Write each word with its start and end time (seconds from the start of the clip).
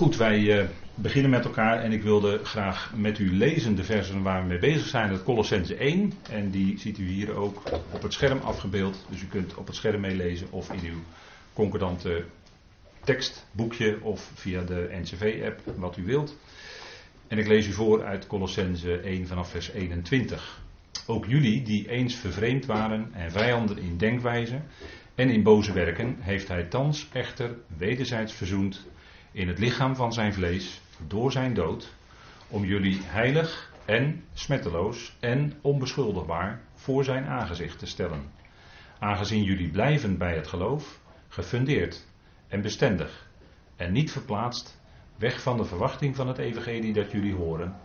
Goed, 0.00 0.16
wij 0.16 0.40
uh, 0.40 0.64
beginnen 0.94 1.30
met 1.30 1.44
elkaar 1.44 1.82
en 1.82 1.92
ik 1.92 2.02
wilde 2.02 2.40
graag 2.44 2.92
met 2.96 3.18
u 3.18 3.36
lezen 3.36 3.74
de 3.76 3.84
versen 3.84 4.22
waar 4.22 4.42
we 4.42 4.48
mee 4.48 4.58
bezig 4.58 4.86
zijn. 4.86 5.10
Het 5.10 5.22
Colossense 5.22 5.74
1 5.74 6.12
en 6.30 6.50
die 6.50 6.78
ziet 6.78 6.98
u 6.98 7.08
hier 7.08 7.34
ook 7.34 7.62
op 7.90 8.02
het 8.02 8.12
scherm 8.12 8.38
afgebeeld. 8.38 9.06
Dus 9.10 9.22
u 9.22 9.26
kunt 9.26 9.54
op 9.54 9.66
het 9.66 9.76
scherm 9.76 10.00
meelezen 10.00 10.46
of 10.50 10.72
in 10.72 10.90
uw 10.90 10.98
concordante 11.52 12.24
tekstboekje 13.04 14.02
of 14.02 14.30
via 14.34 14.62
de 14.62 14.88
NCV-app, 15.02 15.60
wat 15.74 15.96
u 15.96 16.04
wilt. 16.04 16.36
En 17.28 17.38
ik 17.38 17.46
lees 17.46 17.66
u 17.66 17.72
voor 17.72 18.04
uit 18.04 18.26
Colossense 18.26 18.96
1 18.96 19.26
vanaf 19.26 19.50
vers 19.50 19.70
21. 19.70 20.62
Ook 21.06 21.26
jullie 21.26 21.62
die 21.62 21.88
eens 21.88 22.14
vervreemd 22.14 22.66
waren 22.66 23.10
en 23.12 23.30
vijanden 23.30 23.78
in 23.78 23.96
denkwijze 23.96 24.60
en 25.14 25.30
in 25.30 25.42
boze 25.42 25.72
werken, 25.72 26.16
heeft 26.20 26.48
hij 26.48 26.64
thans 26.64 27.08
echter 27.12 27.56
wederzijds 27.76 28.32
verzoend 28.32 28.88
in 29.32 29.48
het 29.48 29.58
lichaam 29.58 29.96
van 29.96 30.12
zijn 30.12 30.32
vlees 30.32 30.80
door 31.06 31.32
zijn 31.32 31.54
dood, 31.54 31.92
om 32.48 32.64
jullie 32.64 33.00
heilig 33.02 33.72
en 33.84 34.24
smetteloos 34.32 35.16
en 35.20 35.52
onbeschuldigbaar 35.60 36.60
voor 36.74 37.04
zijn 37.04 37.24
aangezicht 37.24 37.78
te 37.78 37.86
stellen. 37.86 38.30
Aangezien 38.98 39.42
jullie 39.42 39.70
blijven 39.70 40.18
bij 40.18 40.34
het 40.34 40.46
geloof, 40.46 41.00
gefundeerd 41.28 42.06
en 42.48 42.62
bestendig 42.62 43.28
en 43.76 43.92
niet 43.92 44.12
verplaatst, 44.12 44.80
weg 45.16 45.42
van 45.42 45.56
de 45.56 45.64
verwachting 45.64 46.16
van 46.16 46.28
het 46.28 46.38
evangelie 46.38 46.92
dat 46.92 47.10
jullie 47.10 47.34
horen, 47.34 47.76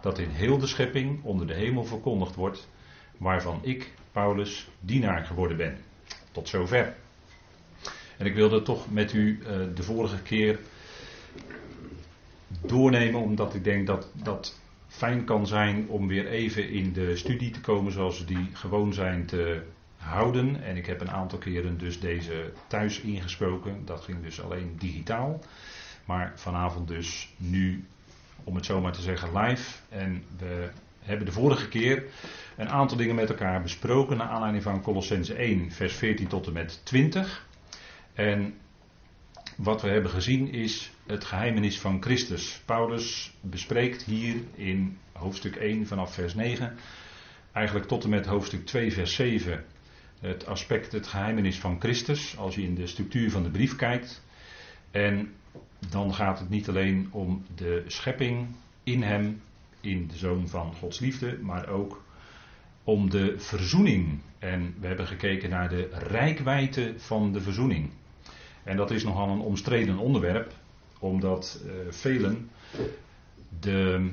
dat 0.00 0.18
in 0.18 0.28
heel 0.28 0.58
de 0.58 0.66
schepping 0.66 1.24
onder 1.24 1.46
de 1.46 1.54
hemel 1.54 1.84
verkondigd 1.84 2.34
wordt, 2.34 2.68
waarvan 3.16 3.58
ik, 3.62 3.92
Paulus, 4.12 4.68
dienaar 4.80 5.24
geworden 5.24 5.56
ben. 5.56 5.78
Tot 6.32 6.48
zover. 6.48 6.94
En 8.16 8.26
ik 8.26 8.34
wilde 8.34 8.62
toch 8.62 8.90
met 8.90 9.12
u 9.12 9.38
uh, 9.38 9.46
de 9.74 9.82
vorige 9.82 10.22
keer 10.22 10.58
doornemen, 12.66 13.20
omdat 13.20 13.54
ik 13.54 13.64
denk 13.64 13.86
dat 13.86 14.10
dat 14.22 14.58
fijn 14.86 15.24
kan 15.24 15.46
zijn 15.46 15.88
om 15.88 16.08
weer 16.08 16.26
even 16.26 16.70
in 16.70 16.92
de 16.92 17.16
studie 17.16 17.50
te 17.50 17.60
komen 17.60 17.92
zoals 17.92 18.26
die 18.26 18.48
gewoon 18.52 18.92
zijn 18.92 19.26
te 19.26 19.62
houden. 19.96 20.62
En 20.62 20.76
ik 20.76 20.86
heb 20.86 21.00
een 21.00 21.10
aantal 21.10 21.38
keren 21.38 21.78
dus 21.78 22.00
deze 22.00 22.52
thuis 22.66 23.00
ingesproken. 23.00 23.82
Dat 23.84 24.00
ging 24.00 24.22
dus 24.22 24.42
alleen 24.42 24.76
digitaal. 24.78 25.40
Maar 26.04 26.32
vanavond 26.34 26.88
dus 26.88 27.34
nu, 27.36 27.84
om 28.44 28.54
het 28.54 28.64
zo 28.64 28.80
maar 28.80 28.92
te 28.92 29.02
zeggen, 29.02 29.38
live. 29.38 29.78
En 29.88 30.24
we 30.38 30.68
hebben 31.00 31.26
de 31.26 31.32
vorige 31.32 31.68
keer 31.68 32.04
een 32.56 32.68
aantal 32.68 32.96
dingen 32.96 33.14
met 33.14 33.28
elkaar 33.28 33.62
besproken. 33.62 34.16
Naar 34.16 34.28
aanleiding 34.28 34.62
van 34.62 34.82
Colossense 34.82 35.34
1, 35.34 35.70
vers 35.70 35.94
14 35.94 36.26
tot 36.26 36.46
en 36.46 36.52
met 36.52 36.80
20. 36.84 37.46
En 38.14 38.54
wat 39.56 39.82
we 39.82 39.88
hebben 39.88 40.10
gezien 40.10 40.52
is 40.52 40.92
het 41.06 41.24
geheimenis 41.24 41.80
van 41.80 42.02
Christus. 42.02 42.60
Paulus 42.64 43.32
bespreekt 43.40 44.02
hier 44.02 44.36
in 44.54 44.98
hoofdstuk 45.12 45.56
1 45.56 45.86
vanaf 45.86 46.14
vers 46.14 46.34
9, 46.34 46.76
eigenlijk 47.52 47.86
tot 47.86 48.04
en 48.04 48.10
met 48.10 48.26
hoofdstuk 48.26 48.66
2 48.66 48.92
vers 48.92 49.14
7, 49.14 49.64
het 50.20 50.46
aspect, 50.46 50.92
het 50.92 51.06
geheimenis 51.06 51.58
van 51.58 51.80
Christus, 51.80 52.36
als 52.36 52.54
je 52.54 52.62
in 52.62 52.74
de 52.74 52.86
structuur 52.86 53.30
van 53.30 53.42
de 53.42 53.50
brief 53.50 53.76
kijkt. 53.76 54.24
En 54.90 55.32
dan 55.88 56.14
gaat 56.14 56.38
het 56.38 56.48
niet 56.48 56.68
alleen 56.68 57.08
om 57.10 57.44
de 57.54 57.84
schepping 57.86 58.46
in 58.82 59.02
hem, 59.02 59.40
in 59.80 60.06
de 60.06 60.16
zoon 60.16 60.48
van 60.48 60.74
Gods 60.74 60.98
liefde, 60.98 61.38
maar 61.42 61.68
ook 61.68 62.04
om 62.84 63.10
de 63.10 63.34
verzoening. 63.38 64.20
En 64.38 64.74
we 64.80 64.86
hebben 64.86 65.06
gekeken 65.06 65.50
naar 65.50 65.68
de 65.68 65.88
rijkwijde 65.92 66.94
van 66.96 67.32
de 67.32 67.40
verzoening. 67.40 67.90
En 68.64 68.76
dat 68.76 68.90
is 68.90 69.04
nogal 69.04 69.28
een 69.28 69.40
omstreden 69.40 69.98
onderwerp, 69.98 70.52
omdat 70.98 71.62
uh, 71.66 71.72
velen 71.88 72.50
de 73.60 74.10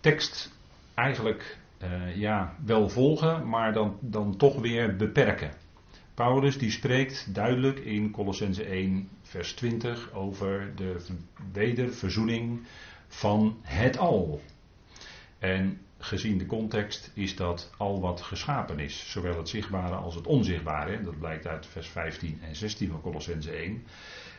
tekst 0.00 0.52
eigenlijk 0.94 1.58
uh, 1.82 2.16
ja, 2.16 2.56
wel 2.64 2.88
volgen, 2.88 3.48
maar 3.48 3.72
dan, 3.72 3.96
dan 4.00 4.36
toch 4.36 4.60
weer 4.60 4.96
beperken. 4.96 5.50
Paulus 6.14 6.58
die 6.58 6.70
spreekt 6.70 7.34
duidelijk 7.34 7.78
in 7.78 8.10
Colossense 8.10 8.64
1, 8.64 9.08
vers 9.22 9.52
20 9.52 10.12
over 10.12 10.72
de 10.76 10.96
wederverzoening 11.52 12.60
van 13.08 13.58
het 13.62 13.98
al. 13.98 14.40
En 15.38 15.80
gezien 16.00 16.38
de 16.38 16.46
context 16.46 17.10
is 17.14 17.36
dat 17.36 17.70
al 17.76 18.00
wat 18.00 18.20
geschapen 18.20 18.78
is. 18.78 19.10
Zowel 19.10 19.36
het 19.36 19.48
zichtbare 19.48 19.94
als 19.94 20.14
het 20.14 20.26
onzichtbare. 20.26 21.02
Dat 21.02 21.18
blijkt 21.18 21.46
uit 21.46 21.66
vers 21.66 21.88
15 21.88 22.40
en 22.42 22.56
16 22.56 22.90
van 22.90 23.00
Colossense 23.00 23.50
1. 23.50 23.84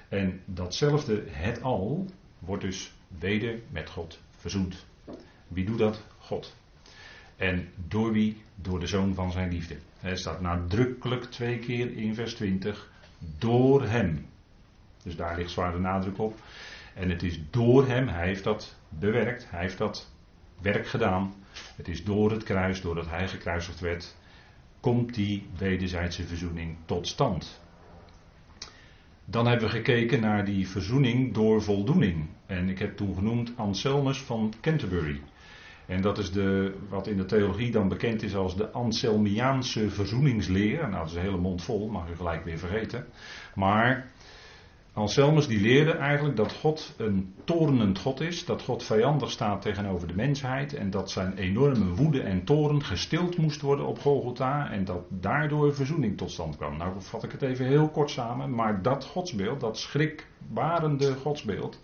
En 0.09 0.41
datzelfde 0.45 1.23
het 1.27 1.61
al 1.61 2.05
wordt 2.39 2.63
dus 2.63 2.94
weder 3.19 3.59
met 3.69 3.89
God 3.89 4.19
verzoend. 4.38 4.85
Wie 5.47 5.66
doet 5.66 5.77
dat? 5.77 6.03
God. 6.17 6.55
En 7.35 7.69
door 7.88 8.11
wie? 8.11 8.41
Door 8.55 8.79
de 8.79 8.88
zoon 8.88 9.13
van 9.13 9.31
zijn 9.31 9.51
liefde. 9.51 9.77
Het 10.00 10.19
staat 10.19 10.41
nadrukkelijk 10.41 11.23
twee 11.23 11.59
keer 11.59 11.97
in 11.97 12.16
vers 12.16 12.33
20. 12.33 12.91
Door 13.38 13.83
hem. 13.83 14.25
Dus 15.03 15.16
daar 15.16 15.38
ligt 15.38 15.51
zwaar 15.51 15.71
de 15.71 15.79
nadruk 15.79 16.17
op. 16.17 16.39
En 16.94 17.09
het 17.09 17.23
is 17.23 17.39
door 17.50 17.88
hem, 17.88 18.07
hij 18.07 18.25
heeft 18.25 18.44
dat 18.44 18.75
bewerkt, 18.89 19.50
hij 19.50 19.61
heeft 19.61 19.77
dat 19.77 20.11
werk 20.61 20.88
gedaan. 20.88 21.33
Het 21.75 21.88
is 21.88 22.03
door 22.03 22.31
het 22.31 22.44
kruis, 22.44 22.81
doordat 22.81 23.09
hij 23.09 23.28
gekruisigd 23.28 23.79
werd, 23.79 24.16
komt 24.79 25.13
die 25.13 25.47
wederzijdse 25.57 26.23
verzoening 26.23 26.78
tot 26.85 27.07
stand. 27.07 27.62
Dan 29.25 29.47
hebben 29.47 29.67
we 29.67 29.75
gekeken 29.75 30.19
naar 30.19 30.45
die 30.45 30.67
verzoening 30.67 31.34
door 31.34 31.62
voldoening. 31.62 32.25
En 32.45 32.69
ik 32.69 32.79
heb 32.79 32.97
toen 32.97 33.16
genoemd 33.16 33.51
Anselmus 33.56 34.22
van 34.22 34.53
Canterbury. 34.62 35.22
En 35.85 36.01
dat 36.01 36.17
is 36.17 36.31
de, 36.31 36.75
wat 36.89 37.07
in 37.07 37.17
de 37.17 37.25
theologie 37.25 37.72
dan 37.72 37.88
bekend 37.88 38.23
is 38.23 38.35
als 38.35 38.57
de 38.57 38.72
Anselmiaanse 38.72 39.89
verzoeningsleer. 39.89 40.79
Nou, 40.79 40.91
dat 40.91 41.09
is 41.09 41.13
een 41.13 41.22
hele 41.22 41.38
mond 41.38 41.63
vol, 41.63 41.88
mag 41.88 42.09
u 42.09 42.16
gelijk 42.16 42.45
weer 42.45 42.57
vergeten. 42.57 43.06
Maar 43.56 44.12
Anselmus 44.94 45.47
die 45.47 45.62
leerde 45.62 45.91
eigenlijk 45.91 46.35
dat 46.35 46.53
God 46.53 46.94
een 46.97 47.34
torenend 47.44 48.00
God 48.00 48.19
is, 48.22 48.46
dat 48.46 48.62
God 48.62 48.84
vijandig 48.84 49.31
staat 49.31 49.62
tegenover 49.62 50.07
de 50.07 50.16
mensheid 50.16 50.74
en 50.74 50.90
dat 50.90 51.12
zijn 51.12 51.38
enorme 51.38 51.85
woede 51.96 52.22
en 52.22 52.44
toren 52.44 52.84
gestild 52.84 53.38
moest 53.38 53.62
worden 53.62 53.85
op 53.85 54.00
Golgotha 54.00 54.72
en 54.72 54.85
dat 54.85 55.03
daardoor 55.09 55.75
verzoening 55.75 56.18
tot 56.18 56.31
stand 56.31 56.57
kwam. 56.57 56.78
Nou 56.78 56.94
vat 56.97 57.24
ik 57.24 57.31
het 57.31 57.41
even 57.41 57.66
heel 57.66 57.90
kort 57.90 58.09
samen, 58.09 58.56
maar 58.56 58.81
dat 58.81 59.06
godsbeeld, 59.06 59.59
dat 59.59 59.78
schrikbarende 59.78 61.13
godsbeeld, 61.13 61.80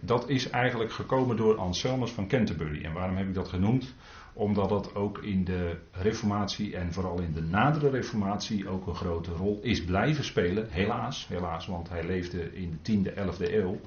dat 0.00 0.28
is 0.28 0.50
eigenlijk 0.50 0.92
gekomen 0.92 1.36
door 1.36 1.56
Anselmus 1.58 2.10
van 2.10 2.28
Canterbury. 2.28 2.84
En 2.84 2.92
waarom 2.92 3.16
heb 3.16 3.26
ik 3.26 3.34
dat 3.34 3.48
genoemd? 3.48 3.94
Omdat 4.34 4.68
dat 4.68 4.94
ook 4.94 5.18
in 5.18 5.44
de 5.44 5.76
reformatie 5.90 6.76
en 6.76 6.92
vooral 6.92 7.20
in 7.20 7.32
de 7.32 7.42
nadere 7.42 7.90
reformatie 7.90 8.68
ook 8.68 8.86
een 8.86 8.94
grote 8.94 9.30
rol 9.30 9.58
is 9.62 9.84
blijven 9.84 10.24
spelen. 10.24 10.70
Helaas, 10.70 11.28
helaas, 11.28 11.66
want 11.66 11.88
hij 11.88 12.06
leefde 12.06 12.54
in 12.54 12.78
de 12.82 12.92
10e, 12.92 13.14
11e 13.14 13.52
eeuw. 13.52 13.80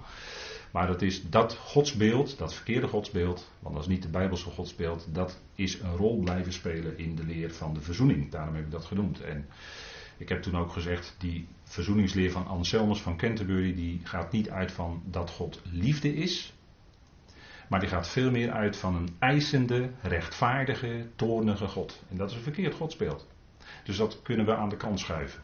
Maar 0.71 0.87
dat 0.87 1.01
is 1.01 1.29
dat 1.29 1.55
godsbeeld, 1.55 2.37
dat 2.37 2.53
verkeerde 2.53 2.87
godsbeeld, 2.87 3.51
want 3.59 3.75
dat 3.75 3.83
is 3.83 3.89
niet 3.89 4.01
de 4.01 4.09
Bijbelse 4.09 4.49
godsbeeld, 4.49 5.07
dat 5.13 5.41
is 5.55 5.79
een 5.79 5.95
rol 5.95 6.17
blijven 6.19 6.53
spelen 6.53 6.97
in 6.97 7.15
de 7.15 7.23
leer 7.23 7.53
van 7.53 7.73
de 7.73 7.81
verzoening. 7.81 8.31
Daarom 8.31 8.55
heb 8.55 8.65
ik 8.65 8.71
dat 8.71 8.85
genoemd. 8.85 9.21
En 9.21 9.45
ik 10.17 10.29
heb 10.29 10.41
toen 10.41 10.57
ook 10.57 10.71
gezegd, 10.71 11.15
die 11.17 11.47
verzoeningsleer 11.63 12.31
van 12.31 12.47
Anselmus 12.47 13.01
van 13.01 13.17
Canterbury, 13.17 13.75
die 13.75 13.99
gaat 14.03 14.31
niet 14.31 14.49
uit 14.49 14.71
van 14.71 15.01
dat 15.05 15.29
God 15.29 15.61
liefde 15.71 16.13
is, 16.15 16.53
maar 17.67 17.79
die 17.79 17.89
gaat 17.89 18.09
veel 18.09 18.31
meer 18.31 18.51
uit 18.51 18.77
van 18.77 18.95
een 18.95 19.15
eisende, 19.19 19.89
rechtvaardige, 20.01 21.07
toornige 21.15 21.67
God. 21.67 22.01
En 22.09 22.17
dat 22.17 22.29
is 22.29 22.35
een 22.35 22.41
verkeerd 22.41 22.73
godsbeeld. 22.73 23.27
Dus 23.83 23.97
dat 23.97 24.21
kunnen 24.21 24.45
we 24.45 24.55
aan 24.55 24.69
de 24.69 24.77
kant 24.77 24.99
schuiven. 24.99 25.41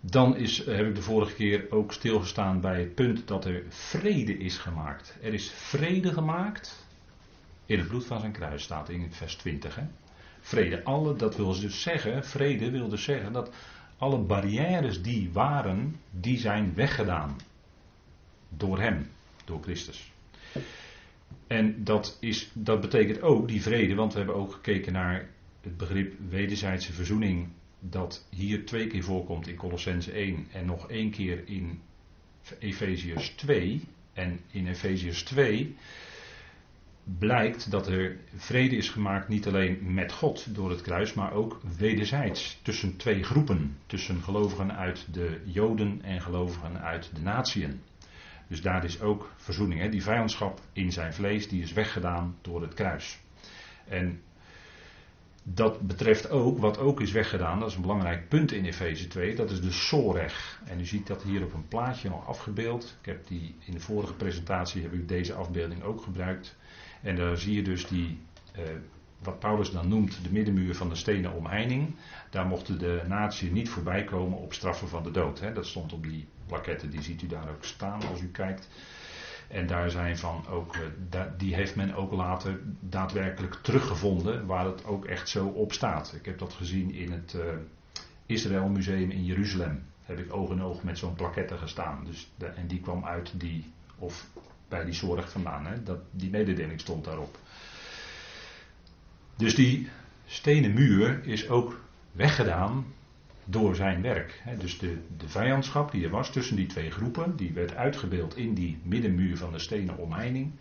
Dan 0.00 0.36
is, 0.36 0.64
heb 0.66 0.86
ik 0.86 0.94
de 0.94 1.02
vorige 1.02 1.34
keer 1.34 1.66
ook 1.70 1.92
stilgestaan 1.92 2.60
bij 2.60 2.78
het 2.78 2.94
punt 2.94 3.28
dat 3.28 3.44
er 3.44 3.62
vrede 3.68 4.38
is 4.38 4.58
gemaakt. 4.58 5.16
Er 5.22 5.34
is 5.34 5.50
vrede 5.50 6.12
gemaakt 6.12 6.86
in 7.66 7.78
het 7.78 7.88
bloed 7.88 8.04
van 8.04 8.20
zijn 8.20 8.32
kruis, 8.32 8.62
staat 8.62 8.88
in 8.88 9.12
vers 9.12 9.34
20. 9.34 9.74
Hè? 9.74 9.82
Vrede, 10.40 10.84
alle, 10.84 11.16
dat 11.16 11.36
wil 11.36 11.60
dus 11.60 11.82
zeggen, 11.82 12.24
vrede 12.24 12.70
wil 12.70 12.88
dus 12.88 13.04
zeggen 13.04 13.32
dat 13.32 13.54
alle 13.98 14.18
barrières 14.18 15.02
die 15.02 15.30
waren, 15.32 16.00
die 16.10 16.38
zijn 16.38 16.74
weggedaan. 16.74 17.36
Door 18.48 18.80
hem, 18.80 19.10
door 19.44 19.62
Christus. 19.62 20.12
En 21.46 21.84
dat, 21.84 22.16
is, 22.20 22.50
dat 22.52 22.80
betekent 22.80 23.22
ook 23.22 23.48
die 23.48 23.62
vrede, 23.62 23.94
want 23.94 24.12
we 24.12 24.18
hebben 24.18 24.36
ook 24.36 24.52
gekeken 24.52 24.92
naar 24.92 25.28
het 25.60 25.76
begrip 25.76 26.14
wederzijdse 26.28 26.92
verzoening, 26.92 27.48
dat 27.80 28.26
hier 28.30 28.66
twee 28.66 28.86
keer 28.86 29.02
voorkomt 29.02 29.48
in 29.48 29.56
Colossense 29.56 30.12
1 30.12 30.46
en 30.52 30.66
nog 30.66 30.90
één 30.90 31.10
keer 31.10 31.42
in 31.48 31.80
Efeziërs 32.58 33.28
2. 33.28 33.80
En 34.12 34.40
in 34.50 34.66
Efeziërs 34.66 35.22
2 35.22 35.76
blijkt 37.18 37.70
dat 37.70 37.86
er 37.86 38.16
vrede 38.36 38.76
is 38.76 38.88
gemaakt 38.88 39.28
niet 39.28 39.46
alleen 39.46 39.94
met 39.94 40.12
God 40.12 40.54
door 40.54 40.70
het 40.70 40.82
kruis, 40.82 41.14
maar 41.14 41.32
ook 41.32 41.60
wederzijds 41.78 42.58
tussen 42.62 42.96
twee 42.96 43.22
groepen. 43.22 43.76
Tussen 43.86 44.22
gelovigen 44.22 44.76
uit 44.76 45.06
de 45.12 45.40
Joden 45.44 46.00
en 46.02 46.20
gelovigen 46.20 46.80
uit 46.80 47.10
de 47.14 47.20
natieën. 47.20 47.80
Dus 48.54 48.62
daar 48.62 48.84
is 48.84 49.00
ook 49.00 49.32
verzoening. 49.36 49.80
Hè? 49.80 49.88
Die 49.88 50.02
vijandschap 50.02 50.60
in 50.72 50.92
zijn 50.92 51.14
vlees 51.14 51.48
die 51.48 51.62
is 51.62 51.72
weggedaan 51.72 52.36
door 52.40 52.62
het 52.62 52.74
kruis. 52.74 53.18
En 53.88 54.22
dat 55.42 55.80
betreft 55.80 56.30
ook, 56.30 56.58
wat 56.58 56.78
ook 56.78 57.00
is 57.00 57.12
weggedaan, 57.12 57.58
dat 57.58 57.68
is 57.68 57.74
een 57.74 57.82
belangrijk 57.82 58.28
punt 58.28 58.52
in 58.52 58.64
Efeze 58.64 59.06
2, 59.06 59.34
dat 59.34 59.50
is 59.50 59.60
de 59.60 59.70
Soreg. 59.70 60.60
En 60.64 60.80
u 60.80 60.86
ziet 60.86 61.06
dat 61.06 61.22
hier 61.22 61.44
op 61.44 61.54
een 61.54 61.68
plaatje 61.68 62.08
nog 62.08 62.26
afgebeeld. 62.26 62.96
Ik 63.00 63.06
heb 63.06 63.26
die, 63.26 63.54
in 63.64 63.72
de 63.72 63.80
vorige 63.80 64.14
presentatie 64.14 64.82
heb 64.82 64.92
ik 64.92 65.08
deze 65.08 65.34
afbeelding 65.34 65.82
ook 65.82 66.02
gebruikt. 66.02 66.56
En 67.02 67.16
daar 67.16 67.38
zie 67.38 67.54
je 67.54 67.62
dus 67.62 67.86
die, 67.86 68.18
eh, 68.52 68.62
wat 69.18 69.38
Paulus 69.38 69.70
dan 69.70 69.88
noemt, 69.88 70.18
de 70.22 70.32
middenmuur 70.32 70.74
van 70.74 70.88
de 70.88 70.94
stenen 70.94 71.32
omheining. 71.32 71.94
Daar 72.30 72.46
mochten 72.46 72.78
de 72.78 73.02
natie 73.08 73.52
niet 73.52 73.68
voorbij 73.68 74.04
komen 74.04 74.38
op 74.38 74.52
straffen 74.52 74.88
van 74.88 75.02
de 75.02 75.10
dood. 75.10 75.40
Hè. 75.40 75.52
Dat 75.52 75.66
stond 75.66 75.92
op 75.92 76.02
die 76.02 76.26
die 76.90 77.02
ziet 77.02 77.22
u 77.22 77.26
daar 77.26 77.48
ook 77.48 77.64
staan 77.64 78.02
als 78.10 78.20
u 78.20 78.28
kijkt. 78.28 78.68
En 79.48 79.66
daar 79.66 79.90
zijn 79.90 80.18
van 80.18 80.46
ook, 80.48 80.76
eh, 81.10 81.20
die 81.36 81.54
heeft 81.54 81.76
men 81.76 81.94
ook 81.94 82.12
later 82.12 82.60
daadwerkelijk 82.80 83.54
teruggevonden, 83.54 84.46
waar 84.46 84.64
het 84.64 84.84
ook 84.84 85.04
echt 85.04 85.28
zo 85.28 85.46
op 85.46 85.72
staat. 85.72 86.14
Ik 86.16 86.24
heb 86.24 86.38
dat 86.38 86.52
gezien 86.52 86.92
in 86.92 87.12
het 87.12 87.34
uh, 87.36 87.42
Israël 88.26 88.68
Museum 88.68 89.10
in 89.10 89.24
Jeruzalem. 89.24 89.82
Heb 90.02 90.18
ik 90.18 90.32
oog 90.32 90.50
in 90.50 90.62
oog 90.62 90.82
met 90.82 90.98
zo'n 90.98 91.14
plaquette 91.14 91.56
gestaan. 91.56 92.04
Dus 92.04 92.30
en 92.54 92.66
die 92.66 92.80
kwam 92.80 93.04
uit 93.04 93.32
die, 93.40 93.72
of 93.98 94.26
bij 94.68 94.84
die 94.84 94.94
zorg 94.94 95.30
vandaan. 95.30 95.66
Hè? 95.66 95.82
Dat, 95.82 95.98
die 96.10 96.30
mededeling 96.30 96.80
stond 96.80 97.04
daarop. 97.04 97.38
Dus 99.36 99.54
die 99.54 99.88
stenen 100.26 100.72
muur 100.72 101.26
is 101.26 101.48
ook 101.48 101.80
weggedaan 102.12 102.84
door 103.44 103.74
zijn 103.74 104.02
werk. 104.02 104.42
Dus 104.58 104.78
de, 104.78 104.98
de 105.16 105.28
vijandschap 105.28 105.90
die 105.90 106.04
er 106.04 106.10
was 106.10 106.32
tussen 106.32 106.56
die 106.56 106.66
twee 106.66 106.90
groepen, 106.90 107.36
die 107.36 107.52
werd 107.52 107.74
uitgebeeld 107.74 108.36
in 108.36 108.54
die 108.54 108.78
middenmuur 108.82 109.36
van 109.36 109.52
de 109.52 109.58
stenen 109.58 109.96
omheining, 109.96 110.52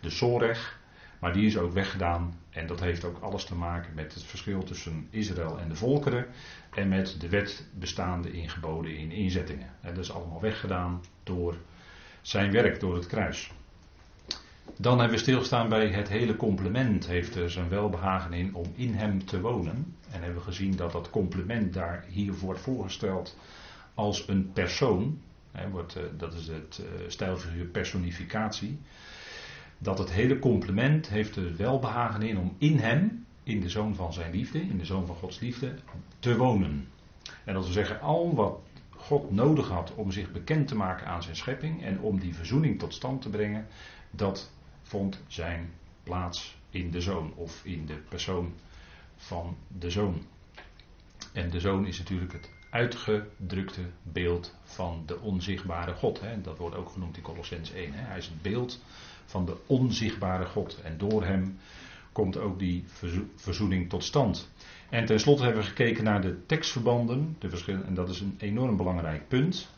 de 0.00 0.10
Soreg, 0.10 0.80
maar 1.18 1.32
die 1.32 1.46
is 1.46 1.58
ook 1.58 1.72
weggedaan 1.72 2.34
en 2.50 2.66
dat 2.66 2.80
heeft 2.80 3.04
ook 3.04 3.18
alles 3.20 3.44
te 3.44 3.54
maken 3.54 3.94
met 3.94 4.14
het 4.14 4.22
verschil 4.22 4.62
tussen 4.62 5.06
Israël 5.10 5.58
en 5.58 5.68
de 5.68 5.74
volkeren 5.74 6.26
en 6.74 6.88
met 6.88 7.16
de 7.20 7.28
wet 7.28 7.66
bestaande 7.78 8.32
in 8.32 8.48
geboden 8.48 8.96
in 8.96 9.10
inzettingen. 9.10 9.70
Dat 9.80 9.98
is 9.98 10.12
allemaal 10.12 10.40
weggedaan 10.40 11.00
door 11.22 11.56
zijn 12.20 12.52
werk, 12.52 12.80
door 12.80 12.94
het 12.94 13.06
kruis. 13.06 13.52
Dan 14.76 14.98
hebben 14.98 15.16
we 15.16 15.22
stilgestaan 15.22 15.68
bij 15.68 15.88
het 15.88 16.08
hele 16.08 16.36
complement 16.36 17.06
heeft 17.06 17.34
er 17.34 17.50
zijn 17.50 17.68
welbehagen 17.68 18.32
in 18.32 18.54
om 18.54 18.72
in 18.74 18.94
hem 18.94 19.24
te 19.24 19.40
wonen. 19.40 19.94
En 20.10 20.22
hebben 20.22 20.38
we 20.38 20.44
gezien 20.44 20.76
dat 20.76 20.92
dat 20.92 21.10
complement 21.10 21.72
daar 21.72 22.04
hier 22.08 22.34
wordt 22.34 22.60
voorgesteld 22.60 23.36
als 23.94 24.28
een 24.28 24.50
persoon. 24.52 25.20
Wordt, 25.70 25.96
eh, 25.96 26.02
dat 26.16 26.34
is 26.34 26.48
het 26.48 26.80
uh, 26.80 27.08
stijlfiguur 27.08 27.64
personificatie. 27.64 28.78
Dat 29.78 29.98
het 29.98 30.12
hele 30.12 30.38
complement 30.38 31.08
heeft 31.08 31.36
er 31.36 31.56
welbehagen 31.56 32.22
in 32.22 32.38
om 32.38 32.54
in 32.58 32.78
hem, 32.78 33.26
in 33.42 33.60
de 33.60 33.68
zoon 33.68 33.94
van 33.94 34.12
zijn 34.12 34.32
liefde, 34.32 34.60
in 34.60 34.78
de 34.78 34.84
zoon 34.84 35.06
van 35.06 35.16
Gods 35.16 35.40
liefde, 35.40 35.74
te 36.18 36.36
wonen. 36.36 36.88
En 37.44 37.54
dat 37.54 37.64
wil 37.64 37.72
zeggen, 37.72 38.00
al 38.00 38.34
wat 38.34 38.60
God 38.96 39.30
nodig 39.30 39.68
had 39.68 39.94
om 39.94 40.10
zich 40.10 40.32
bekend 40.32 40.68
te 40.68 40.76
maken 40.76 41.06
aan 41.06 41.22
zijn 41.22 41.36
schepping 41.36 41.82
en 41.82 42.00
om 42.00 42.20
die 42.20 42.34
verzoening 42.34 42.78
tot 42.78 42.94
stand 42.94 43.22
te 43.22 43.28
brengen, 43.28 43.66
dat 44.12 44.50
vond 44.82 45.20
zijn 45.26 45.72
plaats 46.02 46.56
in 46.70 46.90
de 46.90 47.00
zoon 47.00 47.32
of 47.34 47.64
in 47.64 47.86
de 47.86 47.96
persoon 48.08 48.52
van 49.16 49.56
de 49.78 49.90
zoon. 49.90 50.22
En 51.32 51.50
de 51.50 51.60
zoon 51.60 51.86
is 51.86 51.98
natuurlijk 51.98 52.32
het 52.32 52.50
uitgedrukte 52.70 53.82
beeld 54.02 54.54
van 54.62 55.02
de 55.06 55.20
onzichtbare 55.20 55.94
God. 55.94 56.20
Hè. 56.20 56.40
Dat 56.40 56.58
wordt 56.58 56.76
ook 56.76 56.90
genoemd 56.90 57.16
in 57.16 57.22
Colossens 57.22 57.72
1. 57.72 57.92
Hè. 57.92 58.06
Hij 58.06 58.18
is 58.18 58.26
het 58.26 58.42
beeld 58.42 58.82
van 59.24 59.44
de 59.44 59.56
onzichtbare 59.66 60.46
God. 60.46 60.80
En 60.82 60.98
door 60.98 61.24
hem 61.24 61.58
komt 62.12 62.36
ook 62.36 62.58
die 62.58 62.84
verzoening 63.34 63.88
tot 63.88 64.04
stand. 64.04 64.50
En 64.90 65.06
tenslotte 65.06 65.42
hebben 65.42 65.62
we 65.62 65.68
gekeken 65.68 66.04
naar 66.04 66.20
de 66.20 66.46
tekstverbanden. 66.46 67.36
De 67.38 67.82
en 67.86 67.94
dat 67.94 68.08
is 68.08 68.20
een 68.20 68.36
enorm 68.38 68.76
belangrijk 68.76 69.28
punt. 69.28 69.68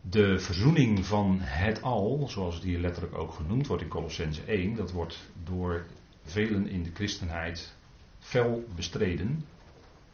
De 0.00 0.38
verzoening 0.38 1.06
van 1.06 1.38
het 1.40 1.82
al, 1.82 2.28
zoals 2.28 2.54
het 2.54 2.64
hier 2.64 2.78
letterlijk 2.78 3.14
ook 3.14 3.32
genoemd 3.32 3.66
wordt 3.66 3.82
in 3.82 3.88
Colossense 3.88 4.42
1, 4.42 4.74
dat 4.74 4.92
wordt 4.92 5.30
door 5.44 5.86
velen 6.22 6.68
in 6.68 6.82
de 6.82 6.90
christenheid 6.94 7.76
fel 8.18 8.64
bestreden. 8.74 9.44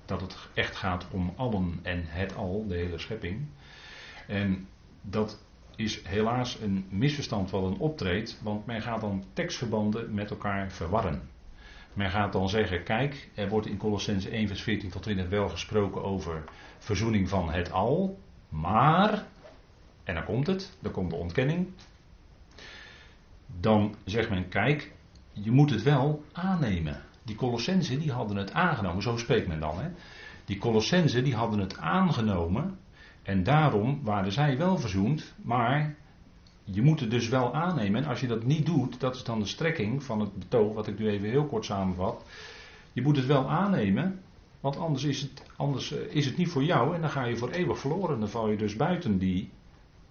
Dat 0.05 0.21
het 0.21 0.37
echt 0.55 0.77
gaat 0.77 1.07
om 1.11 1.33
allen 1.37 1.79
en 1.83 2.03
het 2.07 2.37
al, 2.37 2.67
de 2.67 2.75
hele 2.75 2.99
schepping. 2.99 3.47
En 4.27 4.69
dat 5.01 5.43
is 5.77 6.05
helaas 6.05 6.61
een 6.61 6.87
misverstand 6.89 7.51
wat 7.51 7.63
dan 7.63 7.79
optreedt, 7.79 8.41
want 8.43 8.67
men 8.67 8.83
gaat 8.83 9.01
dan 9.01 9.25
tekstverbanden 9.33 10.15
met 10.15 10.31
elkaar 10.31 10.73
verwarren. 10.73 11.29
Men 11.93 12.11
gaat 12.11 12.33
dan 12.33 12.49
zeggen, 12.49 12.83
kijk, 12.83 13.31
er 13.35 13.49
wordt 13.49 13.67
in 13.67 13.77
Colossense 13.77 14.31
1 14.31 14.49
vers 14.49 14.63
14 14.63 14.91
tot 14.91 15.03
20 15.03 15.29
wel 15.29 15.49
gesproken 15.49 16.03
over 16.03 16.45
verzoening 16.79 17.29
van 17.29 17.51
het 17.51 17.73
al, 17.73 18.19
maar 18.49 19.27
en 20.07 20.15
dan 20.15 20.25
komt 20.25 20.47
het, 20.47 20.77
dan 20.81 20.93
komt 20.93 21.11
de 21.11 21.17
ontkenning. 21.17 21.69
Dan 23.61 23.95
zegt 24.05 24.31
men, 24.31 24.49
kijk, 24.49 24.93
je 25.33 25.51
moet 25.51 25.71
het 25.71 25.83
wel 25.83 26.25
aannemen. 26.33 27.03
Die 27.23 27.37
Colossensen 27.37 27.99
die 27.99 28.13
hadden 28.13 28.37
het 28.37 28.53
aangenomen, 28.53 29.03
zo 29.03 29.17
spreekt 29.17 29.49
men 29.49 29.61
dan. 29.61 29.81
Hè? 29.81 29.89
Die 30.45 30.59
Colossensen 30.59 31.25
die 31.25 31.35
hadden 31.35 31.59
het 31.59 31.79
aangenomen 31.79 32.79
en 33.23 33.43
daarom 33.43 34.01
waren 34.03 34.33
zij 34.33 34.59
wel 34.59 34.79
verzoend, 34.79 35.35
maar 35.43 35.97
je 36.65 36.83
moet 36.83 37.01
het 37.01 37.11
dus 37.11 37.29
wel 37.29 37.55
aannemen. 37.55 38.03
En 38.03 38.09
als 38.09 38.21
je 38.21 38.27
dat 38.27 38.45
niet 38.45 38.67
doet, 38.67 39.01
dat 39.01 39.15
is 39.15 39.25
dan 39.25 39.39
de 39.39 39.47
strekking 39.47 40.03
van 40.03 40.21
het 40.21 40.39
betoog, 40.39 40.75
wat 40.75 40.87
ik 40.87 40.99
nu 40.99 41.09
even 41.09 41.29
heel 41.29 41.47
kort 41.47 41.65
samenvat. 41.65 42.25
Je 42.93 43.03
moet 43.03 43.17
het 43.17 43.27
wel 43.27 43.51
aannemen, 43.51 44.21
want 44.61 44.77
anders 44.77 45.05
is 45.05 45.21
het, 45.21 45.43
anders 45.57 45.93
eh, 45.93 46.15
is 46.15 46.27
het 46.27 46.37
niet 46.37 46.49
voor 46.49 46.65
jou 46.65 46.95
en 46.95 47.01
dan 47.01 47.11
ga 47.11 47.25
je 47.25 47.37
voor 47.37 47.51
eeuwig 47.51 47.79
verloren. 47.79 48.21
Dan 48.21 48.29
val 48.29 48.51
je 48.51 48.57
dus 48.57 48.77
buiten 48.77 49.19
die 49.19 49.51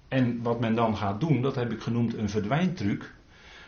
en 0.08 0.42
wat 0.42 0.60
men 0.60 0.76
dan 0.76 0.98
gaat 0.98 1.20
doen, 1.20 1.42
dat 1.42 1.56
heb 1.56 1.72
ik 1.72 1.82
genoemd 1.82 2.14
een 2.14 2.30
verdwijntruc. 2.30 3.14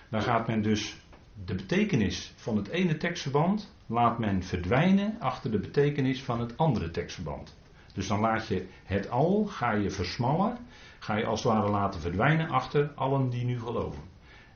Dan 0.09 0.21
gaat 0.21 0.47
men 0.47 0.61
dus 0.61 0.97
de 1.45 1.55
betekenis 1.55 2.33
van 2.35 2.57
het 2.57 2.67
ene 2.67 2.97
tekstverband 2.97 3.73
laat 3.85 4.19
men 4.19 4.43
verdwijnen 4.43 5.15
achter 5.19 5.51
de 5.51 5.59
betekenis 5.59 6.23
van 6.23 6.39
het 6.39 6.57
andere 6.57 6.91
tekstverband. 6.91 7.55
Dus 7.93 8.07
dan 8.07 8.19
laat 8.19 8.47
je 8.47 8.67
het 8.83 9.09
al, 9.09 9.45
ga 9.45 9.71
je 9.71 9.89
versmallen, 9.89 10.57
ga 10.99 11.15
je 11.15 11.25
als 11.25 11.43
het 11.43 11.53
ware 11.53 11.69
laten 11.69 12.01
verdwijnen 12.01 12.49
achter 12.49 12.91
allen 12.95 13.29
die 13.29 13.45
nu 13.45 13.59
geloven. 13.59 14.01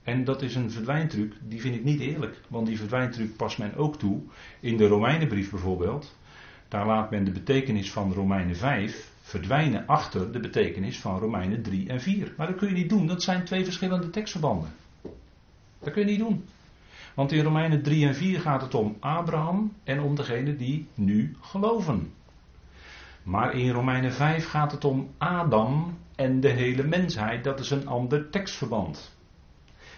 En 0.04 0.24
dat 0.24 0.42
is 0.42 0.56
een 0.56 0.72
verdwijntruc, 0.72 1.34
die 1.42 1.62
vind 1.62 1.76
ik 1.76 1.84
niet 1.84 2.00
eerlijk, 2.00 2.42
want 2.48 2.68
die 2.68 2.78
verdwijntruc 2.78 3.36
past 3.36 3.58
men 3.58 3.76
ook 3.76 3.98
toe. 3.98 4.22
In 4.60 4.78
de 4.78 4.88
Romeinenbrief 4.88 5.50
bijvoorbeeld, 5.50 6.16
daar 6.72 6.86
laat 6.86 7.12
men 7.12 7.24
de 7.24 7.32
betekenis 7.32 7.92
van 7.92 8.14
Romeinen 8.14 8.56
5 8.56 9.12
verdwijnen 9.22 9.88
achter 9.88 10.32
de 10.32 10.40
betekenis 10.40 11.00
van 11.00 11.20
Romeinen 11.20 11.62
3 11.62 11.90
en 11.90 12.02
4. 12.02 12.34
Maar 12.38 12.48
dat 12.48 12.56
kun 12.56 12.68
je 12.68 12.74
niet 12.74 12.90
doen, 12.90 13.08
dat 13.08 13.24
zijn 13.24 13.44
twee 13.44 13.64
verschillende 13.64 14.10
tekstverbanden. 14.10 14.70
Dat 15.80 15.94
kun 15.94 16.02
je 16.02 16.12
niet 16.12 16.20
doen. 16.20 16.46
Want 17.14 17.32
in 17.32 17.44
Romeinen 17.44 17.84
3 17.84 18.08
en 18.08 18.16
4 18.16 18.40
gaat 18.40 18.62
het 18.62 18.76
om 18.76 18.98
Abraham 19.00 19.74
en 19.84 20.02
om 20.02 20.16
degene 20.16 20.56
die 20.56 20.88
nu 20.96 21.36
geloven. 21.42 22.14
Maar 23.24 23.54
in 23.54 23.72
Romeinen 23.72 24.14
5 24.14 24.50
gaat 24.50 24.72
het 24.72 24.86
om 24.86 25.10
Adam 25.18 25.98
en 26.16 26.40
de 26.40 26.50
hele 26.50 26.84
mensheid. 26.84 27.44
Dat 27.44 27.60
is 27.60 27.70
een 27.70 27.88
ander 27.88 28.30
tekstverband. 28.30 29.18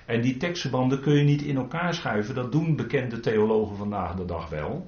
En 0.06 0.22
die 0.22 0.38
tekstverbanden 0.38 1.02
kun 1.02 1.14
je 1.14 1.24
niet 1.24 1.42
in 1.42 1.56
elkaar 1.56 1.94
schuiven. 1.94 2.36
Dat 2.36 2.52
doen 2.52 2.76
bekende 2.76 3.20
theologen 3.20 3.76
vandaag 3.76 4.16
de 4.16 4.26
dag 4.26 4.50
wel. 4.50 4.88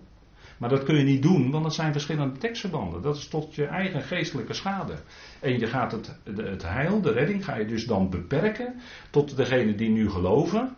Maar 0.58 0.70
dat 0.70 0.84
kun 0.84 0.96
je 0.96 1.04
niet 1.04 1.22
doen, 1.22 1.52
want 1.52 1.66
het 1.66 1.74
zijn 1.74 1.92
verschillende 1.92 2.38
tekstverbanden. 2.38 3.02
Dat 3.02 3.16
is 3.16 3.28
tot 3.28 3.56
je 3.56 3.66
eigen 3.66 4.02
geestelijke 4.02 4.54
schade. 4.54 4.96
En 5.40 5.60
je 5.60 5.68
gaat 5.68 5.92
het, 5.92 6.20
het 6.24 6.64
heil, 6.64 7.02
de 7.02 7.12
redding, 7.12 7.46
ga 7.46 7.56
je 7.56 7.66
dus 7.66 7.86
dan 7.86 8.10
beperken 8.10 8.82
tot 9.10 9.36
degene 9.36 9.76
die 9.76 9.90
nu 9.90 10.10
geloven. 10.10 10.76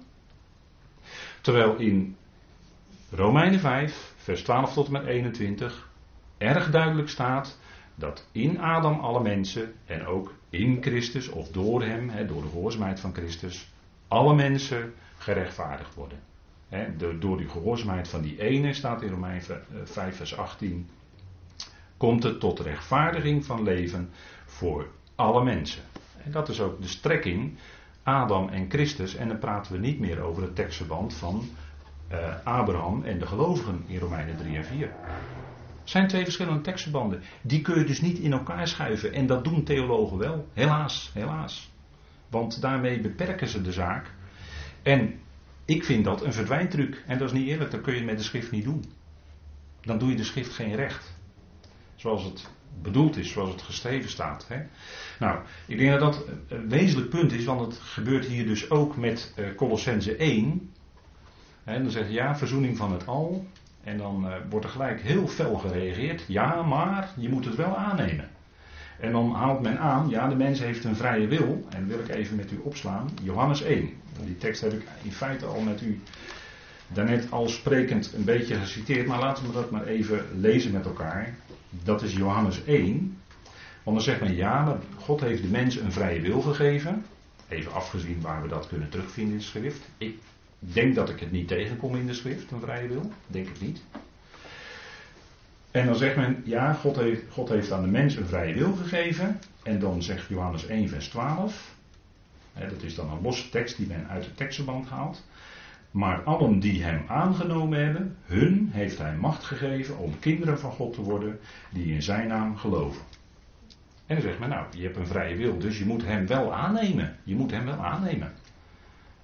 Terwijl 1.42 1.76
in 1.76 2.16
Romeinen 3.12 3.60
5, 3.60 4.14
vers 4.18 4.44
12 4.44 4.74
tot 4.74 4.86
en 4.86 4.92
met 4.92 5.06
21 5.06 5.90
erg 6.38 6.70
duidelijk 6.72 7.10
staat 7.10 7.60
dat 7.96 8.28
in 8.32 8.60
Adam 8.60 9.00
alle 9.00 9.22
mensen 9.22 9.74
en 9.86 10.06
ook 10.06 10.34
in 10.50 10.78
Christus 10.82 11.30
of 11.30 11.48
door 11.48 11.84
hem, 11.84 12.28
door 12.28 12.42
de 12.42 12.50
gehoorzaamheid 12.50 13.00
van 13.00 13.14
Christus, 13.14 13.72
alle 14.08 14.36
mensen 14.36 14.94
gerechtvaardigd 15.18 15.94
worden 15.94 16.20
door 17.20 17.38
die 17.38 17.50
gehoorzaamheid 17.50 18.08
van 18.08 18.22
die 18.22 18.42
ene, 18.42 18.74
staat 18.74 19.02
in 19.02 19.10
Romein 19.10 19.42
5 19.42 19.98
eh, 19.98 20.14
vers 20.14 20.38
18, 20.38 20.90
komt 21.98 22.24
het 22.24 22.40
tot 22.40 22.60
rechtvaardiging 22.60 23.46
van 23.46 23.64
leven 23.64 24.10
voor 24.46 24.88
alle 25.16 25.44
mensen. 25.44 25.84
En 26.24 26.32
dat 26.32 26.50
is 26.50 26.62
ook 26.62 26.82
de 26.82 26.88
strekking 26.88 27.58
Adam 28.04 28.50
en 28.50 28.70
Christus. 28.70 29.16
En 29.16 29.28
dan 29.28 29.40
praten 29.40 29.72
we 29.72 29.78
niet 29.80 30.00
meer 30.00 30.20
over 30.20 30.44
het 30.44 30.56
tekstverband 30.56 31.14
van 31.14 31.50
uh, 32.12 32.18
Abraham 32.44 33.04
en 33.04 33.20
de 33.20 33.26
gelovigen 33.26 33.84
in 33.88 34.00
Romeinen 34.00 34.38
3 34.38 34.56
en 34.56 34.66
4. 34.66 34.92
Het 35.82 35.96
zijn 35.96 36.08
twee 36.08 36.24
verschillende 36.24 36.62
tekstverbanden. 36.62 37.22
Die 37.42 37.62
kun 37.62 37.80
je 37.80 37.86
dus 37.86 38.02
niet 38.02 38.18
in 38.18 38.32
elkaar 38.32 38.68
schuiven. 38.68 39.14
En 39.14 39.28
dat 39.28 39.44
doen 39.44 39.64
theologen 39.64 40.18
wel. 40.18 40.48
Helaas, 40.54 41.12
helaas. 41.14 41.72
Want 42.30 42.62
daarmee 42.62 43.02
beperken 43.02 43.48
ze 43.48 43.62
de 43.62 43.72
zaak. 43.72 44.12
En 44.84 45.20
ik 45.68 45.84
vind 45.84 46.04
dat 46.04 46.24
een 46.24 46.34
verdwijntruc. 46.34 47.04
En 47.08 47.18
dat 47.18 47.28
is 47.28 47.40
niet 47.40 47.48
eerlijk, 47.48 47.72
dat 47.72 47.82
kun 47.82 47.96
je 47.96 48.04
met 48.04 48.18
de 48.18 48.24
schrift 48.24 48.52
niet 48.52 48.64
doen. 48.64 48.86
Dan 49.82 49.98
doe 49.98 50.10
je 50.10 50.16
de 50.16 50.24
schrift 50.24 50.54
geen 50.54 50.76
recht. 50.76 51.16
Zoals 51.96 52.24
het 52.24 52.50
bedoeld 52.82 53.18
is, 53.18 53.32
zoals 53.32 53.50
het 53.50 53.62
geschreven 53.62 54.10
staat. 54.10 54.46
Hè? 54.48 54.62
Nou, 55.20 55.40
ik 55.66 55.78
denk 55.78 56.00
dat 56.00 56.00
dat 56.00 56.26
een 56.48 56.70
wezenlijk 56.70 57.10
punt 57.10 57.32
is, 57.32 57.46
want 57.46 57.62
het 57.62 57.78
gebeurt 57.80 58.26
hier 58.26 58.46
dus 58.46 58.70
ook 58.70 58.98
met 58.98 59.34
uh, 59.36 59.56
Colossense 59.56 60.16
1. 60.16 60.72
En 61.64 61.82
dan 61.82 61.92
zeg 61.92 62.08
je 62.08 62.14
ja, 62.14 62.38
verzoening 62.38 62.78
van 62.78 62.92
het 62.92 63.08
al. 63.08 63.46
En 63.84 63.98
dan 63.98 64.26
uh, 64.26 64.34
wordt 64.50 64.66
er 64.66 64.72
gelijk 64.72 65.02
heel 65.02 65.28
fel 65.28 65.56
gereageerd. 65.56 66.24
Ja, 66.28 66.62
maar 66.62 67.10
je 67.18 67.30
moet 67.30 67.46
het 67.46 67.56
wel 67.56 67.78
aannemen. 67.78 68.30
En 69.00 69.12
dan 69.12 69.34
haalt 69.34 69.62
men 69.62 69.80
aan, 69.80 70.10
ja, 70.10 70.28
de 70.28 70.36
mens 70.36 70.60
heeft 70.60 70.84
een 70.84 70.96
vrije 70.96 71.28
wil. 71.28 71.66
En 71.70 71.88
wil 71.88 72.00
ik 72.00 72.10
even 72.10 72.36
met 72.36 72.52
u 72.52 72.60
opslaan. 72.64 73.10
Johannes 73.24 73.62
1. 73.62 73.90
Die 74.26 74.38
tekst 74.38 74.62
heb 74.62 74.74
ik 74.74 74.84
in 75.04 75.12
feite 75.12 75.46
al 75.46 75.62
met 75.62 75.82
u 75.82 76.02
daarnet 76.88 77.32
al 77.32 77.48
sprekend 77.50 78.14
een 78.14 78.24
beetje 78.24 78.56
geciteerd. 78.56 79.08
Maar 79.08 79.20
laten 79.20 79.48
we 79.48 79.52
dat 79.52 79.72
maar 79.72 79.86
even 79.86 80.26
lezen 80.40 80.72
met 80.72 80.86
elkaar. 80.86 81.36
Dat 81.70 82.02
is 82.02 82.14
Johannes 82.14 82.64
1. 82.64 83.18
Want 83.84 83.98
dan 83.98 84.06
zegt 84.06 84.22
men, 84.22 84.36
ja, 84.36 84.80
God 85.00 85.22
heeft 85.22 85.42
de 85.42 85.48
mens 85.48 85.76
een 85.76 85.92
vrije 85.92 86.22
wil 86.22 86.42
gegeven. 86.42 87.06
Even 87.48 87.74
afgezien 87.74 88.22
waar 88.22 88.42
we 88.42 88.48
dat 88.48 88.68
kunnen 88.68 88.90
terugvinden 88.90 89.34
in 89.34 89.40
de 89.40 89.46
schrift. 89.46 89.82
Ik 89.98 90.18
denk 90.60 90.96
dat 90.96 91.10
ik 91.10 91.20
het 91.20 91.32
niet 91.32 91.48
tegenkom 91.48 91.96
in 91.96 92.08
de 92.08 92.14
schrift, 92.14 92.52
een 92.52 92.60
vrije 92.60 92.88
wil. 92.88 93.12
Denk 93.28 93.48
ik 93.48 93.62
niet. 93.62 93.82
En 95.72 95.86
dan 95.86 95.96
zegt 95.96 96.16
men, 96.16 96.42
ja, 96.46 96.74
God 96.74 96.96
heeft, 96.96 97.22
God 97.30 97.50
heeft 97.50 97.72
aan 97.72 97.82
de 97.82 97.88
mens 97.88 98.16
een 98.16 98.28
vrije 98.28 98.54
wil 98.54 98.74
gegeven. 98.74 99.40
En 99.64 99.80
dan 99.80 100.04
zegt 100.04 100.28
Johannes 100.28 100.66
1, 100.66 100.90
vers 100.90 101.08
12. 101.08 101.76
Dat 102.60 102.82
is 102.82 102.96
dan 102.96 103.12
een 103.12 103.22
losse 103.22 103.50
tekst 103.50 103.78
die 103.78 103.88
men 103.88 104.08
uit 104.08 104.26
het 104.26 104.38
tekstverband 104.38 104.90
haalt. 104.90 105.26
Maar 105.92 106.24
allen 106.24 106.60
die 106.60 106.84
hem 106.84 107.04
aangenomen 107.08 107.84
hebben, 107.84 108.18
hun 108.24 108.70
heeft 108.72 108.98
hij 108.98 109.16
macht 109.16 109.44
gegeven 109.44 109.98
om 109.98 110.20
kinderen 110.20 110.60
van 110.60 110.72
God 110.72 110.94
te 110.94 111.02
worden, 111.02 111.40
die 111.70 111.94
in 111.94 112.02
zijn 112.02 112.28
naam 112.28 112.58
geloven. 112.58 113.02
En 114.06 114.16
dan 114.16 114.22
zegt 114.22 114.40
men, 114.40 114.50
nou, 114.50 114.66
je 114.72 114.84
hebt 114.84 114.98
een 114.98 115.08
vrije 115.08 115.36
wil, 115.36 115.58
dus 115.58 115.80
je 115.80 115.86
moet 115.86 116.06
hem 116.06 116.28
wel 116.28 116.54
aannemen. 116.54 117.16
Je 117.24 117.36
moet 117.36 117.52
hem 117.52 117.66
wel 117.66 117.84
aannemen. 117.84 118.34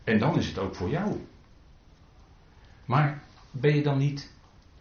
En 0.04 0.20
dan 0.20 0.38
is 0.38 0.48
het 0.48 0.58
ook 0.58 0.76
voor 0.76 0.90
jou. 0.90 1.26
Maar 2.86 3.24
ben 3.52 3.76
je 3.76 3.84
dan 3.84 3.98
niet 3.98 4.33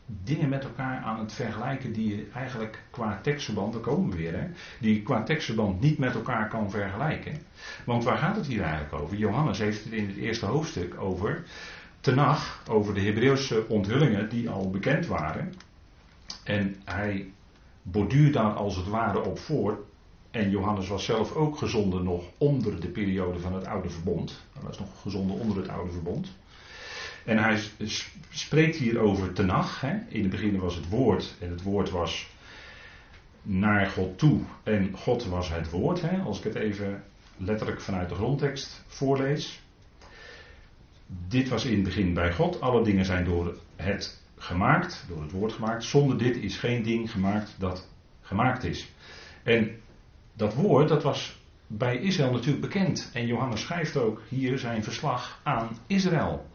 dingen 0.06 0.49
met 0.49 0.64
elkaar 0.64 1.02
aan 1.02 1.18
het 1.18 1.32
vergelijken 1.32 1.92
die 1.92 2.16
je 2.16 2.26
eigenlijk 2.35 2.82
qua 2.90 3.21
tekstverband, 3.23 3.73
daar 3.73 3.82
komen 3.82 4.11
we 4.11 4.16
weer, 4.16 4.32
hè, 4.32 4.47
die 4.80 4.94
je 4.94 5.02
qua 5.02 5.23
tekstverband 5.23 5.80
niet 5.80 5.99
met 5.99 6.14
elkaar 6.14 6.49
kan 6.49 6.71
vergelijken. 6.71 7.38
Want 7.85 8.04
waar 8.04 8.18
gaat 8.18 8.37
het 8.37 8.47
hier 8.47 8.62
eigenlijk 8.62 9.02
over? 9.02 9.16
Johannes 9.16 9.59
heeft 9.59 9.85
het 9.85 9.92
in 9.92 10.06
het 10.06 10.16
eerste 10.16 10.47
hoofdstuk 10.47 11.00
over 11.00 11.44
Tenach, 12.00 12.62
over 12.68 12.94
de 12.94 13.00
Hebreeuwse 13.00 13.64
onthullingen 13.68 14.28
die 14.28 14.50
al 14.50 14.71
bekend 14.71 15.06
waren. 15.06 15.54
En 16.44 16.76
hij 16.85 17.32
borduurt 17.82 18.32
daar 18.32 18.52
als 18.52 18.76
het 18.76 18.88
ware 18.88 19.25
op 19.25 19.38
voor. 19.38 19.85
En 20.30 20.50
Johannes 20.50 20.88
was 20.88 21.04
zelf 21.04 21.35
ook 21.35 21.59
gezonden 21.59 22.02
nog 22.02 22.25
onder 22.38 22.80
de 22.80 22.88
periode 22.88 23.38
van 23.38 23.54
het 23.54 23.66
Oude 23.66 23.90
Verbond. 23.90 24.42
Hij 24.52 24.62
was 24.62 24.78
nog 24.78 24.88
gezonden 25.00 25.37
onder 25.37 25.56
het 25.56 25.68
Oude 25.68 25.92
Verbond. 25.92 26.32
En 27.25 27.38
hij 27.38 27.61
spreekt 28.31 28.76
hier 28.76 28.99
over 28.99 29.33
Tenach. 29.33 29.81
Hè. 29.81 29.99
In 30.09 30.21
het 30.21 30.31
begin 30.31 30.59
was 30.59 30.75
het 30.75 30.88
woord 30.88 31.35
en 31.41 31.50
het 31.50 31.62
woord 31.62 31.91
was 31.91 32.31
naar 33.43 33.87
God 33.87 34.19
toe 34.19 34.41
en 34.62 34.97
God 34.97 35.25
was 35.25 35.49
het 35.49 35.71
woord. 35.71 36.00
Hè. 36.00 36.19
Als 36.19 36.38
ik 36.38 36.45
het 36.45 36.55
even 36.55 37.02
letterlijk 37.37 37.81
vanuit 37.81 38.09
de 38.09 38.14
grondtekst 38.14 38.85
voorlees. 38.87 39.61
Dit 41.29 41.49
was 41.49 41.64
in 41.64 41.75
het 41.75 41.83
begin 41.83 42.14
bij 42.14 42.33
God. 42.33 42.61
Alle 42.61 42.85
dingen 42.85 43.05
zijn 43.05 43.25
door 43.25 43.57
het 43.76 44.21
gemaakt, 44.37 45.05
door 45.09 45.23
het 45.23 45.31
woord 45.31 45.52
gemaakt. 45.52 45.85
Zonder 45.85 46.19
dit 46.19 46.37
is 46.37 46.57
geen 46.57 46.83
ding 46.83 47.11
gemaakt 47.11 47.55
dat 47.59 47.88
gemaakt 48.21 48.64
is. 48.64 48.93
En 49.43 49.81
dat 50.35 50.55
woord, 50.55 50.88
dat 50.88 51.02
was 51.02 51.41
bij 51.67 51.97
Israël 51.97 52.33
natuurlijk 52.33 52.61
bekend. 52.61 53.11
En 53.12 53.26
Johannes 53.26 53.61
schrijft 53.61 53.97
ook 53.97 54.23
hier 54.29 54.59
zijn 54.59 54.85
verslag 54.85 55.41
aan 55.43 55.79
Israël. 55.87 56.50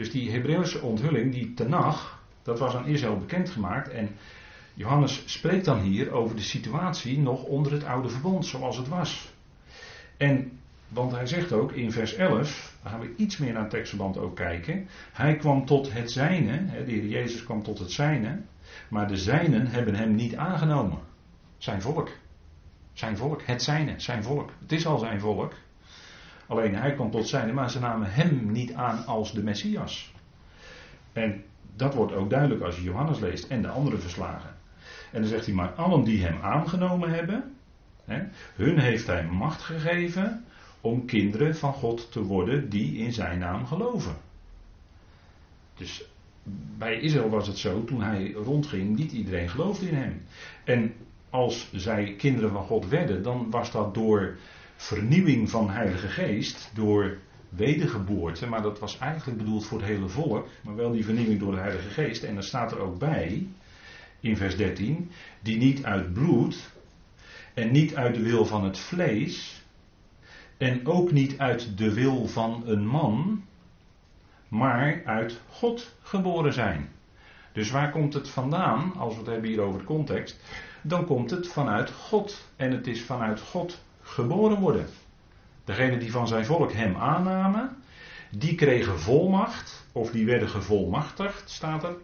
Dus 0.00 0.10
die 0.10 0.30
Hebreeuwse 0.30 0.80
onthulling, 0.80 1.32
die 1.32 1.54
Tenach, 1.54 2.22
dat 2.42 2.58
was 2.58 2.74
aan 2.74 2.86
Israël 2.86 3.18
bekendgemaakt. 3.18 3.88
En 3.88 4.08
Johannes 4.74 5.22
spreekt 5.26 5.64
dan 5.64 5.80
hier 5.80 6.10
over 6.12 6.36
de 6.36 6.42
situatie 6.42 7.18
nog 7.18 7.42
onder 7.42 7.72
het 7.72 7.84
oude 7.84 8.08
verbond, 8.08 8.46
zoals 8.46 8.76
het 8.76 8.88
was. 8.88 9.32
En, 10.16 10.58
want 10.88 11.12
hij 11.12 11.26
zegt 11.26 11.52
ook 11.52 11.72
in 11.72 11.92
vers 11.92 12.14
11, 12.14 12.76
dan 12.82 12.92
gaan 12.92 13.00
we 13.00 13.14
iets 13.16 13.36
meer 13.36 13.52
naar 13.52 13.62
het 13.62 13.70
tekstverband 13.70 14.18
ook 14.18 14.36
kijken. 14.36 14.88
Hij 15.12 15.36
kwam 15.36 15.64
tot 15.64 15.92
het 15.92 16.10
zijne, 16.10 16.84
de 16.84 16.92
heer 16.92 17.06
Jezus 17.06 17.44
kwam 17.44 17.62
tot 17.62 17.78
het 17.78 17.92
zijne, 17.92 18.40
maar 18.88 19.08
de 19.08 19.16
zijnen 19.16 19.66
hebben 19.66 19.94
hem 19.94 20.14
niet 20.14 20.36
aangenomen. 20.36 20.98
Zijn 21.58 21.82
volk. 21.82 22.08
Zijn 22.92 23.16
volk, 23.16 23.42
het 23.42 23.62
zijne, 23.62 23.94
zijn 23.96 24.22
volk. 24.22 24.50
Het 24.60 24.72
is 24.72 24.86
al 24.86 24.98
zijn 24.98 25.20
volk. 25.20 25.52
Alleen 26.50 26.74
hij 26.74 26.94
kwam 26.94 27.10
tot 27.10 27.28
zijn, 27.28 27.54
maar 27.54 27.70
ze 27.70 27.80
namen 27.80 28.12
hem 28.12 28.52
niet 28.52 28.74
aan 28.74 29.06
als 29.06 29.32
de 29.32 29.42
Messias. 29.42 30.12
En 31.12 31.44
dat 31.76 31.94
wordt 31.94 32.12
ook 32.12 32.30
duidelijk 32.30 32.62
als 32.62 32.76
je 32.76 32.82
Johannes 32.82 33.18
leest 33.18 33.48
en 33.48 33.62
de 33.62 33.68
andere 33.68 33.98
verslagen. 33.98 34.50
En 35.12 35.20
dan 35.20 35.30
zegt 35.30 35.46
hij, 35.46 35.54
maar 35.54 35.72
allen 35.72 36.04
die 36.04 36.24
hem 36.24 36.40
aangenomen 36.42 37.10
hebben, 37.10 37.56
hè, 38.04 38.22
hun 38.54 38.78
heeft 38.78 39.06
hij 39.06 39.24
macht 39.24 39.62
gegeven 39.62 40.44
om 40.80 41.04
kinderen 41.04 41.56
van 41.56 41.72
God 41.72 42.12
te 42.12 42.22
worden 42.22 42.68
die 42.68 42.96
in 42.96 43.12
zijn 43.12 43.38
naam 43.38 43.66
geloven. 43.66 44.16
Dus 45.74 46.04
bij 46.78 47.00
Israël 47.00 47.28
was 47.30 47.46
het 47.46 47.58
zo, 47.58 47.84
toen 47.84 48.02
hij 48.02 48.32
rondging, 48.32 48.96
niet 48.96 49.12
iedereen 49.12 49.48
geloofde 49.48 49.88
in 49.88 49.94
hem. 49.94 50.22
En 50.64 50.94
als 51.30 51.68
zij 51.72 52.14
kinderen 52.18 52.50
van 52.50 52.64
God 52.64 52.88
werden, 52.88 53.22
dan 53.22 53.50
was 53.50 53.70
dat 53.70 53.94
door 53.94 54.36
vernieuwing 54.80 55.50
van 55.50 55.70
Heilige 55.70 56.08
Geest 56.08 56.70
door 56.74 57.18
wedergeboorte, 57.48 58.46
maar 58.46 58.62
dat 58.62 58.78
was 58.78 58.98
eigenlijk 58.98 59.38
bedoeld 59.38 59.66
voor 59.66 59.78
het 59.78 59.86
hele 59.86 60.08
volk, 60.08 60.48
maar 60.62 60.76
wel 60.76 60.92
die 60.92 61.04
vernieuwing 61.04 61.40
door 61.40 61.52
de 61.52 61.60
Heilige 61.60 61.88
Geest. 61.88 62.22
En 62.22 62.34
dan 62.34 62.42
staat 62.42 62.72
er 62.72 62.78
ook 62.78 62.98
bij, 62.98 63.46
in 64.20 64.36
vers 64.36 64.56
13, 64.56 65.10
die 65.42 65.56
niet 65.56 65.84
uit 65.84 66.12
bloed 66.12 66.70
en 67.54 67.72
niet 67.72 67.96
uit 67.96 68.14
de 68.14 68.22
wil 68.22 68.44
van 68.44 68.64
het 68.64 68.78
vlees 68.78 69.62
en 70.56 70.86
ook 70.86 71.12
niet 71.12 71.38
uit 71.38 71.78
de 71.78 71.94
wil 71.94 72.26
van 72.26 72.62
een 72.66 72.86
man, 72.86 73.44
maar 74.48 75.02
uit 75.04 75.40
God 75.48 75.94
geboren 76.02 76.52
zijn. 76.52 76.88
Dus 77.52 77.70
waar 77.70 77.90
komt 77.90 78.14
het 78.14 78.28
vandaan, 78.28 78.96
als 78.96 79.12
we 79.12 79.20
het 79.20 79.30
hebben 79.30 79.50
hier 79.50 79.60
over 79.60 79.78
de 79.78 79.84
context? 79.84 80.40
Dan 80.82 81.06
komt 81.06 81.30
het 81.30 81.48
vanuit 81.48 81.90
God. 81.90 82.48
En 82.56 82.70
het 82.72 82.86
is 82.86 83.02
vanuit 83.02 83.40
God 83.40 83.80
geboren 84.10 84.60
worden. 84.60 84.86
Degenen 85.64 85.98
die 85.98 86.10
van 86.10 86.28
zijn 86.28 86.44
volk 86.44 86.72
hem 86.72 86.96
aannamen, 86.96 87.76
die 88.30 88.54
kregen 88.54 88.98
volmacht, 88.98 89.86
of 89.92 90.10
die 90.10 90.26
werden 90.26 90.48
gevolmachtigd, 90.48 91.50
staat 91.50 91.82
er, 91.82 91.96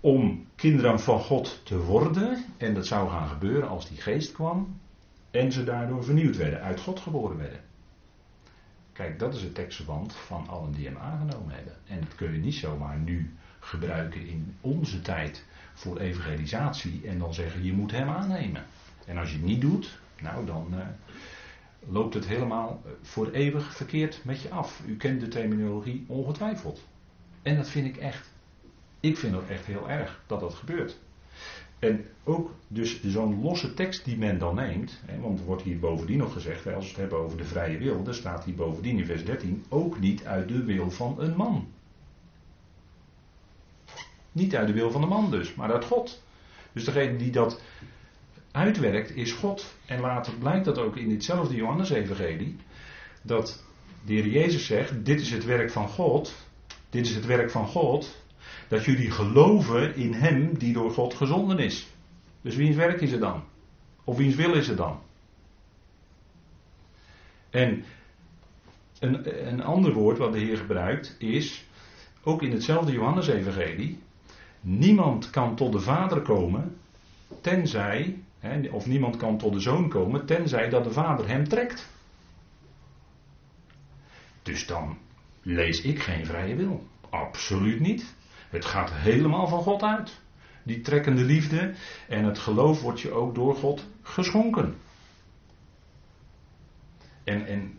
om 0.00 0.46
kinderen 0.54 1.00
van 1.00 1.20
God 1.20 1.60
te 1.64 1.78
worden. 1.78 2.44
En 2.56 2.74
dat 2.74 2.86
zou 2.86 3.10
gaan 3.10 3.28
gebeuren 3.28 3.68
als 3.68 3.88
die 3.88 4.00
geest 4.00 4.32
kwam. 4.32 4.80
En 5.30 5.52
ze 5.52 5.64
daardoor 5.64 6.04
vernieuwd 6.04 6.36
werden, 6.36 6.62
uit 6.62 6.80
God 6.80 7.00
geboren 7.00 7.36
werden. 7.36 7.60
Kijk, 8.92 9.18
dat 9.18 9.34
is 9.34 9.42
het 9.42 9.54
tekstverband 9.54 10.14
van 10.14 10.48
allen 10.48 10.72
die 10.72 10.86
hem 10.86 10.96
aangenomen 10.96 11.54
hebben. 11.54 11.74
En 11.86 12.00
dat 12.00 12.14
kun 12.14 12.32
je 12.32 12.38
niet 12.38 12.54
zomaar 12.54 12.98
nu 12.98 13.36
gebruiken 13.58 14.26
in 14.26 14.56
onze 14.60 15.00
tijd 15.00 15.44
voor 15.74 15.98
evangelisatie 15.98 17.00
en 17.06 17.18
dan 17.18 17.34
zeggen 17.34 17.64
je 17.64 17.72
moet 17.72 17.90
hem 17.90 18.08
aannemen. 18.08 18.64
En 19.06 19.16
als 19.16 19.30
je 19.30 19.36
het 19.36 19.44
niet 19.44 19.60
doet, 19.60 19.98
nou 20.22 20.46
dan 20.46 20.66
uh, 20.74 20.80
loopt 21.88 22.14
het 22.14 22.26
helemaal 22.26 22.82
eh, 22.84 22.90
voor 23.02 23.30
eeuwig 23.30 23.76
verkeerd 23.76 24.20
met 24.24 24.40
je 24.40 24.50
af. 24.50 24.82
U 24.86 24.96
kent 24.96 25.20
de 25.20 25.28
terminologie 25.28 26.04
ongetwijfeld. 26.06 26.86
En 27.42 27.56
dat 27.56 27.68
vind 27.68 27.86
ik 27.86 27.96
echt. 27.96 28.32
Ik 29.00 29.16
vind 29.16 29.34
het 29.34 29.48
echt 29.48 29.64
heel 29.64 29.90
erg 29.90 30.22
dat 30.26 30.40
dat 30.40 30.54
gebeurt. 30.54 30.98
En 31.78 32.04
ook 32.24 32.54
dus 32.68 33.02
zo'n 33.02 33.42
losse 33.42 33.74
tekst 33.74 34.04
die 34.04 34.18
men 34.18 34.38
dan 34.38 34.54
neemt, 34.54 35.00
hè, 35.06 35.20
want 35.20 35.38
er 35.38 35.44
wordt 35.44 35.62
hier 35.62 35.78
bovendien 35.78 36.18
nog 36.18 36.32
gezegd, 36.32 36.66
als 36.66 36.84
we 36.84 36.90
het 36.90 37.00
hebben 37.00 37.18
over 37.18 37.38
de 37.38 37.44
vrije 37.44 37.78
wil, 37.78 38.02
dan 38.02 38.14
staat 38.14 38.44
hier 38.44 38.54
bovendien 38.54 38.98
in 38.98 39.06
vers 39.06 39.24
13, 39.24 39.64
ook 39.68 40.00
niet 40.00 40.24
uit 40.24 40.48
de 40.48 40.64
wil 40.64 40.90
van 40.90 41.14
een 41.18 41.36
man. 41.36 41.68
Niet 44.32 44.56
uit 44.56 44.66
de 44.66 44.72
wil 44.72 44.90
van 44.90 45.00
de 45.00 45.06
man 45.06 45.30
dus, 45.30 45.54
maar 45.54 45.72
uit 45.72 45.84
God. 45.84 46.22
Dus 46.72 46.84
degene 46.84 47.16
die 47.16 47.30
dat 47.30 47.60
uitwerkt 48.52 49.16
is 49.16 49.32
God. 49.32 49.74
En 49.86 50.00
later 50.00 50.32
blijkt 50.38 50.64
dat 50.64 50.78
ook 50.78 50.96
in 50.96 51.08
ditzelfde 51.08 51.54
Johannes-evangelie. 51.54 52.56
Dat 53.22 53.64
De 54.04 54.12
Heer 54.12 54.26
Jezus 54.26 54.66
zegt, 54.66 55.04
dit 55.04 55.20
is 55.20 55.30
het 55.30 55.44
werk 55.44 55.70
van 55.70 55.88
God. 55.88 56.34
Dit 56.90 57.06
is 57.06 57.14
het 57.14 57.26
werk 57.26 57.50
van 57.50 57.66
God. 57.66 58.22
Dat 58.68 58.84
jullie 58.84 59.10
geloven 59.10 59.96
in 59.96 60.12
Hem 60.12 60.58
die 60.58 60.72
door 60.72 60.90
God 60.90 61.14
gezonden 61.14 61.58
is. 61.58 61.88
Dus 62.40 62.56
wiens 62.56 62.76
werk 62.76 63.00
is 63.00 63.10
het 63.10 63.20
dan? 63.20 63.42
Of 64.04 64.16
wiens 64.16 64.34
wil 64.34 64.54
is 64.54 64.68
het 64.68 64.76
dan? 64.76 65.00
En 67.50 67.84
een, 68.98 69.48
een 69.48 69.62
ander 69.62 69.92
woord 69.92 70.18
wat 70.18 70.32
de 70.32 70.38
Heer 70.38 70.56
gebruikt 70.56 71.16
is, 71.18 71.64
ook 72.22 72.42
in 72.42 72.52
hetzelfde 72.52 72.92
Johannesevangelie, 72.92 73.98
niemand 74.60 75.30
kan 75.30 75.56
tot 75.56 75.72
de 75.72 75.80
Vader 75.80 76.22
komen, 76.22 76.76
tenzij, 77.40 78.18
of 78.70 78.86
niemand 78.86 79.16
kan 79.16 79.38
tot 79.38 79.52
de 79.52 79.60
Zoon 79.60 79.88
komen, 79.88 80.26
tenzij 80.26 80.68
dat 80.68 80.84
de 80.84 80.92
Vader 80.92 81.28
hem 81.28 81.48
trekt. 81.48 81.88
Dus 84.42 84.66
dan 84.66 84.98
lees 85.42 85.80
ik 85.80 85.98
geen 85.98 86.26
vrije 86.26 86.56
wil. 86.56 86.86
Absoluut 87.10 87.80
niet. 87.80 88.14
Het 88.50 88.64
gaat 88.64 88.92
helemaal 88.92 89.48
van 89.48 89.62
God 89.62 89.82
uit. 89.82 90.20
Die 90.62 90.80
trekkende 90.80 91.22
liefde 91.22 91.74
en 92.08 92.24
het 92.24 92.38
geloof 92.38 92.80
wordt 92.80 93.00
je 93.00 93.10
ook 93.10 93.34
door 93.34 93.54
God 93.54 93.86
geschonken. 94.02 94.76
En, 97.24 97.46
en 97.46 97.78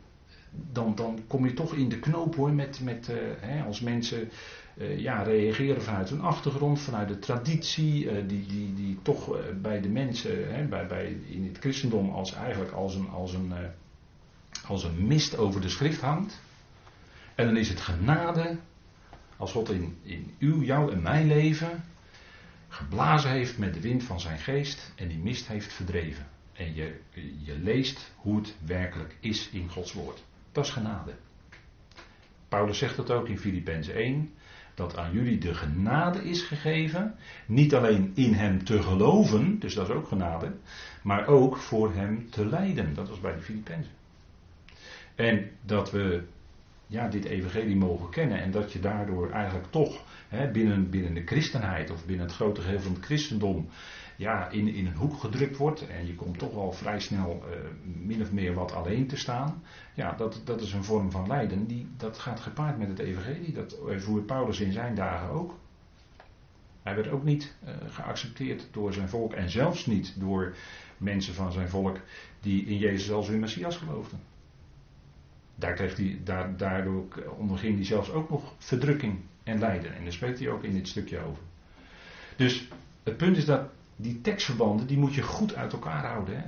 dan, 0.51 0.95
dan 0.95 1.19
kom 1.27 1.45
je 1.45 1.53
toch 1.53 1.73
in 1.73 1.89
de 1.89 1.99
knoop 1.99 2.35
hoor, 2.35 2.53
met, 2.53 2.79
met, 2.81 3.09
uh, 3.09 3.17
hè, 3.39 3.63
als 3.63 3.81
mensen 3.81 4.29
ja, 4.79 5.21
reageren 5.21 5.81
vanuit 5.81 6.09
hun 6.09 6.21
achtergrond, 6.21 6.79
vanuit 6.79 7.07
de 7.07 7.19
traditie, 7.19 8.03
uh, 8.03 8.11
die, 8.27 8.45
die, 8.45 8.73
die 8.73 8.99
toch 9.01 9.37
bij 9.61 9.81
de 9.81 9.89
mensen, 9.89 10.55
hè, 10.55 10.65
bij, 10.65 10.87
bij, 10.87 11.17
in 11.27 11.45
het 11.45 11.57
christendom, 11.57 12.09
als 12.09 12.33
eigenlijk 12.33 12.71
als 12.71 12.95
een, 12.95 13.09
als, 13.09 13.33
een, 13.33 13.53
als 14.65 14.83
een 14.83 15.07
mist 15.07 15.37
over 15.37 15.61
de 15.61 15.69
schrift 15.69 16.01
hangt. 16.01 16.41
En 17.35 17.45
dan 17.45 17.57
is 17.57 17.69
het 17.69 17.79
genade, 17.81 18.57
als 19.37 19.51
God 19.51 19.69
in, 19.69 19.97
in 20.03 20.33
uw, 20.39 20.61
jou 20.61 20.91
en 20.91 21.01
mijn 21.01 21.27
leven 21.27 21.83
geblazen 22.67 23.31
heeft 23.31 23.57
met 23.57 23.73
de 23.73 23.79
wind 23.79 24.03
van 24.03 24.19
zijn 24.19 24.39
geest 24.39 24.93
en 24.95 25.07
die 25.07 25.17
mist 25.17 25.47
heeft 25.47 25.73
verdreven. 25.73 26.27
En 26.53 26.75
je, 26.75 26.99
je 27.43 27.59
leest 27.59 28.11
hoe 28.15 28.35
het 28.37 28.55
werkelijk 28.65 29.17
is 29.19 29.49
in 29.49 29.69
Gods 29.69 29.93
woord. 29.93 30.23
Dat 30.51 30.65
is 30.65 30.71
genade. 30.71 31.13
Paulus 32.47 32.77
zegt 32.77 32.95
dat 32.95 33.11
ook 33.11 33.27
in 33.27 33.39
Filippenzen 33.39 33.93
1. 33.93 34.33
Dat 34.79 34.97
aan 34.97 35.13
jullie 35.13 35.37
de 35.37 35.53
genade 35.53 36.23
is 36.23 36.41
gegeven. 36.41 37.15
Niet 37.45 37.75
alleen 37.75 38.11
in 38.15 38.33
hem 38.33 38.63
te 38.63 38.81
geloven, 38.81 39.59
dus 39.59 39.73
dat 39.73 39.89
is 39.89 39.95
ook 39.95 40.07
genade. 40.07 40.51
Maar 41.03 41.27
ook 41.27 41.57
voor 41.57 41.93
hem 41.93 42.29
te 42.29 42.45
lijden. 42.45 42.93
Dat 42.93 43.09
was 43.09 43.19
bij 43.19 43.35
de 43.35 43.41
Filippenzen. 43.41 43.93
En 45.15 45.49
dat 45.61 45.91
we 45.91 46.23
ja, 46.87 47.07
dit 47.07 47.25
evangelie 47.25 47.75
mogen 47.75 48.09
kennen. 48.09 48.41
En 48.41 48.51
dat 48.51 48.73
je 48.73 48.79
daardoor 48.79 49.31
eigenlijk 49.31 49.71
toch 49.71 50.03
hè, 50.27 50.51
binnen, 50.51 50.89
binnen 50.89 51.13
de 51.13 51.25
christenheid 51.25 51.91
of 51.91 52.05
binnen 52.05 52.25
het 52.25 52.35
grote 52.35 52.61
geheel 52.61 52.81
van 52.81 52.93
het 52.93 53.05
christendom 53.05 53.69
ja, 54.19 54.49
in, 54.49 54.67
in 54.67 54.85
een 54.85 54.95
hoek 54.95 55.19
gedrukt 55.19 55.57
wordt 55.57 55.87
en 55.87 56.07
je 56.07 56.15
komt 56.15 56.37
toch 56.37 56.53
wel 56.53 56.71
vrij 56.71 56.99
snel 56.99 57.43
uh, 57.49 57.55
min 58.05 58.21
of 58.21 58.31
meer 58.31 58.53
wat 58.53 58.73
alleen 58.73 59.07
te 59.07 59.17
staan. 59.17 59.63
Ja, 59.93 60.13
dat, 60.13 60.41
dat 60.43 60.61
is 60.61 60.73
een 60.73 60.83
vorm 60.83 61.11
van 61.11 61.27
lijden. 61.27 61.65
Die, 61.65 61.87
dat 61.97 62.17
gaat 62.17 62.39
gepaard 62.39 62.77
met 62.77 62.87
het 62.87 62.99
evangelie. 62.99 63.53
Dat 63.53 63.77
voert 63.97 64.25
Paulus 64.25 64.59
in 64.59 64.71
zijn 64.71 64.95
dagen 64.95 65.29
ook. 65.29 65.57
Hij 66.83 66.95
werd 66.95 67.09
ook 67.09 67.23
niet 67.23 67.55
uh, 67.63 67.69
geaccepteerd 67.89 68.67
door 68.71 68.93
zijn 68.93 69.09
volk 69.09 69.33
en 69.33 69.49
zelfs 69.49 69.85
niet 69.85 70.19
door 70.19 70.55
mensen 70.97 71.33
van 71.33 71.51
zijn 71.51 71.69
volk 71.69 71.97
die 72.39 72.65
in 72.65 72.77
Jezus 72.77 73.11
als 73.11 73.27
hun 73.27 73.39
Messias 73.39 73.77
geloofden. 73.77 74.19
Daar 75.55 75.73
kreeg 75.73 75.97
hij, 75.97 76.19
daar, 76.23 76.57
daardoor 76.57 77.05
onderging 77.37 77.75
hij 77.75 77.85
zelfs 77.85 78.11
ook 78.11 78.29
nog 78.29 78.53
verdrukking 78.57 79.19
en 79.43 79.59
lijden. 79.59 79.95
En 79.95 80.03
daar 80.03 80.13
spreekt 80.13 80.39
hij 80.39 80.49
ook 80.49 80.63
in 80.63 80.73
dit 80.73 80.87
stukje 80.87 81.19
over. 81.19 81.43
Dus 82.35 82.67
het 83.03 83.17
punt 83.17 83.37
is 83.37 83.45
dat 83.45 83.77
die 84.01 84.21
tekstverbanden, 84.21 84.87
die 84.87 84.97
moet 84.97 85.13
je 85.13 85.21
goed 85.21 85.55
uit 85.55 85.73
elkaar 85.73 86.05
houden. 86.05 86.35
Hè? 86.35 86.43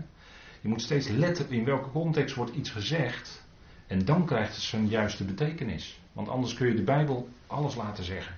Je 0.61 0.67
moet 0.67 0.81
steeds 0.81 1.07
letten 1.07 1.49
in 1.49 1.65
welke 1.65 1.91
context 1.91 2.35
wordt 2.35 2.55
iets 2.55 2.69
gezegd. 2.69 3.45
En 3.87 4.05
dan 4.05 4.25
krijgt 4.25 4.53
het 4.53 4.63
zijn 4.63 4.87
juiste 4.87 5.23
betekenis. 5.23 5.99
Want 6.13 6.29
anders 6.29 6.53
kun 6.53 6.67
je 6.67 6.73
de 6.73 6.83
Bijbel 6.83 7.29
alles 7.47 7.75
laten 7.75 8.03
zeggen. 8.03 8.35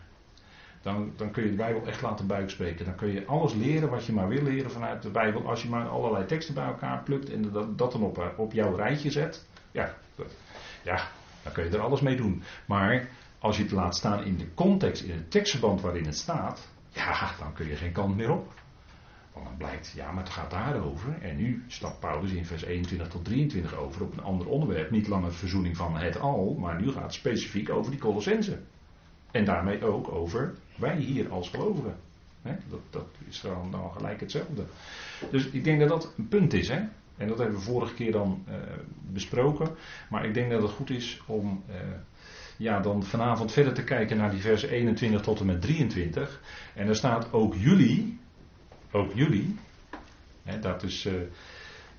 Dan, 0.81 1.13
dan 1.15 1.31
kun 1.31 1.43
je 1.43 1.49
de 1.49 1.55
Bijbel 1.55 1.87
echt 1.87 2.01
laten 2.01 2.27
buikspreken. 2.27 2.85
Dan 2.85 2.95
kun 2.95 3.11
je 3.11 3.25
alles 3.25 3.53
leren 3.53 3.89
wat 3.89 4.05
je 4.05 4.13
maar 4.13 4.27
wil 4.27 4.43
leren 4.43 4.71
vanuit 4.71 5.01
de 5.01 5.09
Bijbel. 5.09 5.47
Als 5.47 5.61
je 5.61 5.69
maar 5.69 5.87
allerlei 5.87 6.25
teksten 6.25 6.53
bij 6.53 6.65
elkaar 6.65 7.03
plukt 7.03 7.29
en 7.29 7.51
dat, 7.51 7.77
dan 7.77 8.03
op, 8.03 8.17
eh, 8.17 8.25
op 8.37 8.53
jouw 8.53 8.75
rijtje 8.75 9.11
zet. 9.11 9.45
Ja, 9.71 9.95
ja, 10.83 11.07
dan 11.43 11.53
kun 11.53 11.63
je 11.63 11.69
er 11.69 11.79
alles 11.79 12.01
mee 12.01 12.15
doen. 12.15 12.43
Maar 12.65 13.07
als 13.39 13.57
je 13.57 13.63
het 13.63 13.71
laat 13.71 13.95
staan 13.95 14.23
in 14.23 14.37
de 14.37 14.53
context, 14.53 15.03
in 15.03 15.11
het 15.11 15.31
tekstverband 15.31 15.81
waarin 15.81 16.05
het 16.05 16.17
staat. 16.17 16.67
Ja, 16.89 17.31
dan 17.39 17.53
kun 17.53 17.67
je 17.67 17.75
geen 17.75 17.91
kant 17.91 18.15
meer 18.15 18.31
op. 18.31 18.53
Want 19.33 19.45
dan 19.45 19.57
blijkt, 19.57 19.93
ja, 19.95 20.11
maar 20.11 20.23
het 20.23 20.33
gaat 20.33 20.51
daarover. 20.51 21.17
En 21.21 21.35
nu 21.35 21.63
stapt 21.67 21.99
Paulus 21.99 22.31
in 22.31 22.45
vers 22.45 22.63
21 22.63 23.07
tot 23.07 23.25
23 23.25 23.75
over 23.75 24.03
op 24.03 24.13
een 24.13 24.23
ander 24.23 24.47
onderwerp. 24.47 24.91
Niet 24.91 25.07
langer 25.07 25.33
verzoening 25.33 25.77
van 25.77 25.97
het 25.97 26.19
al, 26.19 26.55
maar 26.59 26.81
nu 26.81 26.91
gaat 26.91 27.03
het 27.03 27.13
specifiek 27.13 27.69
over 27.69 27.91
die 27.91 27.99
Colossense. 27.99 28.59
En 29.31 29.45
daarmee 29.45 29.85
ook 29.85 30.11
over 30.11 30.53
wij 30.75 30.97
hier 30.97 31.29
als 31.29 31.49
gelovigen. 31.49 31.95
dat, 32.41 32.79
dat, 32.89 33.07
is 33.27 33.41
dan, 33.41 33.91
gelijk 33.97 34.19
hetzelfde. 34.19 34.63
Dus 35.31 35.45
ik 35.45 35.63
denk 35.63 35.79
dat 35.79 35.89
dat 35.89 36.13
een 36.17 36.27
punt 36.27 36.53
is. 36.53 36.69
Hè? 36.69 36.81
En 37.17 37.27
dat 37.27 37.37
hebben 37.37 37.55
we 37.55 37.63
vorige 37.63 37.93
keer 37.93 38.11
dan 38.11 38.43
uh, 38.47 38.55
besproken. 39.11 39.69
Maar 40.09 40.25
ik 40.25 40.33
denk 40.33 40.51
dat 40.51 40.61
het 40.61 40.71
goed 40.71 40.89
is 40.89 41.21
om 41.25 41.63
uh, 41.69 41.75
ja, 42.57 42.79
dan 42.79 43.03
vanavond 43.03 43.51
verder 43.51 43.73
te 43.73 43.83
kijken 43.83 44.17
naar 44.17 44.31
die 44.31 44.41
versen 44.41 44.69
21 44.69 45.21
tot 45.21 45.39
en 45.39 45.45
met 45.45 45.61
23. 45.61 46.41
En 46.75 46.87
er 46.87 46.95
staat 46.95 47.33
ook 47.33 47.53
jullie, 47.55 48.19
ook 48.93 49.13
jullie. 49.13 49.55
Dat 50.61 50.83
is 50.83 51.05
uh, 51.05 51.13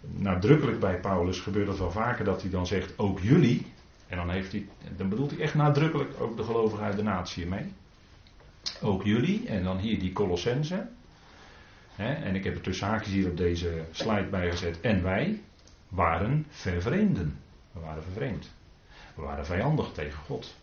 nadrukkelijk 0.01 0.81
bij 0.81 1.01
Paulus, 1.01 1.41
gebeurt 1.41 1.67
dat 1.67 1.79
wel 1.79 1.91
vaker 1.91 2.25
dat 2.25 2.43
hij 2.43 2.51
dan 2.51 2.67
zegt 2.67 2.99
ook 2.99 3.21
jullie. 3.21 3.73
En 4.07 4.17
dan, 4.17 4.31
heeft 4.31 4.53
hij, 4.53 4.67
dan 4.97 5.09
bedoelt 5.09 5.31
hij 5.31 5.41
echt 5.41 5.55
nadrukkelijk 5.55 6.21
ook 6.21 6.37
de 6.37 6.45
gelovigen 6.45 6.85
uit 6.85 6.97
de 6.97 7.03
natie 7.03 7.47
mee. 7.47 7.73
Ook 8.83 9.03
jullie, 9.03 9.47
en 9.47 9.63
dan 9.63 9.79
hier 9.79 9.99
die 9.99 10.13
Colossense. 10.13 10.87
en 11.97 12.35
ik 12.35 12.45
heb 12.45 12.55
er 12.55 12.61
tussen 12.61 12.87
haakjes 12.87 13.13
hier 13.13 13.29
op 13.29 13.37
deze 13.37 13.85
slide 13.91 14.29
bij 14.31 14.51
gezet. 14.51 14.81
En 14.81 15.03
wij 15.03 15.41
waren 15.89 16.47
vervreemden. 16.51 17.39
We 17.73 17.81
waren 17.81 18.03
vervreemd. 18.03 18.51
We 19.15 19.23
waren 19.23 19.47
vijandig 19.47 19.93
tegen 19.93 20.19
God. 20.19 20.57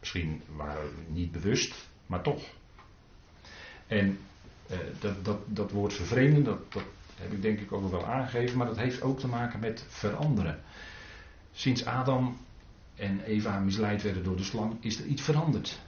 Misschien 0.00 0.42
waren 0.56 0.82
we 0.82 1.02
niet 1.08 1.32
bewust, 1.32 1.88
maar 2.06 2.22
toch. 2.22 2.42
En 3.86 4.18
dat, 5.00 5.24
dat, 5.24 5.38
dat 5.46 5.70
woord 5.70 5.92
vervreemden, 5.92 6.44
dat, 6.44 6.82
heb 7.16 7.32
ik 7.32 7.42
denk 7.42 7.60
ik 7.60 7.72
ook 7.72 7.90
wel 7.90 8.06
aangegeven, 8.06 8.58
maar 8.58 8.66
dat 8.66 8.76
heeft 8.76 9.02
ook 9.02 9.18
te 9.18 9.28
maken 9.28 9.60
met 9.60 9.84
veranderen. 9.88 10.60
Sinds 11.52 11.84
Adam 11.84 12.36
en 12.94 13.20
Eva 13.20 13.58
misleid 13.58 14.02
werden 14.02 14.24
door 14.24 14.36
de 14.36 14.44
slang, 14.44 14.76
is 14.80 15.00
er 15.00 15.06
iets 15.06 15.22
veranderd. 15.22 15.80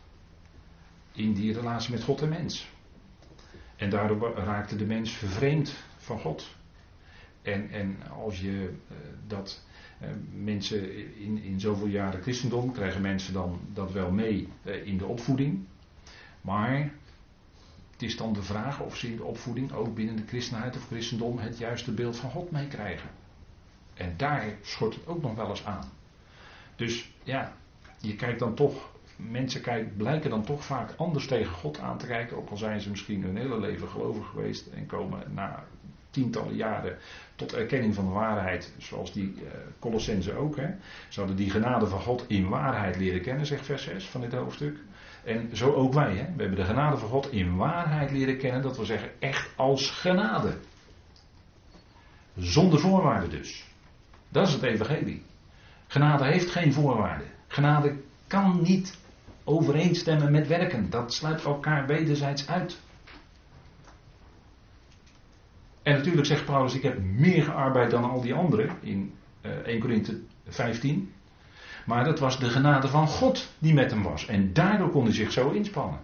In 1.12 1.33
die 1.33 1.53
relatie 1.53 1.90
met 1.90 2.03
God 2.03 2.22
en 2.22 2.29
mens. 2.29 2.68
En 3.77 3.90
daardoor 3.90 4.35
raakte 4.35 4.77
de 4.77 4.87
mens 4.87 5.11
vervreemd 5.11 5.75
van 5.96 6.18
God. 6.18 6.55
En, 7.42 7.70
en 7.70 7.96
als 8.11 8.40
je 8.40 8.72
uh, 8.90 8.96
dat 9.27 9.64
uh, 10.03 10.09
mensen 10.33 11.16
in, 11.16 11.42
in 11.42 11.61
zoveel 11.61 11.87
jaren 11.87 12.22
christendom 12.22 12.72
krijgen 12.72 13.01
mensen 13.01 13.33
dan 13.33 13.61
dat 13.72 13.92
wel 13.92 14.11
mee 14.11 14.49
in 14.85 14.99
de 14.99 15.07
opvoeding. 15.07 15.64
Maar 16.40 16.92
het 17.96 18.04
is 18.04 18.16
dan 18.16 18.32
de 18.32 18.42
vraag 18.42 18.80
of 18.80 18.96
ze 18.96 19.11
in 19.11 19.16
de 19.16 19.24
opvoeding 19.24 19.72
ook 19.72 19.94
binnen 19.94 20.16
de 20.16 20.26
christenheid 20.26 20.76
of 20.76 20.87
christendom 20.87 21.38
het 21.38 21.59
juiste 21.59 21.92
beeld 21.92 22.16
van 22.16 22.30
God 22.30 22.50
meekrijgen. 22.50 23.09
En 23.94 24.14
daar 24.16 24.44
schort 24.62 24.94
het 24.94 25.06
ook 25.06 25.22
nog 25.22 25.35
wel 25.35 25.48
eens 25.48 25.64
aan. 25.64 25.88
Dus 26.74 27.12
ja, 27.22 27.52
je 28.00 28.16
kijkt 28.16 28.38
dan 28.38 28.54
toch, 28.54 28.90
mensen 29.16 29.61
kijken, 29.61 29.96
blijken 29.96 30.30
dan 30.30 30.44
toch 30.44 30.64
vaak 30.64 30.94
anders 30.96 31.26
tegen 31.26 31.52
God 31.52 31.78
aan 31.78 31.98
te 31.98 32.06
kijken, 32.06 32.37
ook 32.37 32.50
al 32.50 32.56
zijn 32.56 32.80
ze 32.80 32.90
misschien 32.90 33.22
hun 33.22 33.37
hele 33.37 33.61
leven 33.61 33.88
gelovig 33.88 34.26
geweest 34.26 34.66
en 34.66 34.87
komen 34.87 35.35
na 35.35 35.64
tientallen 36.11 36.54
jaren 36.54 36.98
tot 37.35 37.54
erkenning 37.54 37.94
van 37.94 38.04
de 38.04 38.12
waarheid, 38.12 38.72
zoals 38.78 39.12
die 39.12 39.35
uh, 39.85 40.38
ook. 40.38 40.56
Hè. 40.56 40.68
Die 41.35 41.50
genade 41.50 41.87
van 41.87 42.00
God 42.00 42.24
in 42.26 42.48
waarheid 42.48 42.96
leren 42.96 43.20
kennen, 43.20 43.46
zegt 43.46 43.66
vers 43.66 43.82
6 43.82 44.04
van 44.04 44.20
dit 44.20 44.32
hoofdstuk. 44.32 44.76
En 45.26 45.56
zo 45.56 45.72
ook 45.72 45.92
wij. 45.92 46.16
Hè? 46.16 46.24
We 46.24 46.42
hebben 46.42 46.58
de 46.58 46.64
genade 46.64 46.96
van 46.96 47.08
God 47.08 47.30
in 47.30 47.56
waarheid 47.56 48.10
leren 48.10 48.38
kennen. 48.38 48.62
Dat 48.62 48.76
wil 48.76 48.84
zeggen 48.84 49.10
echt 49.18 49.50
als 49.56 49.90
genade. 49.90 50.56
Zonder 52.36 52.80
voorwaarden 52.80 53.30
dus. 53.30 53.66
Dat 54.28 54.46
is 54.46 54.52
het 54.52 54.62
evangelie. 54.62 55.22
Genade 55.86 56.24
heeft 56.24 56.50
geen 56.50 56.72
voorwaarden. 56.72 57.26
Genade 57.46 57.96
kan 58.26 58.60
niet 58.62 58.98
overeenstemmen 59.44 60.32
met 60.32 60.46
werken. 60.46 60.90
Dat 60.90 61.14
sluit 61.14 61.44
elkaar 61.44 61.86
wederzijds 61.86 62.48
uit. 62.48 62.80
En 65.82 65.96
natuurlijk 65.96 66.26
zegt 66.26 66.44
Paulus, 66.44 66.74
ik 66.74 66.82
heb 66.82 67.02
meer 67.02 67.42
gearbeid 67.42 67.90
dan 67.90 68.10
al 68.10 68.20
die 68.20 68.34
anderen 68.34 68.76
in 68.80 69.14
uh, 69.42 69.50
1 69.52 69.80
Korinthe 69.80 70.20
15. 70.48 71.12
Maar 71.87 72.05
dat 72.05 72.18
was 72.18 72.38
de 72.38 72.51
genade 72.51 72.88
van 72.88 73.09
God 73.09 73.49
die 73.59 73.75
met 73.75 73.90
hem 73.90 74.03
was. 74.03 74.27
En 74.27 74.53
daardoor 74.53 74.90
kon 74.90 75.05
hij 75.05 75.12
zich 75.12 75.33
zo 75.33 75.51
inspannen. 75.51 76.01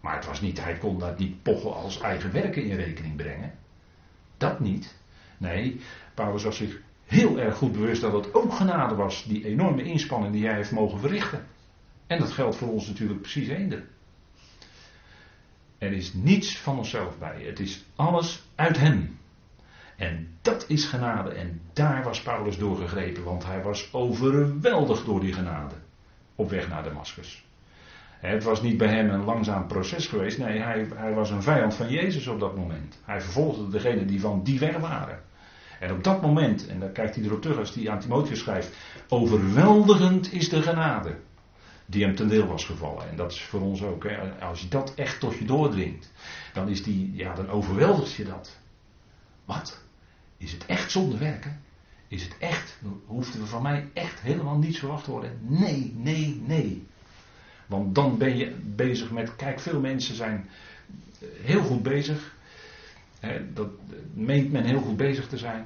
Maar 0.00 0.14
het 0.14 0.26
was 0.26 0.40
niet, 0.40 0.64
hij 0.64 0.74
kon 0.74 0.98
dat 0.98 1.18
niet 1.18 1.42
pochen 1.42 1.74
als 1.74 2.00
eigen 2.00 2.32
werken 2.32 2.64
in 2.64 2.76
rekening 2.76 3.16
brengen. 3.16 3.52
Dat 4.36 4.60
niet. 4.60 4.94
Nee, 5.38 5.80
Paulus 6.14 6.44
was 6.44 6.56
zich 6.56 6.80
heel 7.04 7.38
erg 7.38 7.56
goed 7.56 7.72
bewust 7.72 8.00
dat 8.00 8.12
het 8.12 8.34
ook 8.34 8.52
genade 8.52 8.94
was, 8.94 9.24
die 9.24 9.44
enorme 9.44 9.82
inspanning 9.82 10.32
die 10.32 10.46
hij 10.46 10.54
heeft 10.54 10.70
mogen 10.70 11.00
verrichten. 11.00 11.46
En 12.06 12.18
dat 12.18 12.32
geldt 12.32 12.56
voor 12.56 12.68
ons 12.68 12.86
natuurlijk 12.86 13.20
precies 13.20 13.48
eender. 13.48 13.84
Er 15.78 15.92
is 15.92 16.12
niets 16.12 16.58
van 16.58 16.78
onszelf 16.78 17.18
bij. 17.18 17.42
Het 17.42 17.60
is 17.60 17.84
alles 17.94 18.42
uit 18.54 18.78
hem. 18.78 19.18
En 19.96 20.28
dat 20.42 20.64
is 20.68 20.84
genade. 20.84 21.30
En 21.30 21.60
daar 21.72 22.02
was 22.04 22.22
Paulus 22.22 22.58
doorgegrepen, 22.58 23.24
want 23.24 23.44
hij 23.44 23.62
was 23.62 23.92
overweldigd 23.92 25.04
door 25.04 25.20
die 25.20 25.32
genade. 25.32 25.74
Op 26.34 26.50
weg 26.50 26.68
naar 26.68 26.82
Damascus. 26.82 27.44
Het 28.18 28.44
was 28.44 28.62
niet 28.62 28.76
bij 28.76 28.88
hem 28.88 29.10
een 29.10 29.24
langzaam 29.24 29.66
proces 29.66 30.06
geweest. 30.06 30.38
Nee, 30.38 30.58
hij, 30.58 30.86
hij 30.94 31.14
was 31.14 31.30
een 31.30 31.42
vijand 31.42 31.74
van 31.74 31.90
Jezus 31.90 32.26
op 32.26 32.40
dat 32.40 32.56
moment. 32.56 32.98
Hij 33.04 33.20
vervolgde 33.20 33.68
degenen 33.68 34.06
die 34.06 34.20
van 34.20 34.42
die 34.42 34.58
weg 34.58 34.76
waren. 34.76 35.20
En 35.80 35.92
op 35.92 36.04
dat 36.04 36.22
moment, 36.22 36.66
en 36.66 36.80
daar 36.80 36.88
kijkt 36.88 37.14
hij 37.14 37.24
erop 37.24 37.42
terug 37.42 37.58
als 37.58 37.74
hij 37.74 37.90
aan 37.90 38.00
Timotheus 38.00 38.38
schrijft, 38.38 38.76
overweldigend 39.08 40.32
is 40.32 40.48
de 40.48 40.62
genade 40.62 41.16
die 41.86 42.04
hem 42.04 42.14
ten 42.14 42.28
deel 42.28 42.46
was 42.46 42.64
gevallen. 42.64 43.08
En 43.08 43.16
dat 43.16 43.32
is 43.32 43.42
voor 43.42 43.60
ons 43.60 43.82
ook. 43.82 44.04
Hè. 44.04 44.44
Als 44.44 44.60
je 44.60 44.68
dat 44.68 44.94
echt 44.94 45.20
tot 45.20 45.38
je 45.38 45.44
doordringt, 45.44 46.12
dan, 46.52 46.68
is 46.68 46.82
die, 46.82 47.14
ja, 47.14 47.34
dan 47.34 47.50
overweldigt 47.50 48.12
je 48.12 48.24
dat. 48.24 48.58
Wat? 49.44 49.84
Is 50.36 50.52
het 50.52 50.66
echt 50.66 50.90
zonder 50.90 51.18
werken? 51.18 51.60
Is 52.08 52.22
het 52.22 52.38
echt, 52.38 52.78
hoefden 53.06 53.40
we 53.40 53.46
van 53.46 53.62
mij 53.62 53.88
echt 53.92 54.20
helemaal 54.20 54.58
niets 54.58 54.78
verwacht 54.78 55.04
te 55.04 55.10
worden? 55.10 55.38
Nee, 55.40 55.92
nee, 55.96 56.42
nee. 56.46 56.86
Want 57.66 57.94
dan 57.94 58.18
ben 58.18 58.36
je 58.36 58.54
bezig 58.62 59.10
met, 59.10 59.36
kijk, 59.36 59.60
veel 59.60 59.80
mensen 59.80 60.14
zijn 60.14 60.48
heel 61.42 61.62
goed 61.62 61.82
bezig. 61.82 62.34
Hè, 63.20 63.52
dat 63.52 63.68
meent 64.14 64.52
men 64.52 64.64
heel 64.64 64.80
goed 64.80 64.96
bezig 64.96 65.28
te 65.28 65.38
zijn. 65.38 65.64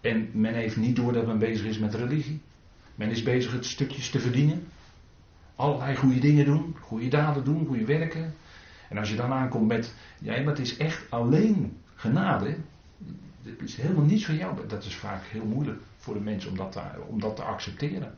En 0.00 0.30
men 0.32 0.54
heeft 0.54 0.76
niet 0.76 0.96
door 0.96 1.12
dat 1.12 1.26
men 1.26 1.38
bezig 1.38 1.66
is 1.66 1.78
met 1.78 1.94
religie. 1.94 2.40
Men 2.94 3.10
is 3.10 3.22
bezig 3.22 3.52
het 3.52 3.66
stukjes 3.66 4.10
te 4.10 4.20
verdienen. 4.20 4.66
Allerlei 5.56 5.96
goede 5.96 6.20
dingen 6.20 6.44
doen, 6.44 6.76
goede 6.80 7.08
daden 7.08 7.44
doen, 7.44 7.66
goede 7.66 7.84
werken. 7.84 8.34
En 8.88 8.98
als 8.98 9.10
je 9.10 9.16
dan 9.16 9.32
aankomt 9.32 9.66
met, 9.66 9.94
ja, 10.18 10.32
maar 10.32 10.54
het 10.54 10.58
is 10.58 10.76
echt 10.76 11.10
alleen 11.10 11.76
genade. 11.94 12.56
Het 13.44 13.62
is 13.62 13.76
helemaal 13.76 14.04
niets 14.04 14.24
van 14.24 14.36
jou. 14.36 14.66
Dat 14.66 14.84
is 14.84 14.94
vaak 14.94 15.24
heel 15.24 15.44
moeilijk 15.44 15.80
voor 15.98 16.14
de 16.14 16.20
mensen 16.20 16.50
om 16.50 16.56
dat 16.56 16.72
te, 16.72 16.80
om 17.06 17.20
dat 17.20 17.36
te 17.36 17.42
accepteren. 17.42 18.14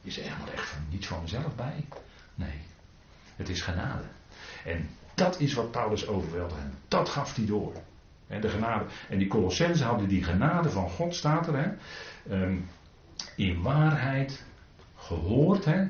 Je 0.00 0.10
zegt 0.10 0.28
helemaal 0.28 0.54
echt 0.54 0.68
van, 0.68 0.80
niets 0.90 1.06
van 1.06 1.22
mezelf 1.22 1.54
bij. 1.54 1.84
Nee, 2.34 2.60
het 3.36 3.48
is 3.48 3.60
genade. 3.60 4.02
En 4.64 4.88
dat 5.14 5.40
is 5.40 5.54
wat 5.54 5.70
Paulus 5.70 6.06
overwelde. 6.06 6.54
En 6.54 6.74
dat 6.88 7.08
gaf 7.08 7.36
hij 7.36 7.46
door. 7.46 7.72
En, 8.26 8.40
de 8.40 8.48
genade. 8.48 8.84
en 9.08 9.18
die 9.18 9.28
Colossensen 9.28 9.86
hadden 9.86 10.08
die 10.08 10.24
genade 10.24 10.70
van 10.70 10.90
God, 10.90 11.14
staat 11.14 11.46
er. 11.46 11.56
Hè, 11.56 11.70
ehm, 12.34 12.56
in 13.36 13.62
waarheid 13.62 14.44
gehoord. 14.96 15.64
Hè, 15.64 15.86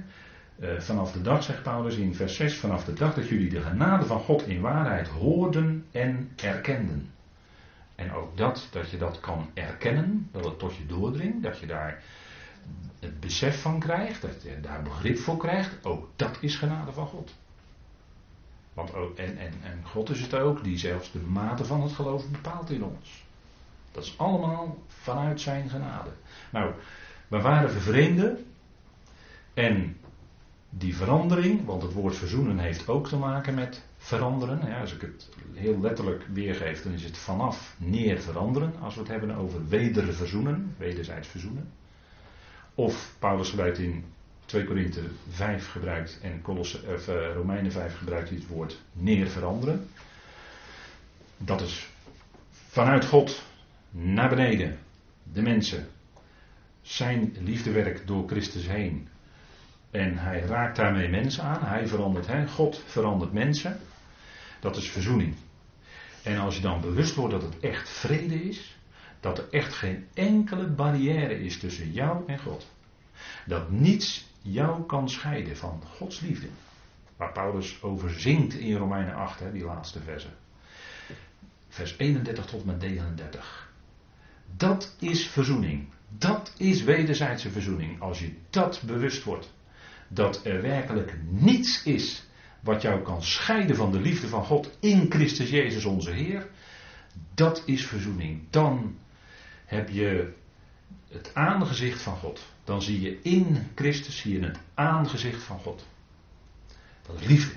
eh, 0.59 0.81
vanaf 0.81 1.12
de 1.12 1.23
dag, 1.23 1.42
zegt 1.42 1.62
Paulus 1.62 1.97
in 1.97 2.14
vers 2.14 2.37
6, 2.37 2.57
vanaf 2.57 2.85
de 2.85 2.92
dag 2.92 3.14
dat 3.14 3.29
jullie 3.29 3.51
de 3.51 3.61
genade 3.61 4.07
van 4.07 4.21
God 4.21 4.47
in 4.47 4.61
waarheid 4.61 5.09
hoorden 5.09 5.87
en 5.90 6.31
erkenden. 6.37 7.11
En 8.03 8.12
ook 8.12 8.37
dat, 8.37 8.69
dat 8.71 8.91
je 8.91 8.99
dat 8.99 9.21
kan 9.21 9.51
erkennen, 9.55 10.29
dat 10.33 10.45
het 10.45 10.59
tot 10.59 10.77
je 10.77 10.87
doordringt, 10.87 11.43
dat 11.43 11.59
je 11.59 11.67
daar 11.67 12.03
het 13.01 13.21
besef 13.21 13.61
van 13.61 13.81
krijgt, 13.81 14.23
dat 14.23 14.43
je 14.43 14.61
daar 14.61 14.83
begrip 14.83 15.19
voor 15.19 15.37
krijgt, 15.37 15.85
ook 15.85 16.09
dat 16.17 16.38
is 16.41 16.57
genade 16.57 16.93
van 16.93 17.07
God. 17.07 17.35
Want 18.73 18.95
ook, 18.95 19.17
en, 19.17 19.38
en, 19.38 19.53
en 19.62 19.83
God 19.85 20.11
is 20.11 20.21
het 20.21 20.35
ook 20.35 20.65
die 20.65 20.79
zelfs 20.79 21.12
de 21.12 21.19
mate 21.19 21.65
van 21.65 21.83
het 21.83 21.93
geloof 21.93 22.29
bepaalt 22.29 22.71
in 22.71 22.85
ons. 22.85 23.25
Dat 23.93 24.05
is 24.05 24.19
allemaal 24.19 24.77
vanuit 24.88 25.41
zijn 25.41 25.69
genade. 25.69 26.11
Nou, 26.51 26.75
we 27.29 27.41
waren 27.41 27.71
vervreemden 27.71 28.45
en 29.55 29.97
die 30.71 30.97
verandering, 30.97 31.65
want 31.65 31.83
het 31.83 31.93
woord 31.93 32.17
verzoenen 32.17 32.59
heeft 32.59 32.88
ook 32.88 33.09
te 33.09 33.17
maken 33.17 33.55
met 33.55 33.83
veranderen. 34.03 34.61
Ja, 34.67 34.81
als 34.81 34.95
ik 34.95 35.01
het 35.01 35.29
heel 35.55 35.81
letterlijk 35.81 36.25
weergeef, 36.33 36.83
dan 36.83 36.93
is 36.93 37.05
het 37.05 37.19
vanaf 37.19 37.75
neer 37.79 38.21
veranderen. 38.21 38.73
Als 38.81 38.95
we 38.95 39.01
het 39.01 39.09
hebben 39.09 39.37
over 39.37 39.69
wederverzoenen, 39.69 40.75
wederzijds 40.79 41.29
verzoenen. 41.29 41.69
Of 42.75 43.15
Paulus 43.19 43.51
gebruikt 43.51 43.79
in 43.79 44.05
2 44.47 44.65
Korinthe 44.65 45.01
5 45.31 45.71
gebruikt 45.71 46.19
en 46.23 46.43
Colosse, 46.43 46.81
of, 46.95 47.09
uh, 47.09 47.33
Romeinen 47.35 47.73
5 47.73 47.99
gebruikt 47.99 48.29
hij 48.29 48.38
het 48.38 48.47
woord 48.47 48.81
neer 48.93 49.29
veranderen. 49.29 49.88
Dat 51.37 51.61
is 51.61 51.88
vanuit 52.69 53.05
God 53.05 53.43
naar 53.91 54.29
beneden, 54.29 54.79
de 55.33 55.43
mensen, 55.43 55.88
zijn 56.81 57.37
liefdewerk 57.41 58.07
door 58.07 58.29
Christus 58.29 58.67
heen 58.67 59.09
en 59.91 60.19
hij 60.19 60.41
raakt 60.41 60.77
daarmee 60.77 61.09
mensen 61.09 61.45
aan. 61.45 61.65
Hij 61.65 61.87
verandert 61.87 62.27
hen. 62.27 62.49
God 62.49 62.83
verandert 62.87 63.33
mensen. 63.33 63.81
Dat 64.62 64.77
is 64.77 64.90
verzoening. 64.90 65.35
En 66.22 66.38
als 66.38 66.57
je 66.57 66.62
dan 66.62 66.81
bewust 66.81 67.14
wordt 67.14 67.33
dat 67.33 67.42
het 67.42 67.61
echt 67.61 67.88
vrede 67.88 68.42
is. 68.48 68.77
Dat 69.20 69.38
er 69.38 69.48
echt 69.51 69.75
geen 69.75 70.07
enkele 70.14 70.66
barrière 70.66 71.40
is 71.44 71.59
tussen 71.59 71.92
jou 71.92 72.22
en 72.27 72.38
God. 72.38 72.66
Dat 73.46 73.70
niets 73.70 74.27
jou 74.42 74.87
kan 74.87 75.09
scheiden 75.09 75.57
van 75.57 75.83
Gods 75.96 76.20
liefde. 76.20 76.46
Waar 77.16 77.33
Paulus 77.33 77.83
over 77.83 78.20
zingt 78.20 78.55
in 78.55 78.77
Romeinen 78.77 79.14
8, 79.14 79.40
hè, 79.40 79.53
die 79.53 79.64
laatste 79.64 80.01
verse. 80.01 80.29
Vers 81.68 81.94
31 81.98 82.44
tot 82.44 82.64
met 82.64 82.81
39. 82.81 83.72
Dat 84.57 84.96
is 84.98 85.27
verzoening. 85.27 85.88
Dat 86.09 86.53
is 86.57 86.83
wederzijdse 86.83 87.51
verzoening. 87.51 88.01
Als 88.01 88.18
je 88.18 88.35
dat 88.51 88.83
bewust 88.87 89.25
wordt 89.25 89.53
dat 90.09 90.44
er 90.44 90.62
werkelijk 90.62 91.18
niets 91.31 91.83
is 91.83 92.25
wat 92.62 92.83
jou 92.83 93.03
kan 93.03 93.22
scheiden 93.22 93.77
van 93.77 93.92
de 93.92 94.01
liefde 94.01 94.29
van 94.29 94.44
God 94.44 94.77
in 94.81 95.07
Christus 95.11 95.51
Jezus 95.51 95.85
onze 95.85 96.11
Heer, 96.11 96.48
dat 97.35 97.62
is 97.66 97.87
verzoening. 97.87 98.42
Dan 98.51 98.96
heb 99.64 99.88
je 99.88 100.33
het 101.09 101.35
aangezicht 101.35 102.03
van 102.03 102.16
God. 102.16 102.44
Dan 102.64 102.83
zie 102.83 103.01
je 103.01 103.20
in 103.22 103.70
Christus 103.75 104.22
hier 104.22 104.42
het 104.42 104.59
aangezicht 104.75 105.42
van 105.42 105.59
God. 105.59 105.87
Dat 107.07 107.20
is 107.20 107.27
liefde. 107.27 107.55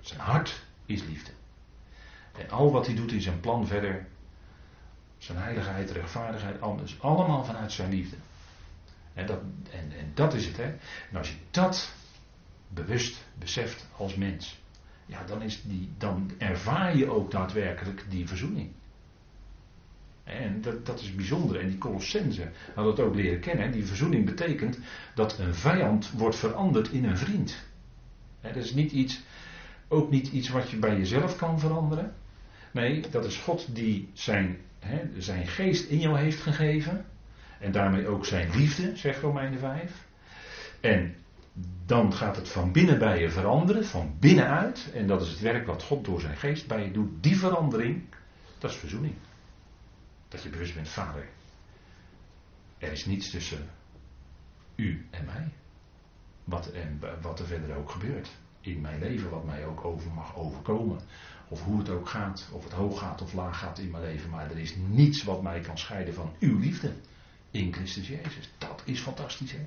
Zijn 0.00 0.20
hart 0.20 0.62
is 0.86 1.02
liefde. 1.02 1.30
En 2.32 2.50
al 2.50 2.72
wat 2.72 2.86
hij 2.86 2.94
doet 2.94 3.12
in 3.12 3.22
zijn 3.22 3.40
plan 3.40 3.66
verder, 3.66 4.06
zijn 5.18 5.38
heiligheid, 5.38 5.90
rechtvaardigheid, 5.90 6.60
alles, 6.60 7.00
allemaal 7.00 7.44
vanuit 7.44 7.72
zijn 7.72 7.90
liefde. 7.90 8.16
En 9.14 9.26
dat, 9.26 9.40
en, 9.70 9.92
en 9.98 10.10
dat 10.14 10.34
is 10.34 10.46
het. 10.46 10.56
Hè. 10.56 10.74
En 11.10 11.16
als 11.16 11.28
je 11.28 11.36
dat 11.50 11.92
bewust 12.74 13.24
beseft 13.38 13.86
als 13.96 14.14
mens, 14.14 14.62
ja, 15.06 15.24
dan, 15.24 15.42
is 15.42 15.62
die, 15.62 15.88
dan 15.98 16.30
ervaar 16.38 16.96
je 16.96 17.10
ook 17.10 17.30
daadwerkelijk 17.30 18.04
die 18.08 18.28
verzoening. 18.28 18.70
En 20.24 20.60
dat, 20.60 20.86
dat 20.86 21.00
is 21.00 21.14
bijzonder. 21.14 21.60
En 21.60 21.68
die 21.68 21.78
Colossense 21.78 22.50
hadden 22.74 22.94
het 22.94 23.02
ook 23.02 23.14
leren 23.14 23.40
kennen. 23.40 23.72
Die 23.72 23.86
verzoening 23.86 24.24
betekent 24.24 24.78
dat 25.14 25.38
een 25.38 25.54
vijand 25.54 26.10
wordt 26.10 26.36
veranderd 26.36 26.88
in 26.90 27.04
een 27.04 27.18
vriend. 27.18 27.64
dat 28.40 28.56
is 28.56 28.74
niet 28.74 28.92
iets, 28.92 29.22
ook 29.88 30.10
niet 30.10 30.28
iets 30.28 30.48
wat 30.48 30.70
je 30.70 30.76
bij 30.76 30.96
jezelf 30.96 31.36
kan 31.36 31.60
veranderen. 31.60 32.14
Nee, 32.70 33.04
dat 33.10 33.24
is 33.24 33.36
God 33.36 33.74
die 33.74 34.08
zijn, 34.12 34.56
zijn 35.18 35.46
geest 35.46 35.88
in 35.88 35.98
jou 35.98 36.18
heeft 36.18 36.40
gegeven. 36.40 37.06
En 37.60 37.72
daarmee 37.72 38.06
ook 38.06 38.26
zijn 38.26 38.50
liefde, 38.56 38.96
zegt 38.96 39.20
Romeinen 39.20 39.58
5. 39.58 40.06
En 40.80 41.14
dan 41.86 42.12
gaat 42.12 42.36
het 42.36 42.48
van 42.48 42.72
binnen 42.72 42.98
bij 42.98 43.20
je 43.20 43.30
veranderen, 43.30 43.84
van 43.84 44.16
binnenuit. 44.20 44.90
En 44.94 45.06
dat 45.06 45.22
is 45.22 45.28
het 45.28 45.40
werk 45.40 45.66
wat 45.66 45.82
God 45.82 46.04
door 46.04 46.20
zijn 46.20 46.36
geest 46.36 46.66
bij 46.66 46.84
je 46.84 46.90
doet. 46.90 47.22
Die 47.22 47.38
verandering, 47.38 48.04
dat 48.58 48.70
is 48.70 48.76
verzoening. 48.76 49.14
Dat 50.28 50.42
je 50.42 50.48
bewust 50.48 50.74
bent, 50.74 50.88
vader. 50.88 51.28
Er 52.78 52.92
is 52.92 53.04
niets 53.04 53.30
tussen 53.30 53.68
u 54.74 55.06
en 55.10 55.24
mij. 55.24 55.52
Wat, 56.44 56.72
wat 57.20 57.40
er 57.40 57.46
verder 57.46 57.76
ook 57.76 57.90
gebeurt 57.90 58.30
in 58.60 58.80
mijn 58.80 58.98
leven, 58.98 59.30
wat 59.30 59.44
mij 59.44 59.66
ook 59.66 59.84
over 59.84 60.12
mag 60.12 60.36
overkomen. 60.36 61.00
Of 61.48 61.62
hoe 61.62 61.78
het 61.78 61.88
ook 61.88 62.08
gaat, 62.08 62.48
of 62.52 62.64
het 62.64 62.72
hoog 62.72 62.98
gaat 62.98 63.22
of 63.22 63.32
laag 63.32 63.58
gaat 63.58 63.78
in 63.78 63.90
mijn 63.90 64.02
leven. 64.02 64.30
Maar 64.30 64.50
er 64.50 64.58
is 64.58 64.76
niets 64.76 65.22
wat 65.22 65.42
mij 65.42 65.60
kan 65.60 65.78
scheiden 65.78 66.14
van 66.14 66.32
uw 66.38 66.58
liefde 66.58 66.92
in 67.50 67.72
Christus 67.72 68.08
Jezus. 68.08 68.50
Dat 68.58 68.82
is 68.84 69.00
fantastisch. 69.00 69.52
Hè? 69.52 69.66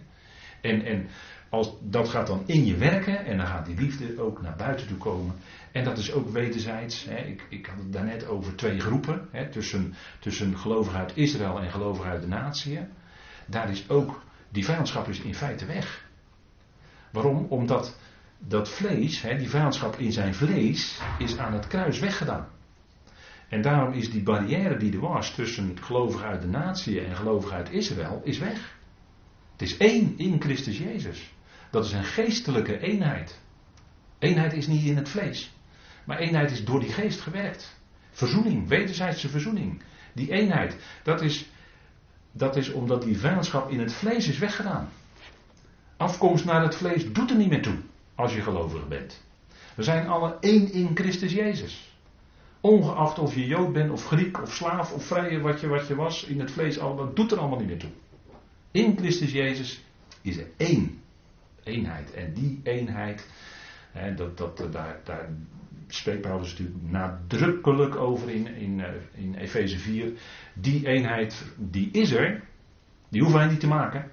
En, 0.61 0.85
en 0.85 1.07
als, 1.49 1.73
dat 1.81 2.09
gaat 2.09 2.27
dan 2.27 2.43
in 2.45 2.65
je 2.65 2.75
werken 2.75 3.25
en 3.25 3.37
dan 3.37 3.47
gaat 3.47 3.65
die 3.65 3.77
liefde 3.77 4.21
ook 4.21 4.41
naar 4.41 4.55
buiten 4.55 4.87
toe 4.87 4.97
komen. 4.97 5.35
En 5.71 5.83
dat 5.83 5.97
is 5.97 6.11
ook 6.11 6.29
wederzijds. 6.29 7.05
Hè? 7.05 7.17
Ik, 7.17 7.45
ik 7.49 7.65
had 7.65 7.77
het 7.77 7.93
daarnet 7.93 8.27
over 8.27 8.55
twee 8.55 8.79
groepen. 8.79 9.27
Hè? 9.31 9.49
Tussen, 9.49 9.93
tussen 10.19 10.57
gelovigen 10.57 10.99
uit 10.99 11.11
Israël 11.15 11.59
en 11.61 11.71
gelovigen 11.71 12.11
uit 12.11 12.21
de 12.21 12.27
natie. 12.27 12.79
Daar 13.45 13.69
is 13.69 13.89
ook 13.89 14.21
Die 14.49 14.65
vijandschap 14.65 15.07
is 15.07 15.19
in 15.19 15.35
feite 15.35 15.65
weg. 15.65 16.05
Waarom? 17.11 17.45
Omdat 17.49 17.97
dat 18.37 18.69
vlees, 18.69 19.21
hè, 19.21 19.37
die 19.37 19.49
vijandschap 19.49 19.95
in 19.95 20.11
zijn 20.11 20.33
vlees, 20.33 21.01
is 21.17 21.37
aan 21.37 21.53
het 21.53 21.67
kruis 21.67 21.99
weggedaan. 21.99 22.47
En 23.49 23.61
daarom 23.61 23.93
is 23.93 24.11
die 24.11 24.23
barrière 24.23 24.77
die 24.77 24.93
er 24.93 24.99
was 24.99 25.35
tussen 25.35 25.77
gelovigen 25.81 26.27
uit 26.27 26.41
de 26.41 26.47
natie 26.47 27.01
en 27.01 27.15
gelovigen 27.15 27.57
uit 27.57 27.71
Israël, 27.71 28.21
is 28.23 28.37
weg. 28.37 28.76
Het 29.57 29.67
is 29.69 29.77
één 29.77 30.13
in 30.17 30.41
Christus 30.41 30.77
Jezus. 30.77 31.33
Dat 31.71 31.85
is 31.85 31.91
een 31.91 32.03
geestelijke 32.03 32.79
eenheid. 32.79 33.39
Eenheid 34.19 34.53
is 34.53 34.67
niet 34.67 34.83
in 34.85 34.97
het 34.97 35.09
vlees. 35.09 35.51
Maar 36.05 36.17
eenheid 36.17 36.51
is 36.51 36.65
door 36.65 36.79
die 36.79 36.91
geest 36.91 37.21
gewerkt. 37.21 37.75
Verzoening, 38.11 38.67
wederzijdse 38.67 39.29
verzoening. 39.29 39.81
Die 40.13 40.31
eenheid, 40.31 40.77
dat 41.03 41.21
is, 41.21 41.49
dat 42.31 42.55
is 42.55 42.71
omdat 42.71 43.01
die 43.01 43.17
vijandschap 43.17 43.69
in 43.69 43.79
het 43.79 43.93
vlees 43.93 44.27
is 44.27 44.37
weggedaan. 44.37 44.89
Afkomst 45.97 46.45
naar 46.45 46.61
het 46.61 46.75
vlees 46.75 47.13
doet 47.13 47.29
er 47.29 47.37
niet 47.37 47.49
meer 47.49 47.61
toe 47.61 47.77
als 48.15 48.33
je 48.33 48.41
gelovig 48.41 48.87
bent. 48.87 49.23
We 49.75 49.83
zijn 49.83 50.07
alle 50.07 50.37
één 50.39 50.71
in 50.71 50.91
Christus 50.93 51.33
Jezus. 51.33 51.95
Ongeacht 52.61 53.19
of 53.19 53.35
je 53.35 53.45
Jood 53.45 53.73
bent 53.73 53.91
of 53.91 54.05
Griek 54.05 54.41
of 54.41 54.53
slaaf 54.53 54.91
of 54.91 55.05
vrije 55.05 55.39
wat 55.39 55.59
je, 55.59 55.67
wat 55.67 55.87
je 55.87 55.95
was 55.95 56.23
in 56.23 56.39
het 56.39 56.51
vlees, 56.51 56.75
dat 56.75 57.15
doet 57.15 57.31
er 57.31 57.37
allemaal 57.37 57.59
niet 57.59 57.67
meer 57.67 57.79
toe. 57.79 57.91
In 58.71 58.97
Christus 58.97 59.31
Jezus 59.31 59.83
is 60.21 60.37
er 60.37 60.47
één 60.57 61.01
eenheid. 61.63 62.13
En 62.13 62.33
die 62.33 62.59
eenheid, 62.63 63.29
hè, 63.91 64.13
dat, 64.13 64.37
dat, 64.37 64.71
daar, 64.71 64.99
daar 65.03 65.29
spreekt 65.87 66.21
Paulus 66.21 66.49
natuurlijk 66.49 66.81
nadrukkelijk 66.81 67.95
over 67.95 68.29
in, 68.29 68.47
in, 68.47 68.79
eh, 68.79 68.93
in 69.13 69.35
Efeze 69.35 69.79
4. 69.79 70.11
Die 70.53 70.87
eenheid, 70.87 71.45
die 71.57 71.91
is 71.91 72.11
er. 72.11 72.43
Die 73.09 73.21
hoeven 73.21 73.39
wij 73.39 73.49
niet 73.49 73.59
te 73.59 73.67
maken. 73.67 74.11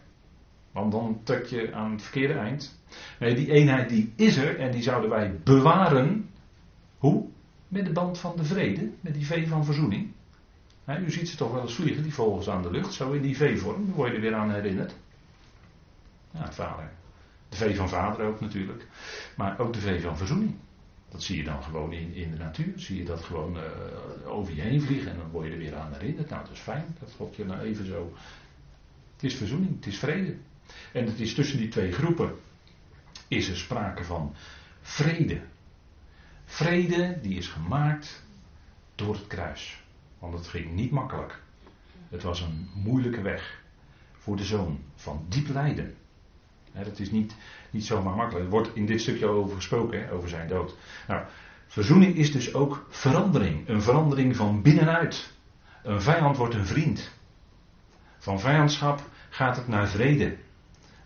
Want 0.73 0.93
dan 0.93 1.21
trek 1.23 1.45
je 1.45 1.73
aan 1.73 1.91
het 1.91 2.03
verkeerde 2.03 2.35
eind. 2.35 2.83
Nee, 3.19 3.35
die 3.35 3.53
eenheid 3.53 3.89
die 3.89 4.13
is 4.17 4.37
er 4.37 4.59
en 4.59 4.71
die 4.71 4.83
zouden 4.83 5.11
wij 5.11 5.41
bewaren. 5.45 6.31
Hoe? 6.99 7.27
Met 7.69 7.85
de 7.85 7.93
band 7.93 8.19
van 8.19 8.37
de 8.37 8.45
vrede, 8.45 8.91
met 9.01 9.15
die 9.15 9.27
V 9.27 9.49
van 9.49 9.65
verzoening. 9.65 10.13
U 10.87 11.11
ziet 11.11 11.29
ze 11.29 11.37
toch 11.37 11.53
wel 11.53 11.63
eens 11.63 11.75
vliegen, 11.75 12.03
die 12.03 12.15
vogels 12.15 12.49
aan 12.49 12.63
de 12.63 12.71
lucht, 12.71 12.93
zo 12.93 13.13
in 13.13 13.23
die 13.23 13.37
V-vorm, 13.37 13.87
daar 13.87 13.95
word 13.95 14.09
je 14.09 14.15
er 14.15 14.21
weer 14.21 14.35
aan 14.35 14.53
herinnerd. 14.53 14.95
Ja, 16.31 16.53
vader. 16.53 16.91
De 17.49 17.57
V 17.57 17.77
van 17.77 17.89
vader 17.89 18.27
ook 18.27 18.41
natuurlijk. 18.41 18.87
Maar 19.37 19.59
ook 19.59 19.73
de 19.73 19.81
V 19.81 20.03
van 20.03 20.17
verzoening. 20.17 20.55
Dat 21.09 21.23
zie 21.23 21.37
je 21.37 21.45
dan 21.45 21.63
gewoon 21.63 21.93
in, 21.93 22.15
in 22.15 22.31
de 22.31 22.37
natuur. 22.37 22.73
Zie 22.77 22.99
je 22.99 23.05
dat 23.05 23.21
gewoon 23.21 23.57
uh, 23.57 23.63
over 24.27 24.55
je 24.55 24.61
heen 24.61 24.83
vliegen 24.83 25.11
en 25.11 25.17
dan 25.17 25.31
word 25.31 25.47
je 25.47 25.53
er 25.53 25.59
weer 25.59 25.77
aan 25.77 25.93
herinnerd. 25.93 26.31
Nou, 26.31 26.43
dat 26.43 26.53
is 26.53 26.59
fijn. 26.59 26.97
Dat 27.01 27.13
God 27.17 27.37
je 27.37 27.45
nou 27.45 27.61
even 27.61 27.87
zo. 27.87 28.13
Het 29.13 29.25
is 29.25 29.35
verzoening, 29.35 29.77
het 29.77 29.87
is 29.87 29.99
vrede. 29.99 30.37
En 30.93 31.07
het 31.07 31.21
is 31.21 31.35
tussen 31.35 31.59
die 31.59 31.69
twee 31.69 31.93
groepen. 31.93 32.35
Is 33.29 33.49
er 33.49 33.57
sprake 33.57 34.05
van 34.05 34.35
vrede. 34.81 35.41
Vrede 36.45 37.19
die 37.23 37.39
is 37.39 37.49
gemaakt 37.49 38.25
door 38.95 39.15
het 39.15 39.27
kruis. 39.27 39.84
Want 40.31 40.37
het 40.37 40.47
ging 40.47 40.73
niet 40.73 40.91
makkelijk. 40.91 41.43
Het 42.09 42.23
was 42.23 42.41
een 42.41 42.69
moeilijke 42.75 43.21
weg 43.21 43.63
voor 44.13 44.37
de 44.37 44.45
zoon 44.45 44.79
van 44.95 45.27
diep 45.29 45.49
lijden. 45.49 45.95
dat 46.73 46.99
is 46.99 47.11
niet, 47.11 47.35
niet 47.71 47.85
zomaar 47.85 48.15
makkelijk. 48.15 48.45
Er 48.45 48.51
wordt 48.51 48.75
in 48.75 48.87
dit 48.87 49.01
stukje 49.01 49.27
over 49.27 49.57
gesproken, 49.57 50.11
over 50.11 50.29
zijn 50.29 50.49
dood. 50.49 50.77
Nou, 51.09 51.25
verzoening 51.67 52.17
is 52.17 52.33
dus 52.33 52.55
ook 52.55 52.87
verandering. 52.89 53.69
Een 53.69 53.83
verandering 53.83 54.37
van 54.37 54.63
binnenuit. 54.63 55.33
Een 55.83 56.03
vijand 56.03 56.37
wordt 56.37 56.55
een 56.55 56.67
vriend. 56.67 57.11
Van 58.19 58.41
vijandschap 58.41 59.03
gaat 59.31 59.57
het 59.57 59.69
naar 59.69 59.89
vrede. 59.89 60.37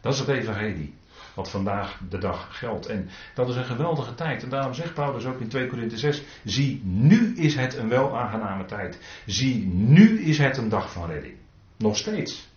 Dat 0.01 0.13
is 0.13 0.19
het 0.19 0.29
evangelie. 0.29 0.95
Wat 1.39 1.51
vandaag 1.51 2.01
de 2.09 2.19
dag 2.19 2.59
geldt. 2.59 2.87
En 2.87 3.09
dat 3.35 3.49
is 3.49 3.57
een 3.57 3.65
geweldige 3.65 4.15
tijd. 4.15 4.43
En 4.43 4.49
daarom 4.49 4.75
zegt 4.75 4.95
Paulus 4.95 5.25
ook 5.25 5.41
in 5.41 5.49
2 5.49 5.67
Korinthe 5.67 5.99
6. 5.99 6.23
Zie, 6.45 6.81
nu 6.85 7.37
is 7.37 7.55
het 7.55 7.77
een 7.77 7.89
wel 7.89 8.19
aangename 8.19 8.65
tijd. 8.65 9.23
Zie, 9.27 9.67
nu 9.67 10.21
is 10.21 10.39
het 10.39 10.57
een 10.57 10.69
dag 10.69 10.93
van 10.93 11.07
redding. 11.07 11.35
Nog 11.77 11.97
steeds. 11.97 12.49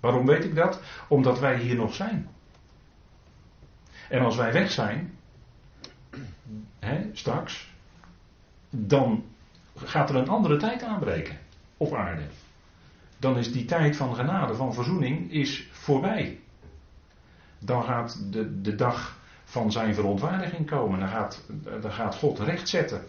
Waarom 0.00 0.26
weet 0.26 0.44
ik 0.44 0.54
dat? 0.54 0.80
Omdat 1.08 1.38
wij 1.38 1.58
hier 1.58 1.76
nog 1.76 1.94
zijn. 1.94 2.28
En 4.08 4.20
als 4.20 4.36
wij 4.36 4.52
weg 4.52 4.70
zijn, 4.70 5.18
hè, 6.78 7.10
straks, 7.12 7.72
dan 8.70 9.24
gaat 9.76 10.10
er 10.10 10.16
een 10.16 10.28
andere 10.28 10.56
tijd 10.56 10.82
aanbreken 10.82 11.38
op 11.76 11.94
aarde. 11.94 12.22
Dan 13.18 13.38
is 13.38 13.52
die 13.52 13.64
tijd 13.64 13.96
van 13.96 14.14
genade, 14.14 14.54
van 14.54 14.74
verzoening, 14.74 15.32
is 15.32 15.68
voorbij. 15.70 16.41
Dan 17.64 17.84
gaat 17.84 18.32
de, 18.32 18.60
de 18.60 18.74
dag 18.74 19.16
van 19.44 19.72
zijn 19.72 19.94
verontwaardiging 19.94 20.66
komen. 20.66 20.98
Dan 20.98 21.08
gaat, 21.08 21.42
dan 21.80 21.92
gaat 21.92 22.14
God 22.14 22.38
rechtzetten. 22.38 23.04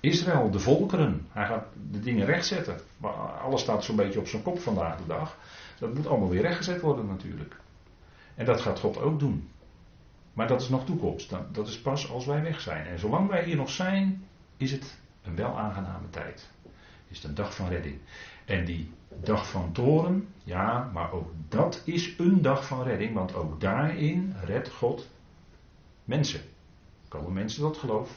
Israël, 0.00 0.50
de 0.50 0.58
volkeren. 0.58 1.26
Hij 1.30 1.46
gaat 1.46 1.64
de 1.90 2.00
dingen 2.00 2.26
rechtzetten. 2.26 2.80
Maar 2.96 3.12
alles 3.12 3.60
staat 3.60 3.84
zo'n 3.84 3.96
beetje 3.96 4.18
op 4.18 4.26
zijn 4.26 4.42
kop 4.42 4.60
vandaag 4.60 4.96
de 4.96 5.06
dag. 5.06 5.36
Dat 5.78 5.94
moet 5.94 6.06
allemaal 6.06 6.28
weer 6.28 6.42
rechtgezet 6.42 6.80
worden 6.80 7.06
natuurlijk. 7.06 7.56
En 8.34 8.44
dat 8.44 8.60
gaat 8.60 8.78
God 8.78 8.98
ook 8.98 9.18
doen. 9.18 9.48
Maar 10.32 10.48
dat 10.48 10.60
is 10.60 10.68
nog 10.68 10.84
toekomst. 10.84 11.34
Dat 11.52 11.68
is 11.68 11.80
pas 11.80 12.10
als 12.10 12.26
wij 12.26 12.42
weg 12.42 12.60
zijn. 12.60 12.86
En 12.86 12.98
zolang 12.98 13.28
wij 13.28 13.44
hier 13.44 13.56
nog 13.56 13.70
zijn, 13.70 14.24
is 14.56 14.72
het 14.72 14.98
een 15.22 15.36
wel 15.36 15.58
aangename 15.58 16.10
tijd. 16.10 16.50
Is 17.08 17.16
het 17.16 17.26
een 17.26 17.34
dag 17.34 17.54
van 17.54 17.68
redding. 17.68 17.98
En 18.44 18.64
die 18.64 18.90
dag 19.20 19.50
van 19.50 19.72
toren, 19.72 20.28
ja, 20.44 20.90
maar 20.92 21.12
ook 21.12 21.30
dat 21.48 21.82
is 21.84 22.14
een 22.18 22.42
dag 22.42 22.66
van 22.66 22.82
redding, 22.82 23.14
want 23.14 23.34
ook 23.34 23.60
daarin 23.60 24.34
redt 24.44 24.68
God 24.68 25.08
mensen. 26.04 26.40
Komen 27.08 27.32
mensen 27.32 27.62
tot 27.62 27.76
geloof, 27.76 28.10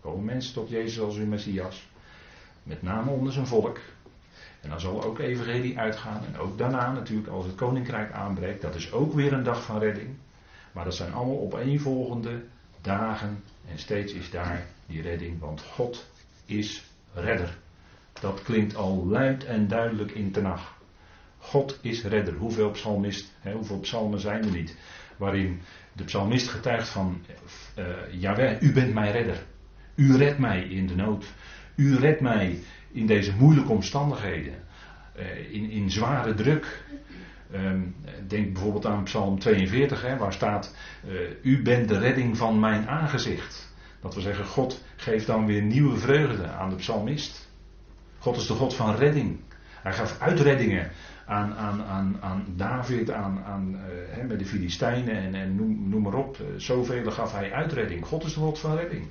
komen 0.00 0.24
mensen 0.24 0.54
tot 0.54 0.68
Jezus 0.68 1.00
als 1.00 1.16
hun 1.16 1.28
Messias, 1.28 1.88
met 2.62 2.82
name 2.82 3.10
onder 3.10 3.32
zijn 3.32 3.46
volk. 3.46 3.78
En 4.60 4.68
dan 4.68 4.80
zal 4.80 5.04
ook 5.04 5.18
evangelie 5.18 5.78
uitgaan 5.78 6.24
en 6.24 6.38
ook 6.38 6.58
daarna 6.58 6.92
natuurlijk 6.92 7.28
als 7.28 7.44
het 7.44 7.54
koninkrijk 7.54 8.12
aanbreekt, 8.12 8.62
dat 8.62 8.74
is 8.74 8.92
ook 8.92 9.12
weer 9.12 9.32
een 9.32 9.42
dag 9.42 9.64
van 9.64 9.78
redding. 9.78 10.16
Maar 10.72 10.84
dat 10.84 10.94
zijn 10.94 11.12
allemaal 11.12 11.40
opeenvolgende 11.40 12.42
dagen 12.80 13.42
en 13.68 13.78
steeds 13.78 14.12
is 14.12 14.30
daar 14.30 14.66
die 14.86 15.02
redding, 15.02 15.40
want 15.40 15.62
God 15.62 16.06
is 16.44 16.84
redder. 17.14 17.58
Dat 18.22 18.42
klinkt 18.42 18.76
al 18.76 19.06
luid 19.06 19.44
en 19.44 19.68
duidelijk 19.68 20.10
in 20.10 20.32
Tenach. 20.32 20.78
God 21.38 21.78
is 21.80 22.04
redder. 22.04 22.34
Hoeveel 22.34 22.70
psalmist, 22.70 23.32
hè, 23.40 23.52
hoeveel 23.52 23.80
psalmen 23.80 24.20
zijn 24.20 24.44
er 24.44 24.50
niet? 24.50 24.76
Waarin 25.16 25.60
de 25.92 26.04
psalmist 26.04 26.48
getuigt 26.48 26.88
van, 26.88 27.22
uh, 27.78 28.60
u 28.60 28.72
bent 28.72 28.94
mijn 28.94 29.12
redder. 29.12 29.44
U 29.94 30.16
redt 30.16 30.38
mij 30.38 30.62
in 30.62 30.86
de 30.86 30.94
nood. 30.94 31.32
U 31.74 31.96
redt 31.96 32.20
mij 32.20 32.58
in 32.92 33.06
deze 33.06 33.36
moeilijke 33.36 33.72
omstandigheden. 33.72 34.54
Uh, 35.16 35.52
in, 35.52 35.70
in 35.70 35.90
zware 35.90 36.34
druk. 36.34 36.84
Um, 37.54 37.94
denk 38.26 38.52
bijvoorbeeld 38.52 38.86
aan 38.86 39.04
Psalm 39.04 39.38
42, 39.38 40.02
hè, 40.02 40.16
waar 40.16 40.32
staat: 40.32 40.76
uh, 41.06 41.12
U 41.42 41.62
bent 41.62 41.88
de 41.88 41.98
redding 41.98 42.36
van 42.36 42.60
mijn 42.60 42.88
aangezicht. 42.88 43.74
Dat 44.00 44.14
we 44.14 44.20
zeggen, 44.20 44.44
God 44.44 44.84
geeft 44.96 45.26
dan 45.26 45.46
weer 45.46 45.62
nieuwe 45.62 45.96
vreugde 45.96 46.48
aan 46.48 46.70
de 46.70 46.76
psalmist. 46.76 47.50
God 48.22 48.36
is 48.36 48.46
de 48.46 48.54
God 48.54 48.74
van 48.74 48.94
redding. 48.94 49.40
Hij 49.82 49.92
gaf 49.92 50.20
uitreddingen 50.20 50.90
aan, 51.26 51.54
aan, 51.54 51.82
aan, 51.82 52.16
aan 52.20 52.44
David, 52.56 53.10
aan, 53.10 53.42
aan, 53.44 53.80
uh, 54.18 54.24
met 54.28 54.38
de 54.38 54.44
Filistijnen 54.44 55.16
en, 55.16 55.34
en 55.34 55.54
noem, 55.54 55.88
noem, 55.88 56.02
maar 56.02 56.14
op. 56.14 56.38
Uh, 56.38 56.46
zoveel 56.56 57.10
gaf 57.10 57.32
hij 57.32 57.52
uitredding. 57.52 58.06
God 58.06 58.24
is 58.24 58.34
de 58.34 58.40
God 58.40 58.58
van 58.58 58.76
redding. 58.76 59.06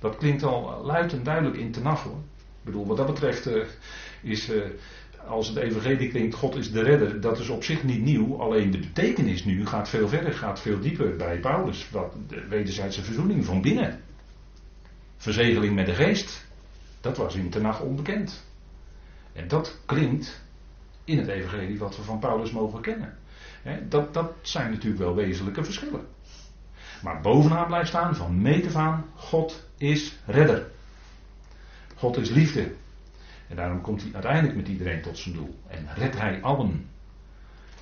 Dat 0.00 0.16
klinkt 0.16 0.42
al 0.42 0.84
luid 0.84 1.12
en 1.12 1.22
duidelijk 1.22 1.56
in 1.56 1.70
Tenach 1.70 2.02
hoor. 2.02 2.18
Ik 2.58 2.64
bedoel, 2.64 2.86
wat 2.86 2.96
dat 2.96 3.06
betreft 3.06 3.48
uh, 3.48 3.64
is, 4.22 4.50
als 5.26 5.48
het 5.48 5.56
evangelie 5.56 6.08
klinkt, 6.08 6.34
God 6.34 6.56
is 6.56 6.72
de 6.72 6.82
redder, 6.82 7.20
dat 7.20 7.38
is 7.38 7.48
op 7.48 7.64
zich 7.64 7.84
niet 7.84 8.02
nieuw. 8.02 8.40
Alleen 8.40 8.70
de 8.70 8.78
betekenis 8.78 9.44
nu 9.44 9.66
gaat 9.66 9.88
veel 9.88 10.08
verder, 10.08 10.32
gaat 10.32 10.60
veel 10.60 10.80
dieper 10.80 11.16
bij 11.16 11.38
Paulus. 11.38 11.88
Wederzijdse 12.48 13.02
verzoening 13.02 13.44
van 13.44 13.62
binnen. 13.62 14.00
Verzegeling 15.16 15.74
met 15.74 15.86
de 15.86 15.94
geest. 15.94 16.47
Dat 17.00 17.16
was 17.16 17.34
in 17.34 17.50
Tenach 17.50 17.80
onbekend. 17.80 18.44
En 19.32 19.48
dat 19.48 19.78
klinkt 19.84 20.42
in 21.04 21.18
het 21.18 21.28
evangelie 21.28 21.78
wat 21.78 21.96
we 21.96 22.02
van 22.02 22.18
Paulus 22.18 22.50
mogen 22.50 22.80
kennen. 22.80 23.18
dat, 23.88 24.14
dat 24.14 24.32
zijn 24.42 24.70
natuurlijk 24.70 25.02
wel 25.02 25.14
wezenlijke 25.14 25.64
verschillen. 25.64 26.06
Maar 27.02 27.20
bovenaan 27.20 27.66
blijft 27.66 27.88
staan 27.88 28.16
van 28.16 28.42
meet 28.42 28.74
aan, 28.74 29.04
God 29.14 29.66
is 29.76 30.18
redder. 30.26 30.66
God 31.94 32.16
is 32.16 32.30
liefde. 32.30 32.72
En 33.48 33.56
daarom 33.56 33.80
komt 33.80 34.02
hij 34.02 34.10
uiteindelijk 34.12 34.56
met 34.56 34.68
iedereen 34.68 35.02
tot 35.02 35.18
zijn 35.18 35.34
doel. 35.34 35.58
En 35.66 35.88
redt 35.94 36.18
hij 36.18 36.42
allen. 36.42 36.88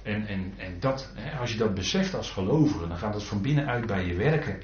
En, 0.03 0.27
en, 0.27 0.53
en 0.57 0.81
dat, 0.81 1.13
als 1.41 1.53
je 1.53 1.59
dat 1.59 1.75
beseft 1.75 2.15
als 2.15 2.31
gelovige, 2.31 2.89
dan 2.89 2.97
gaat 2.97 3.15
het 3.15 3.25
van 3.25 3.43
binnenuit 3.43 3.87
bij 3.87 4.07
je 4.07 4.15
werken. 4.15 4.61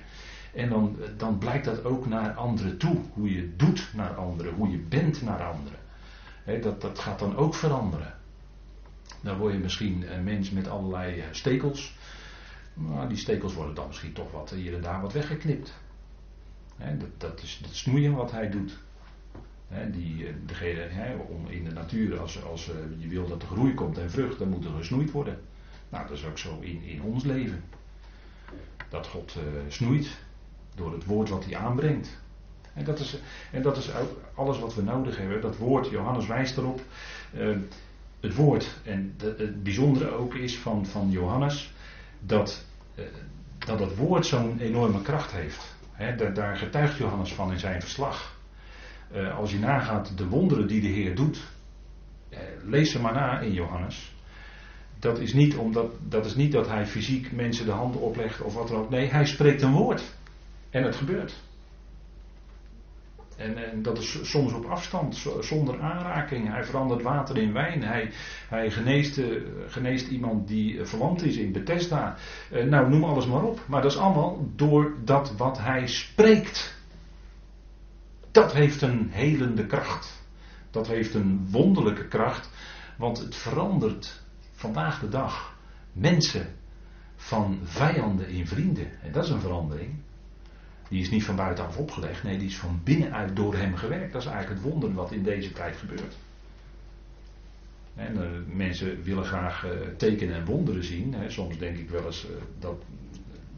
En 0.52 0.68
dan, 0.68 0.96
dan 1.16 1.38
blijkt 1.38 1.64
dat 1.64 1.84
ook 1.84 2.06
naar 2.06 2.32
anderen 2.32 2.78
toe. 2.78 2.96
Hoe 3.12 3.32
je 3.32 3.56
doet 3.56 3.88
naar 3.94 4.14
anderen, 4.14 4.54
hoe 4.54 4.70
je 4.70 4.78
bent 4.78 5.22
naar 5.22 5.42
anderen. 5.42 5.78
dat, 6.62 6.80
dat 6.80 6.98
gaat 6.98 7.18
dan 7.18 7.36
ook 7.36 7.54
veranderen. 7.54 8.14
Dan 9.22 9.36
word 9.36 9.52
je 9.52 9.58
misschien 9.58 10.12
een 10.14 10.24
mens 10.24 10.50
met 10.50 10.68
allerlei 10.68 11.20
eh, 11.20 11.26
stekels. 11.30 11.96
Maar 12.74 13.08
die 13.08 13.16
stekels 13.16 13.54
worden 13.54 13.74
dan 13.74 13.86
misschien 13.86 14.12
toch 14.12 14.32
wat 14.32 14.50
hier 14.50 14.74
en 14.74 14.82
daar 14.82 15.00
wat 15.00 15.12
weggeknipt. 15.12 15.74
dat, 16.76 17.08
dat, 17.18 17.42
is 17.42 17.60
het 17.64 17.76
snoeien 17.76 18.14
wat 18.14 18.30
hij 18.30 18.50
doet. 18.50 18.78
die, 19.92 20.26
eh, 20.26 20.34
degene, 20.46 21.16
om 21.28 21.46
in 21.46 21.64
de 21.64 21.72
natuur, 21.72 22.18
als, 22.20 22.44
als 22.44 22.70
eh, 22.70 22.76
je 22.98 23.08
wil 23.08 23.28
dat 23.28 23.42
er 23.42 23.48
groei 23.48 23.74
komt 23.74 23.98
en 23.98 24.10
vrucht, 24.10 24.38
dan 24.38 24.48
moet 24.48 24.64
er 24.64 24.72
gesnoeid 24.76 25.10
worden. 25.10 25.40
Nou, 25.88 26.08
dat 26.08 26.16
is 26.16 26.24
ook 26.24 26.38
zo 26.38 26.60
in, 26.60 26.82
in 26.82 27.02
ons 27.02 27.24
leven. 27.24 27.64
Dat 28.88 29.06
God 29.06 29.36
snoeit 29.68 30.18
door 30.74 30.92
het 30.92 31.04
woord 31.04 31.28
wat 31.28 31.44
hij 31.44 31.56
aanbrengt. 31.56 32.20
En 32.74 32.85
dat, 32.85 32.98
is, 32.98 33.18
en 33.50 33.62
dat 33.62 33.76
is 33.76 33.90
alles 34.35 34.58
wat 34.58 34.74
we 34.74 34.82
nodig 34.82 35.16
hebben. 35.16 35.40
Dat 35.40 35.56
woord, 35.56 35.88
Johannes 35.88 36.26
wijst 36.26 36.56
erop. 36.56 36.80
Uh, 37.35 37.56
het 38.20 38.35
woord, 38.35 38.80
en 38.85 39.14
het 39.18 39.62
bijzondere 39.62 40.11
ook 40.11 40.35
is 40.35 40.58
van, 40.58 40.87
van 40.87 41.11
Johannes, 41.11 41.72
dat, 42.20 42.66
uh, 42.94 43.04
dat 43.58 43.80
het 43.80 43.96
woord 43.96 44.26
zo'n 44.26 44.58
enorme 44.58 45.02
kracht 45.02 45.32
heeft. 45.32 45.76
daar, 45.96 46.35
daar, 46.35 46.56
getuigt 46.56 46.96
Johannes 46.96 47.32
van 47.32 47.52
in 47.52 47.58
zijn 47.58 47.80
verslag. 47.80 48.37
Uh, 49.14 49.37
als 49.38 49.50
je 49.50 49.58
nagaat 49.58 50.18
de 50.18 50.26
wonderen 50.28 50.66
die 50.66 50.80
de 50.80 50.88
Heer 50.88 51.14
doet, 51.14 51.40
lees 52.64 52.90
ze 52.90 53.00
maar 53.00 53.14
na 53.14 53.40
in 53.40 53.52
Johannes. 53.52 54.12
Dat 54.98 55.18
is, 55.18 55.32
niet 55.32 55.56
omdat, 55.56 55.92
dat 56.08 56.26
is 56.26 56.35
niet 56.35 56.52
dat 56.52 56.68
hij 56.68 56.87
fysiek 56.87 57.32
mensen 57.32 57.64
de 57.64 57.70
handen 57.70 58.00
oplegt 58.00 58.40
of 58.40 58.54
wat 58.54 58.68
dan 58.68 58.76
ook. 58.76 58.90
Nee, 58.90 59.08
hij 59.08 59.24
spreekt 59.24 59.62
een 59.62 59.72
woord. 59.72 60.14
En 60.72 60.82
het 60.82 60.96
gebeurt. 60.96 61.35
En, 63.37 63.70
en, 63.70 63.82
dat 63.82 63.98
is 63.98 64.30
soms 64.30 64.52
op 64.52 64.64
afstand, 64.64 65.26
zonder 65.40 65.80
aanraking. 65.80 66.48
Hij 66.48 66.64
verandert 66.64 67.02
water 67.02 67.38
in 67.38 67.52
wijn. 67.52 67.82
Hij, 67.82 68.11
hij 68.48 68.70
geneest, 68.70 69.18
uh, 69.18 69.42
geneest, 69.66 70.08
iemand 70.08 70.48
die 70.48 70.74
uh, 70.74 70.85
verlamd 70.85 71.22
is 71.22 71.37
in 71.37 71.52
Bethesda. 71.52 72.16
Uh, 72.52 72.64
nou, 72.64 72.90
noem 72.90 73.04
alles 73.04 73.26
maar 73.26 73.42
op. 73.42 73.61
Maar 73.66 73.82
dat 73.82 73.90
is 73.90 73.98
allemaal 73.98 74.48
door 74.56 74.94
dat 75.04 75.37
wat 75.37 75.58
hij 75.58 75.87
spreekt. 75.87 76.80
Dat 78.30 78.52
heeft 78.52 78.82
een 78.82 79.08
helende 79.11 79.66
kracht. 79.66 80.22
Dat 80.70 80.87
heeft 80.87 81.14
een 81.14 81.48
wonderlijke 81.50 82.08
kracht. 82.08 82.50
Want 82.96 83.18
het 83.18 83.37
verandert 83.37 84.22
vandaag 84.52 85.00
de 85.00 85.08
dag 85.08 85.56
mensen 85.92 86.46
van 87.16 87.61
vijanden 87.62 88.28
in 88.28 88.46
vrienden. 88.46 89.02
En 89.02 89.12
dat 89.12 89.24
is 89.24 89.30
een 89.30 89.40
verandering. 89.40 89.94
Die 90.92 91.00
is 91.00 91.11
niet 91.11 91.24
van 91.24 91.37
buitenaf 91.37 91.76
opgelegd, 91.76 92.22
nee, 92.22 92.38
die 92.38 92.48
is 92.48 92.57
van 92.57 92.81
binnenuit 92.85 93.37
door 93.37 93.55
hem 93.55 93.76
gewerkt. 93.76 94.12
Dat 94.12 94.22
is 94.22 94.28
eigenlijk 94.28 94.61
het 94.61 94.70
wonder 94.70 94.92
wat 94.92 95.12
in 95.12 95.22
deze 95.22 95.52
tijd 95.52 95.76
gebeurt. 95.76 96.16
En, 97.94 98.14
uh, 98.14 98.57
mensen 98.57 99.02
willen 99.02 99.24
graag 99.24 99.64
uh, 99.64 99.70
tekenen 99.96 100.35
en 100.35 100.44
wonderen 100.44 100.85
zien. 100.85 101.14
Hè. 101.14 101.31
Soms 101.31 101.59
denk 101.59 101.76
ik 101.76 101.90
wel 101.90 102.07
eens 102.07 102.24
uh, 102.24 102.31
dat 102.59 102.83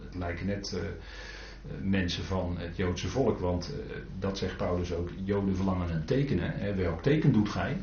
het 0.05 0.15
lijken 0.15 0.47
net 0.47 0.77
mensen 1.81 2.25
van 2.25 2.57
het 2.59 2.77
Joodse 2.77 3.09
volk, 3.09 3.39
want 3.39 3.73
dat 4.19 4.39
zegt 4.39 4.57
Paulus 4.57 4.93
ook: 4.93 5.11
Joden 5.25 5.57
verlangen 5.57 5.91
een 5.95 6.05
tekenen. 6.05 6.53
Hè. 6.57 6.75
Welk 6.75 7.03
teken 7.03 7.33
doet 7.33 7.49
gij? 7.49 7.77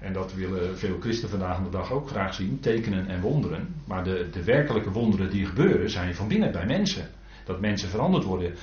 En 0.00 0.12
dat 0.12 0.34
willen 0.34 0.78
veel 0.78 0.96
christen 1.00 1.28
vandaag 1.28 1.62
de 1.62 1.70
dag 1.70 1.92
ook 1.92 2.08
graag 2.08 2.34
zien: 2.34 2.60
tekenen 2.60 3.08
en 3.08 3.20
wonderen. 3.20 3.74
Maar 3.84 4.04
de, 4.04 4.28
de 4.32 4.44
werkelijke 4.44 4.90
wonderen 4.90 5.30
die 5.30 5.46
gebeuren 5.46 5.90
zijn 5.90 6.14
van 6.14 6.28
binnen 6.28 6.52
bij 6.52 6.66
mensen. 6.66 7.08
Dat 7.44 7.60
mensen 7.60 7.88
veranderd 7.88 8.24
worden 8.24 8.54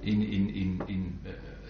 in, 0.00 0.22
in, 0.22 0.54
in, 0.54 0.82
in, 0.86 1.20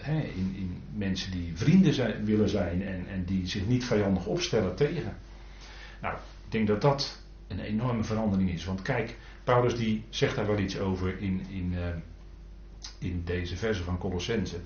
uh, 0.07 0.15
in, 0.17 0.53
in 0.55 0.81
mensen 0.95 1.31
die 1.31 1.51
vrienden 1.53 1.93
zijn, 1.93 2.25
willen 2.25 2.49
zijn 2.49 2.81
en, 2.81 3.07
en 3.07 3.23
die 3.25 3.47
zich 3.47 3.67
niet 3.67 3.85
vijandig 3.85 4.25
opstellen 4.25 4.75
tegen. 4.75 5.17
Nou, 6.01 6.15
ik 6.15 6.51
denk 6.51 6.67
dat 6.67 6.81
dat 6.81 7.21
een 7.47 7.59
enorme 7.59 8.03
verandering 8.03 8.51
is. 8.51 8.65
Want 8.65 8.81
kijk, 8.81 9.17
Paulus 9.43 9.75
die 9.75 10.03
zegt 10.09 10.35
daar 10.35 10.47
wel 10.47 10.59
iets 10.59 10.79
over 10.79 11.21
in, 11.21 11.45
in, 11.49 11.73
uh, 11.73 11.87
in 12.99 13.21
deze 13.25 13.57
verse 13.57 13.83
van 13.83 13.97
Colossense. 13.97 14.57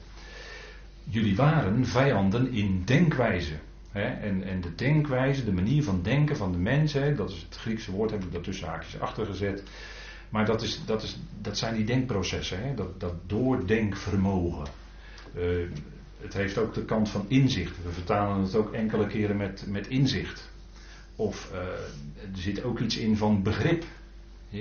Jullie 1.04 1.36
waren 1.36 1.86
vijanden 1.86 2.52
in 2.52 2.82
denkwijze. 2.86 3.54
En, 3.92 4.44
en 4.44 4.62
de 4.62 4.76
denkwijze, 4.76 5.46
de 5.46 5.52
manier 5.52 5.84
van 5.84 6.02
denken 6.02 6.38
van 6.38 6.52
de 6.52 6.58
mensen, 6.58 7.16
dat 7.16 7.30
is 7.30 7.46
het 7.50 7.58
Griekse 7.58 7.92
woord, 7.92 8.12
heb 8.12 8.24
ik 8.24 8.32
daar 8.32 8.42
tussen 8.42 8.68
haakjes 8.68 9.00
achter 9.00 9.26
gezet. 9.26 9.64
Maar 10.36 10.46
dat, 10.46 10.62
is, 10.62 10.86
dat, 10.86 11.04
is, 11.04 11.18
dat 11.42 11.58
zijn 11.58 11.76
die 11.76 11.86
denkprocessen, 11.86 12.64
hè? 12.64 12.74
Dat, 12.74 13.00
dat 13.00 13.14
doordenkvermogen. 13.26 14.68
Uh, 15.36 15.70
het 16.18 16.34
heeft 16.34 16.58
ook 16.58 16.74
de 16.74 16.86
kant 16.86 17.10
van 17.10 17.26
inzicht. 17.28 17.84
We 17.84 17.92
vertalen 17.92 18.44
het 18.44 18.56
ook 18.56 18.74
enkele 18.74 19.08
keren 19.08 19.38
met, 19.38 19.66
met 19.68 19.88
inzicht. 19.88 20.50
Of 21.16 21.52
uh, 21.54 21.60
er 22.34 22.38
zit 22.38 22.64
ook 22.64 22.80
iets 22.80 22.98
in 22.98 23.18
van 23.18 23.44
begrip. 23.44 23.84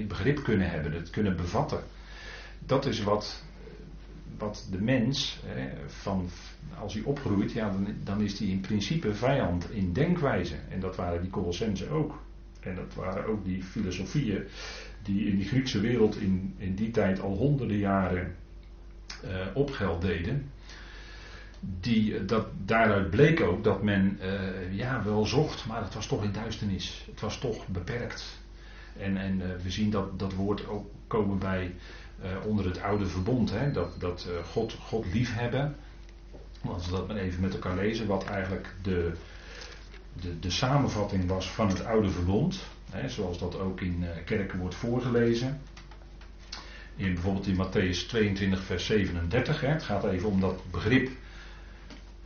Begrip 0.08 0.42
kunnen 0.42 0.70
hebben, 0.70 0.92
het 0.92 1.10
kunnen 1.10 1.36
bevatten. 1.36 1.82
Dat 2.66 2.86
is 2.86 3.02
wat, 3.02 3.44
wat 4.38 4.68
de 4.70 4.80
mens, 4.80 5.40
hè, 5.44 5.70
van, 5.86 6.28
als 6.78 6.94
hij 6.94 7.02
opgroeit, 7.02 7.52
ja, 7.52 7.70
dan, 7.70 7.86
dan 8.04 8.20
is 8.20 8.38
hij 8.38 8.48
in 8.48 8.60
principe 8.60 9.14
vijand 9.14 9.70
in 9.70 9.92
denkwijze. 9.92 10.56
En 10.68 10.80
dat 10.80 10.96
waren 10.96 11.20
die 11.20 11.30
Colossensen 11.30 11.90
ook. 11.90 12.22
En 12.60 12.74
dat 12.74 12.94
waren 12.94 13.26
ook 13.26 13.44
die 13.44 13.62
filosofieën 13.62 14.44
die 15.04 15.26
in 15.26 15.36
die 15.36 15.46
Griekse 15.46 15.80
wereld 15.80 16.16
in, 16.16 16.54
in 16.58 16.74
die 16.74 16.90
tijd 16.90 17.20
al 17.20 17.36
honderden 17.36 17.76
jaren 17.76 18.34
uh, 19.24 19.30
opgeld 19.54 20.02
deden. 20.02 20.50
Die, 21.80 22.16
eh, 22.16 22.26
dat, 22.26 22.46
daaruit 22.64 23.10
bleek 23.10 23.40
ook 23.40 23.64
dat 23.64 23.82
men 23.82 24.18
uh, 24.22 24.76
ja, 24.76 25.04
wel 25.04 25.26
zocht, 25.26 25.66
maar 25.66 25.82
het 25.82 25.94
was 25.94 26.06
toch 26.06 26.24
in 26.24 26.32
duisternis. 26.32 27.04
Het 27.10 27.20
was 27.20 27.38
toch 27.38 27.66
beperkt. 27.66 28.42
En, 28.98 29.16
en 29.16 29.38
we 29.62 29.70
zien 29.70 29.90
dat, 29.90 30.18
dat 30.18 30.34
woord 30.34 30.66
ook 30.68 30.86
komen 31.06 31.38
bij 31.38 31.74
onder 32.46 32.64
het 32.64 32.80
oude 32.80 33.06
verbond. 33.06 33.50
Hè? 33.50 33.72
Dat, 33.72 34.00
dat 34.00 34.28
God, 34.44 34.72
God 34.72 35.06
liefhebben. 35.12 35.76
Als 36.60 36.86
we 36.86 36.92
dat 36.92 37.06
maar 37.06 37.16
even 37.16 37.40
met 37.40 37.52
elkaar 37.52 37.76
lezen, 37.76 38.06
wat 38.06 38.24
eigenlijk 38.24 38.74
de, 38.82 39.12
de, 40.20 40.38
de 40.38 40.50
samenvatting 40.50 41.26
was 41.28 41.50
van 41.50 41.68
het 41.68 41.84
oude 41.84 42.10
verbond. 42.10 42.60
Hè, 42.90 43.08
zoals 43.08 43.38
dat 43.38 43.58
ook 43.58 43.80
in 43.80 43.98
uh, 44.00 44.08
kerken 44.24 44.58
wordt 44.58 44.74
voorgelezen. 44.74 45.60
In, 46.96 47.14
bijvoorbeeld 47.14 47.46
in 47.46 47.56
Matthäus 47.56 48.06
22, 48.08 48.62
vers 48.62 48.86
37. 48.86 49.60
Hè, 49.60 49.68
het 49.68 49.82
gaat 49.82 50.04
even 50.04 50.28
om 50.28 50.40
dat 50.40 50.70
begrip 50.70 51.10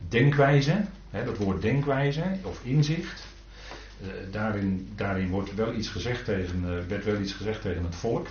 denkwijze. 0.07 0.81
Hè, 1.09 1.25
dat 1.25 1.37
woord 1.37 1.61
denkwijze 1.61 2.23
of 2.41 2.63
inzicht. 2.63 3.27
Uh, 4.01 4.07
daarin, 4.31 4.89
daarin 4.95 5.29
wordt 5.29 5.55
wel 5.55 5.73
iets 5.73 5.89
gezegd 5.89 6.25
tegen, 6.25 6.63
uh, 6.63 6.87
werd 6.87 7.05
wel 7.05 7.19
iets 7.19 7.33
gezegd 7.33 7.61
tegen 7.61 7.83
het 7.83 7.95
volk. 7.95 8.27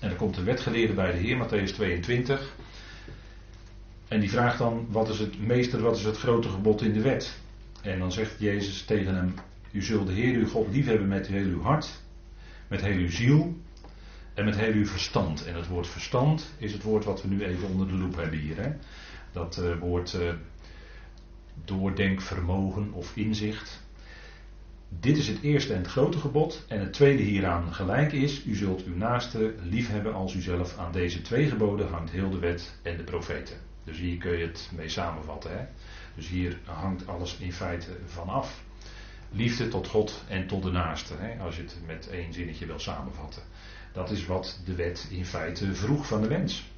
En 0.00 0.08
dan 0.08 0.16
komt 0.16 0.34
de 0.34 0.42
wetgeleerde 0.42 0.92
bij 0.92 1.12
de 1.12 1.18
Heer, 1.18 1.46
Matthäus 1.46 1.74
22. 1.74 2.54
En 4.08 4.20
die 4.20 4.30
vraagt 4.30 4.58
dan: 4.58 4.86
wat 4.90 5.08
is 5.08 5.18
het 5.18 5.46
meester, 5.46 5.80
wat 5.80 5.96
is 5.96 6.04
het 6.04 6.18
grote 6.18 6.48
gebod 6.48 6.82
in 6.82 6.92
de 6.92 7.00
wet? 7.00 7.38
En 7.82 7.98
dan 7.98 8.12
zegt 8.12 8.34
Jezus 8.38 8.82
tegen 8.82 9.14
hem: 9.14 9.34
U 9.76 9.82
zult 9.82 10.06
de 10.06 10.12
Heer 10.12 10.34
uw 10.34 10.48
God 10.48 10.68
liefhebben 10.72 11.08
met 11.08 11.26
heel 11.26 11.44
uw 11.44 11.62
hart, 11.62 12.00
met 12.68 12.80
heel 12.80 12.96
uw 12.96 13.10
ziel 13.10 13.56
en 14.34 14.44
met 14.44 14.56
heel 14.56 14.72
uw 14.72 14.86
verstand. 14.86 15.46
En 15.46 15.54
het 15.54 15.66
woord 15.66 15.86
verstand 15.86 16.54
is 16.58 16.72
het 16.72 16.82
woord 16.82 17.04
wat 17.04 17.22
we 17.22 17.28
nu 17.28 17.44
even 17.44 17.68
onder 17.68 17.88
de 17.88 17.94
loep 17.94 18.16
hebben 18.16 18.38
hier. 18.38 18.56
Hè? 18.56 18.72
Dat 19.32 19.58
uh, 19.62 19.78
woord 19.78 20.14
uh, 20.14 20.32
doordenkvermogen 21.64 22.92
of 22.92 23.16
inzicht. 23.16 23.82
Dit 24.88 25.16
is 25.16 25.28
het 25.28 25.42
eerste 25.42 25.72
en 25.72 25.78
het 25.78 25.90
grote 25.90 26.18
gebod. 26.18 26.64
En 26.68 26.80
het 26.80 26.92
tweede 26.92 27.22
hieraan 27.22 27.74
gelijk 27.74 28.12
is: 28.12 28.46
U 28.46 28.54
zult 28.54 28.84
uw 28.84 28.96
naaste 28.96 29.54
liefhebben 29.62 30.14
als 30.14 30.34
uzelf. 30.34 30.78
Aan 30.78 30.92
deze 30.92 31.22
twee 31.22 31.48
geboden 31.48 31.88
hangt 31.88 32.10
heel 32.10 32.30
de 32.30 32.38
wet 32.38 32.78
en 32.82 32.96
de 32.96 33.04
profeten. 33.04 33.56
Dus 33.84 33.98
hier 33.98 34.16
kun 34.16 34.38
je 34.38 34.46
het 34.46 34.70
mee 34.76 34.88
samenvatten. 34.88 35.50
Hè? 35.50 35.64
Dus 36.14 36.28
hier 36.28 36.58
hangt 36.64 37.06
alles 37.06 37.36
in 37.38 37.52
feite 37.52 37.90
vanaf. 38.06 38.64
Liefde 39.36 39.68
tot 39.68 39.86
God 39.86 40.24
en 40.28 40.46
tot 40.46 40.62
de 40.62 40.70
naaste, 40.70 41.14
hè, 41.16 41.40
als 41.40 41.56
je 41.56 41.62
het 41.62 41.76
met 41.86 42.08
één 42.08 42.32
zinnetje 42.32 42.66
wil 42.66 42.78
samenvatten. 42.78 43.42
Dat 43.92 44.10
is 44.10 44.26
wat 44.26 44.60
de 44.64 44.74
wet 44.74 45.08
in 45.10 45.26
feite 45.26 45.74
vroeg 45.74 46.06
van 46.06 46.22
de 46.22 46.28
mens. 46.28 46.70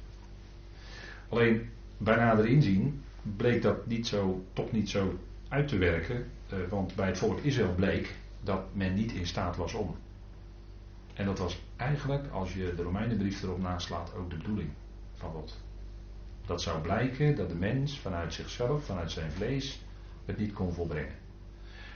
Alleen 1.29 1.69
bij 1.97 2.15
nader 2.15 2.45
inzien 2.45 3.03
bleek 3.21 3.61
dat 3.61 3.87
niet 3.87 4.07
zo, 4.07 4.45
toch 4.53 4.71
niet 4.71 4.89
zo 4.89 5.19
uit 5.47 5.67
te 5.67 5.77
werken, 5.77 6.25
eh, 6.49 6.57
want 6.69 6.95
bij 6.95 7.07
het 7.07 7.17
volk 7.17 7.39
Israël 7.39 7.73
bleek 7.73 8.15
dat 8.43 8.63
men 8.73 8.93
niet 8.93 9.11
in 9.11 9.27
staat 9.27 9.55
was 9.55 9.73
om. 9.73 9.95
En 11.13 11.25
dat 11.25 11.39
was 11.39 11.61
eigenlijk, 11.75 12.31
als 12.31 12.53
je 12.53 12.73
de 12.75 12.83
Romeinenbrief 12.83 13.43
erop 13.43 13.61
naslaat, 13.61 14.13
ook 14.15 14.29
de 14.29 14.37
bedoeling 14.37 14.69
van 15.13 15.31
God. 15.31 15.57
Dat 16.45 16.61
zou 16.61 16.81
blijken 16.81 17.35
dat 17.35 17.49
de 17.49 17.55
mens 17.55 17.99
vanuit 17.99 18.33
zichzelf, 18.33 18.85
vanuit 18.85 19.11
zijn 19.11 19.31
vlees, 19.31 19.81
het 20.25 20.37
niet 20.37 20.53
kon 20.53 20.73
volbrengen. 20.73 21.15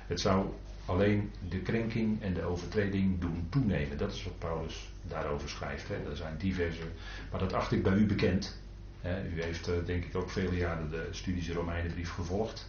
Het 0.07 0.19
zou 0.19 0.45
alleen 0.85 1.31
de 1.49 1.59
krenking 1.59 2.21
en 2.21 2.33
de 2.33 2.43
overtreding 2.43 3.19
doen 3.19 3.47
toenemen. 3.49 3.97
Dat 3.97 4.11
is 4.11 4.23
wat 4.23 4.39
Paulus 4.39 4.91
daarover 5.07 5.49
schrijft. 5.49 5.87
Hè. 5.87 6.09
Er 6.09 6.15
zijn 6.15 6.37
diverse, 6.37 6.83
maar 7.31 7.39
dat 7.39 7.53
acht 7.53 7.71
ik 7.71 7.83
bij 7.83 7.93
u 7.93 8.05
bekend. 8.05 8.61
U 9.03 9.41
heeft 9.41 9.67
eh, 9.67 9.75
denk 9.85 10.05
ik 10.05 10.15
ook 10.15 10.29
vele 10.29 10.55
jaren 10.55 10.89
de 10.89 11.07
studies 11.11 11.49
Romeinenbrief 11.49 12.11
gevolgd. 12.11 12.67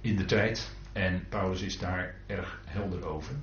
In 0.00 0.16
de 0.16 0.24
tijd. 0.24 0.70
En 0.92 1.24
Paulus 1.28 1.62
is 1.62 1.78
daar 1.78 2.14
erg 2.26 2.60
helder 2.64 3.06
over. 3.06 3.34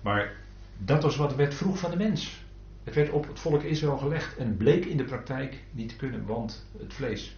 Maar 0.00 0.32
dat 0.78 1.02
was 1.02 1.16
wat 1.16 1.34
wet 1.34 1.54
vroeg 1.54 1.78
van 1.78 1.90
de 1.90 1.96
mens. 1.96 2.42
Het 2.84 2.94
werd 2.94 3.10
op 3.10 3.26
het 3.26 3.40
volk 3.40 3.62
Israël 3.62 3.96
gelegd 3.96 4.36
en 4.36 4.56
bleek 4.56 4.84
in 4.84 4.96
de 4.96 5.04
praktijk 5.04 5.62
niet 5.70 5.88
te 5.88 5.96
kunnen, 5.96 6.26
want 6.26 6.66
het 6.78 6.94
vlees. 6.94 7.36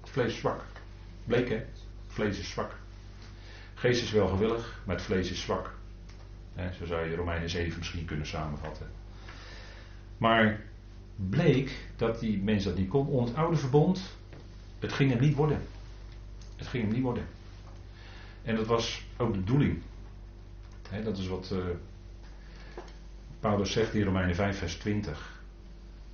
Het 0.00 0.10
vlees 0.10 0.32
is 0.32 0.38
zwak. 0.38 0.64
Bleek 1.24 1.48
hè? 1.48 1.54
Het 1.54 1.66
vlees 2.06 2.38
is 2.38 2.50
zwak. 2.50 2.79
Geest 3.80 4.02
is 4.02 4.10
wel 4.10 4.28
gewillig, 4.28 4.82
maar 4.84 4.96
het 4.96 5.04
vlees 5.04 5.30
is 5.30 5.40
zwak. 5.40 5.74
zo 6.78 6.86
zou 6.86 7.08
je 7.08 7.16
Romeinen 7.16 7.50
7 7.50 7.78
misschien 7.78 8.04
kunnen 8.04 8.26
samenvatten. 8.26 8.86
Maar 10.18 10.60
bleek 11.16 11.88
dat 11.96 12.20
die 12.20 12.42
mens 12.42 12.64
dat 12.64 12.76
niet 12.76 12.88
kon. 12.88 13.06
Onder 13.06 13.28
het 13.28 13.36
oude 13.36 13.56
verbond, 13.56 14.16
het 14.78 14.92
ging 14.92 15.10
hem 15.10 15.20
niet 15.20 15.34
worden. 15.34 15.62
Het 16.56 16.66
ging 16.66 16.84
hem 16.84 16.92
niet 16.92 17.02
worden. 17.02 17.24
En 18.42 18.56
dat 18.56 18.66
was 18.66 19.06
ook 19.16 19.32
de 19.32 19.38
bedoeling. 19.38 19.82
dat 21.04 21.18
is 21.18 21.26
wat 21.26 21.50
uh, 21.52 21.64
Paulus 23.40 23.72
zegt 23.72 23.94
in 23.94 24.04
Romeinen 24.04 24.34
5, 24.34 24.58
vers 24.58 24.76
20. 24.76 25.42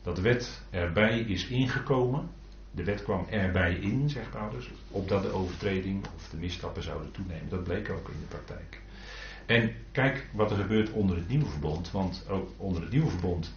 Dat 0.02 0.18
wet 0.18 0.62
erbij 0.70 1.20
is 1.20 1.46
ingekomen. 1.46 2.30
De 2.76 2.84
wet 2.84 3.02
kwam 3.02 3.26
erbij 3.30 3.74
in, 3.74 4.10
zegt 4.10 4.30
Paulus. 4.30 4.70
Opdat 4.90 5.22
de 5.22 5.32
overtreding 5.32 6.04
of 6.16 6.28
de 6.28 6.36
misstappen 6.36 6.82
zouden 6.82 7.12
toenemen. 7.12 7.48
Dat 7.48 7.64
bleek 7.64 7.90
ook 7.90 8.08
in 8.08 8.20
de 8.20 8.26
praktijk. 8.26 8.80
En 9.46 9.74
kijk 9.92 10.26
wat 10.32 10.50
er 10.50 10.56
gebeurt 10.56 10.90
onder 10.90 11.16
het 11.16 11.28
nieuwe 11.28 11.46
verbond. 11.46 11.90
Want 11.90 12.24
ook 12.28 12.50
onder 12.56 12.82
het 12.82 12.90
nieuwe 12.90 13.10
verbond 13.10 13.52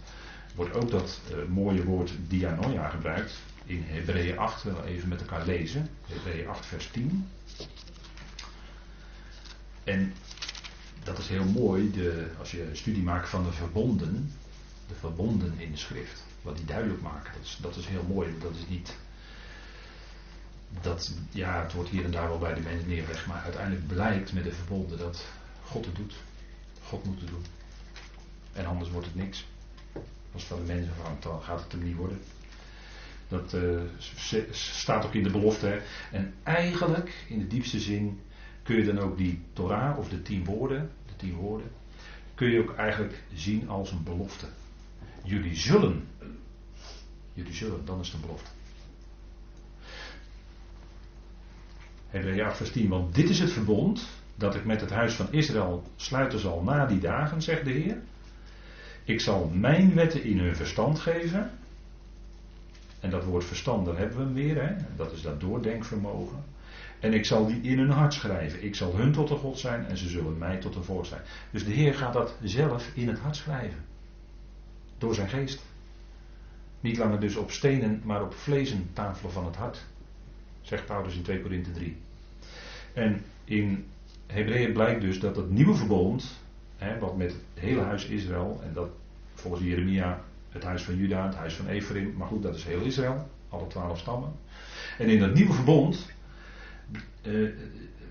wordt 0.54 0.74
ook 0.74 0.90
dat 0.90 1.20
uh, 1.30 1.36
mooie 1.48 1.84
woord 1.84 2.12
dianoia 2.28 2.88
gebruikt. 2.88 3.40
In 3.64 3.84
Hebreeën 3.86 4.38
8, 4.38 4.62
wel 4.62 4.84
even 4.84 5.08
met 5.08 5.20
elkaar 5.20 5.46
lezen. 5.46 5.88
Hebreeën 6.06 6.48
8, 6.48 6.66
vers 6.66 6.90
10. 6.90 7.28
En 9.84 10.12
dat 11.04 11.18
is 11.18 11.28
heel 11.28 11.44
mooi, 11.44 11.90
de, 11.90 12.26
als 12.38 12.50
je 12.50 12.68
een 12.68 12.76
studie 12.76 13.02
maakt 13.02 13.28
van 13.28 13.44
de 13.44 13.52
verbonden, 13.52 14.32
de 14.88 14.94
verbonden 14.94 15.54
in 15.56 15.70
de 15.70 15.76
schrift, 15.76 16.24
wat 16.42 16.56
die 16.56 16.66
duidelijk 16.66 17.02
maken, 17.02 17.32
dat 17.32 17.42
is, 17.42 17.58
dat 17.60 17.76
is 17.76 17.86
heel 17.86 18.04
mooi. 18.08 18.34
Dat 18.40 18.54
is 18.54 18.68
niet, 18.68 18.96
dat, 20.80 21.12
ja, 21.30 21.62
het 21.62 21.72
wordt 21.72 21.90
hier 21.90 22.04
en 22.04 22.10
daar 22.10 22.28
wel 22.28 22.38
bij 22.38 22.54
de 22.54 22.60
mensen 22.60 22.88
neergelegd, 22.88 23.26
maar 23.26 23.42
uiteindelijk 23.42 23.86
blijkt 23.86 24.32
met 24.32 24.44
de 24.44 24.52
verbonden 24.52 24.98
dat 24.98 25.26
God 25.64 25.84
het 25.84 25.96
doet. 25.96 26.14
God 26.82 27.04
moet 27.04 27.20
het 27.20 27.28
doen. 27.28 27.44
En 28.52 28.66
anders 28.66 28.90
wordt 28.90 29.06
het 29.06 29.16
niks. 29.16 29.46
Als 30.32 30.44
van 30.44 30.58
de 30.58 30.72
mensen 30.72 30.92
afhangt, 30.98 31.22
dan 31.22 31.42
gaat 31.42 31.62
het 31.62 31.72
hem 31.72 31.82
niet 31.82 31.96
worden. 31.96 32.20
Dat 33.28 33.52
uh, 33.52 33.80
staat 34.50 35.04
ook 35.04 35.14
in 35.14 35.22
de 35.22 35.30
belofte. 35.30 35.82
En 36.12 36.34
eigenlijk, 36.42 37.24
in 37.28 37.38
de 37.38 37.46
diepste 37.46 37.80
zin, 37.80 38.20
kun 38.62 38.76
je 38.76 38.84
dan 38.84 38.98
ook 38.98 39.16
die 39.16 39.42
Torah 39.52 39.98
of 39.98 40.08
de 40.08 40.22
tien 40.22 40.44
woorden, 40.44 40.90
de 41.06 41.16
tien 41.16 41.34
woorden, 41.34 41.70
kun 42.34 42.50
je 42.50 42.60
ook 42.60 42.74
eigenlijk 42.74 43.22
zien 43.34 43.68
als 43.68 43.90
een 43.90 44.02
belofte. 44.02 44.46
Jullie 45.22 45.56
zullen, 45.56 46.08
jullie 47.32 47.54
zullen, 47.54 47.84
dan 47.84 48.00
is 48.00 48.06
het 48.06 48.14
een 48.14 48.20
belofte. 48.20 48.50
Hebreeën 52.10 52.44
8 52.44 52.56
vers 52.56 52.70
10, 52.70 52.88
want 52.88 53.14
dit 53.14 53.28
is 53.28 53.38
het 53.38 53.50
verbond 53.50 54.08
dat 54.34 54.54
ik 54.54 54.64
met 54.64 54.80
het 54.80 54.90
huis 54.90 55.14
van 55.14 55.26
Israël 55.30 55.82
sluiten 55.96 56.38
zal 56.38 56.62
na 56.62 56.86
die 56.86 56.98
dagen, 56.98 57.42
zegt 57.42 57.64
de 57.64 57.70
Heer. 57.70 57.96
Ik 59.04 59.20
zal 59.20 59.50
mijn 59.54 59.94
wetten 59.94 60.24
in 60.24 60.38
hun 60.38 60.56
verstand 60.56 60.98
geven. 60.98 61.50
En 63.00 63.10
dat 63.10 63.24
woord 63.24 63.44
verstand, 63.44 63.84
dan 63.84 63.96
hebben 63.96 64.16
we 64.16 64.22
hem 64.22 64.34
weer, 64.34 64.62
hè? 64.62 64.74
dat 64.96 65.12
is 65.12 65.22
dat 65.22 65.40
doordenkvermogen. 65.40 66.44
En 67.00 67.12
ik 67.12 67.26
zal 67.26 67.46
die 67.46 67.60
in 67.60 67.78
hun 67.78 67.90
hart 67.90 68.14
schrijven. 68.14 68.64
Ik 68.64 68.74
zal 68.74 68.96
hun 68.96 69.12
tot 69.12 69.30
een 69.30 69.36
God 69.36 69.58
zijn 69.58 69.86
en 69.86 69.96
ze 69.96 70.08
zullen 70.08 70.38
mij 70.38 70.56
tot 70.56 70.74
een 70.74 70.84
volk 70.84 71.06
zijn. 71.06 71.22
Dus 71.50 71.64
de 71.64 71.72
Heer 71.72 71.94
gaat 71.94 72.12
dat 72.12 72.36
zelf 72.42 72.90
in 72.94 73.08
het 73.08 73.18
hart 73.18 73.36
schrijven. 73.36 73.84
Door 74.98 75.14
zijn 75.14 75.28
geest. 75.28 75.62
Niet 76.80 76.96
langer 76.96 77.20
dus 77.20 77.36
op 77.36 77.50
stenen, 77.50 78.00
maar 78.04 78.22
op 78.22 78.34
vlezen 78.34 78.90
tafelen 78.92 79.32
van 79.32 79.44
het 79.44 79.56
hart. 79.56 79.86
Zegt 80.62 80.86
Paulus 80.86 81.14
in 81.14 81.22
2 81.22 81.40
Korinthe 81.40 81.72
3. 81.72 81.96
En 82.92 83.24
in 83.44 83.86
Hebreeën 84.26 84.72
blijkt 84.72 85.00
dus 85.00 85.20
dat 85.20 85.36
het 85.36 85.50
nieuwe 85.50 85.74
verbond, 85.74 86.40
hè, 86.76 86.98
wat 86.98 87.16
met 87.16 87.30
het 87.30 87.62
hele 87.62 87.80
huis 87.80 88.04
Israël, 88.04 88.60
en 88.62 88.72
dat 88.72 88.88
volgens 89.34 89.62
Jeremia 89.62 90.22
het 90.48 90.62
huis 90.62 90.82
van 90.82 90.96
Juda, 90.96 91.26
het 91.26 91.34
huis 91.34 91.54
van 91.54 91.68
Ephraim, 91.68 92.14
maar 92.16 92.26
goed, 92.26 92.42
dat 92.42 92.54
is 92.54 92.64
heel 92.64 92.80
Israël, 92.80 93.28
alle 93.48 93.66
twaalf 93.66 93.98
stammen. 93.98 94.32
En 94.98 95.08
in 95.08 95.18
dat 95.18 95.34
nieuwe 95.34 95.52
verbond 95.52 96.06
uh, 97.22 97.50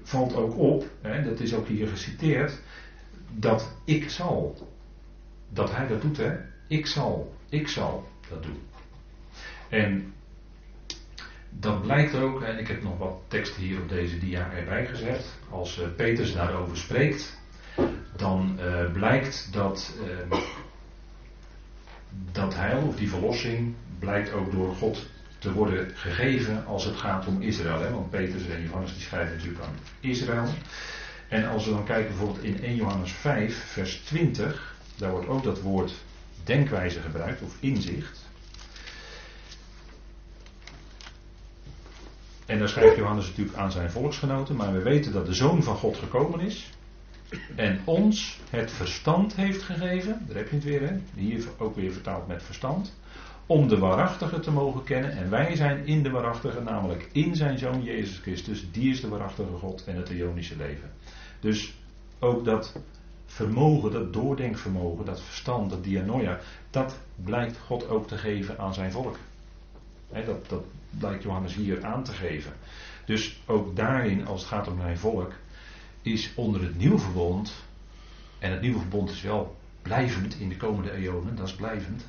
valt 0.04 0.36
ook 0.36 0.58
op, 0.58 0.86
hè, 1.02 1.24
dat 1.24 1.40
is 1.40 1.54
ook 1.54 1.68
hier 1.68 1.88
geciteerd, 1.88 2.62
dat 3.36 3.72
ik 3.84 4.10
zal. 4.10 4.68
Dat 5.50 5.76
hij 5.76 5.88
dat 5.88 6.02
doet, 6.02 6.18
hè? 6.18 6.38
Ik 6.68 6.86
zal, 6.86 7.36
ik 7.50 7.68
zal 7.68 8.08
dat 8.30 8.44
doen. 8.44 8.60
En 9.70 10.14
dat 11.50 11.82
blijkt 11.82 12.16
ook, 12.16 12.42
en 12.42 12.60
ik 12.60 12.68
heb 12.68 12.84
nog 12.84 12.98
wat 12.98 13.22
teksten 13.28 13.62
hier 13.62 13.80
op 13.80 13.90
deze 13.90 14.18
dia 14.20 14.52
erbij 14.52 14.86
gezet. 14.86 15.26
Als 15.50 15.80
uh, 15.80 15.86
Peters 15.96 16.34
daarover 16.34 16.78
spreekt, 16.78 17.38
dan 18.16 18.60
uh, 18.60 18.92
blijkt 18.92 19.50
dat 19.52 19.94
uh, 20.32 20.38
dat 22.32 22.56
heil 22.56 22.82
of 22.82 22.96
die 22.96 23.10
verlossing 23.10 23.74
blijkt 24.00 24.34
ook 24.34 24.52
door 24.52 24.76
God 24.76 25.08
te 25.40 25.54
worden 25.54 25.92
gegeven 25.96 26.66
als 26.66 26.86
het 26.86 26.96
gaat 26.96 27.28
om 27.28 27.42
Israël. 27.42 27.82
Hè? 27.82 27.92
Want 27.92 28.10
Petrus 28.10 28.48
en 28.48 28.64
Johannes 28.64 28.94
die 28.94 29.02
schrijven 29.02 29.36
natuurlijk 29.36 29.64
aan 29.64 29.76
Israël. 30.00 30.48
En 31.28 31.50
als 31.50 31.66
we 31.66 31.72
dan 31.72 31.86
kijken 31.86 32.08
bijvoorbeeld 32.08 32.44
in 32.44 32.64
1 32.64 32.76
Johannes 32.76 33.12
5, 33.12 33.56
vers 33.56 33.96
20, 33.96 34.76
daar 34.96 35.12
wordt 35.12 35.28
ook 35.28 35.44
dat 35.44 35.62
woord 35.62 35.94
denkwijze 36.44 37.00
gebruikt 37.00 37.42
of 37.42 37.58
inzicht. 37.60 38.29
En 42.50 42.60
daar 42.60 42.70
schrijft 42.70 42.96
Johannes 42.96 43.28
natuurlijk 43.28 43.58
aan 43.58 43.72
zijn 43.72 43.92
volksgenoten, 43.92 44.56
maar 44.56 44.74
we 44.74 44.82
weten 44.82 45.12
dat 45.12 45.26
de 45.26 45.34
Zoon 45.34 45.64
van 45.64 45.76
God 45.76 45.98
gekomen 45.98 46.40
is 46.40 46.70
en 47.56 47.80
ons 47.84 48.40
het 48.50 48.72
verstand 48.72 49.36
heeft 49.36 49.62
gegeven. 49.62 50.26
Daar 50.28 50.38
heb 50.38 50.50
je 50.50 50.56
het 50.56 50.64
weer, 50.64 50.82
hè? 50.82 50.96
hier 51.16 51.48
ook 51.58 51.76
weer 51.76 51.92
vertaald 51.92 52.28
met 52.28 52.44
verstand 52.44 52.94
om 53.46 53.68
de 53.68 53.78
waarachtige 53.78 54.40
te 54.40 54.52
mogen 54.52 54.84
kennen. 54.84 55.12
En 55.12 55.30
wij 55.30 55.56
zijn 55.56 55.86
in 55.86 56.04
de 56.04 56.10
waarachtige, 56.10 56.62
namelijk 56.62 57.10
in 57.12 57.36
zijn 57.36 57.58
zoon 57.58 57.84
Jezus 57.84 58.18
Christus. 58.18 58.72
Die 58.72 58.92
is 58.92 59.02
de 59.02 59.08
waarachtige 59.10 59.58
God 59.60 59.84
en 59.86 59.96
het 59.96 60.10
Ionische 60.10 60.58
leven. 60.58 60.92
Dus 61.40 61.74
ook 62.20 62.46
dat 62.46 62.80
vermogen, 63.26 63.92
dat 63.92 64.14
doordenkvermogen, 64.14 65.06
dat 65.06 65.22
verstand, 65.22 65.70
dat 65.70 65.84
dianoia, 65.84 66.40
dat 66.70 67.00
blijkt 67.16 67.58
God 67.58 67.88
ook 67.88 68.08
te 68.08 68.18
geven 68.18 68.60
aan 68.60 68.74
zijn 68.74 68.92
volk. 68.92 69.18
dat, 70.26 70.50
dat 70.50 70.64
blijkt 70.90 71.24
Johannes 71.24 71.56
hier 71.56 71.86
aan 71.86 72.04
te 72.04 72.12
geven. 72.12 72.54
Dus 73.06 73.42
ook 73.46 73.76
daarin, 73.76 74.28
als 74.28 74.40
het 74.40 74.50
gaat 74.50 74.68
om 74.68 74.80
zijn 74.82 74.98
volk, 74.98 75.34
is 76.02 76.32
onder 76.36 76.62
het 76.62 76.78
nieuwe 76.78 77.00
verbond, 77.00 77.54
en 78.40 78.52
het 78.52 78.62
nieuwe 78.62 78.80
verbond 78.80 79.10
is 79.10 79.22
wel 79.22 79.58
blijvend 79.82 80.40
in 80.40 80.50
de 80.50 80.58
komende 80.58 80.92
eonen, 80.92 81.36
dat 81.36 81.48
is 81.48 81.56
blijvend. 81.56 82.06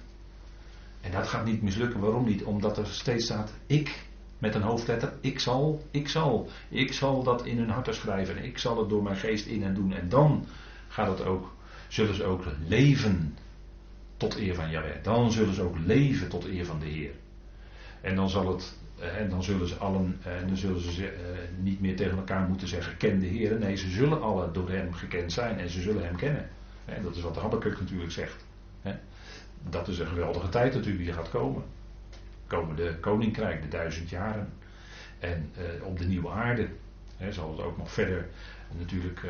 En 1.00 1.10
dat 1.10 1.28
gaat 1.28 1.44
niet 1.44 1.62
mislukken. 1.62 2.00
Waarom 2.00 2.24
niet? 2.24 2.44
Omdat 2.44 2.78
er 2.78 2.86
steeds 2.86 3.24
staat 3.24 3.52
ik 3.66 4.04
met 4.38 4.54
een 4.54 4.62
hoofdletter. 4.62 5.12
Ik 5.20 5.40
zal, 5.40 5.84
ik 5.90 6.08
zal. 6.08 6.48
Ik 6.68 6.92
zal 6.92 7.22
dat 7.22 7.44
in 7.46 7.58
hun 7.58 7.70
harten 7.70 7.94
schrijven. 7.94 8.44
Ik 8.44 8.58
zal 8.58 8.78
het 8.78 8.88
door 8.88 9.02
mijn 9.02 9.16
geest 9.16 9.46
in 9.46 9.62
en 9.62 9.74
doen. 9.74 9.92
En 9.92 10.08
dan 10.08 10.46
gaat 10.88 11.18
het 11.18 11.26
ook, 11.26 11.52
zullen 11.88 12.14
ze 12.14 12.24
ook 12.24 12.44
leven 12.66 13.36
tot 14.16 14.36
eer 14.36 14.54
van 14.54 14.70
Jahweh. 14.70 15.02
Dan 15.02 15.32
zullen 15.32 15.54
ze 15.54 15.62
ook 15.62 15.78
leven 15.78 16.28
tot 16.28 16.44
eer 16.44 16.66
van 16.66 16.78
de 16.78 16.86
Heer. 16.86 17.12
En 18.00 18.14
dan 18.14 18.28
zal 18.28 18.48
het, 18.48 18.72
eh, 18.98 19.16
en 19.16 19.28
dan 19.28 19.42
zullen 19.42 19.68
ze 19.68 19.76
allen, 19.76 20.18
en 20.22 20.40
eh, 20.40 20.46
dan 20.46 20.56
zullen 20.56 20.80
ze 20.80 21.06
eh, 21.06 21.12
niet 21.58 21.80
meer 21.80 21.96
tegen 21.96 22.16
elkaar 22.16 22.48
moeten 22.48 22.68
zeggen, 22.68 22.96
ken 22.96 23.18
de 23.18 23.26
Heer. 23.26 23.58
Nee, 23.58 23.76
ze 23.76 23.90
zullen 23.90 24.22
alle 24.22 24.50
door 24.50 24.70
hem 24.70 24.92
gekend 24.92 25.32
zijn 25.32 25.58
en 25.58 25.70
ze 25.70 25.80
zullen 25.80 26.04
hem 26.04 26.16
kennen. 26.16 26.48
Dat 27.02 27.16
is 27.16 27.22
wat 27.22 27.34
de 27.34 27.40
Habakkuk 27.40 27.80
natuurlijk 27.80 28.12
zegt 28.12 28.44
dat 29.68 29.88
is 29.88 29.98
een 29.98 30.06
geweldige 30.06 30.48
tijd 30.48 30.74
natuurlijk 30.74 31.04
die 31.04 31.12
gaat 31.12 31.30
komen. 31.30 31.62
Komende 32.46 32.96
koninkrijk, 33.00 33.62
de 33.62 33.68
duizend 33.68 34.10
jaren. 34.10 34.52
En 35.18 35.50
op 35.82 35.98
de 35.98 36.04
nieuwe 36.04 36.30
aarde 36.30 36.68
zal 37.30 37.50
het 37.50 37.60
ook 37.60 37.76
nog 37.76 37.92
verder 37.92 38.26
natuurlijk 38.78 39.20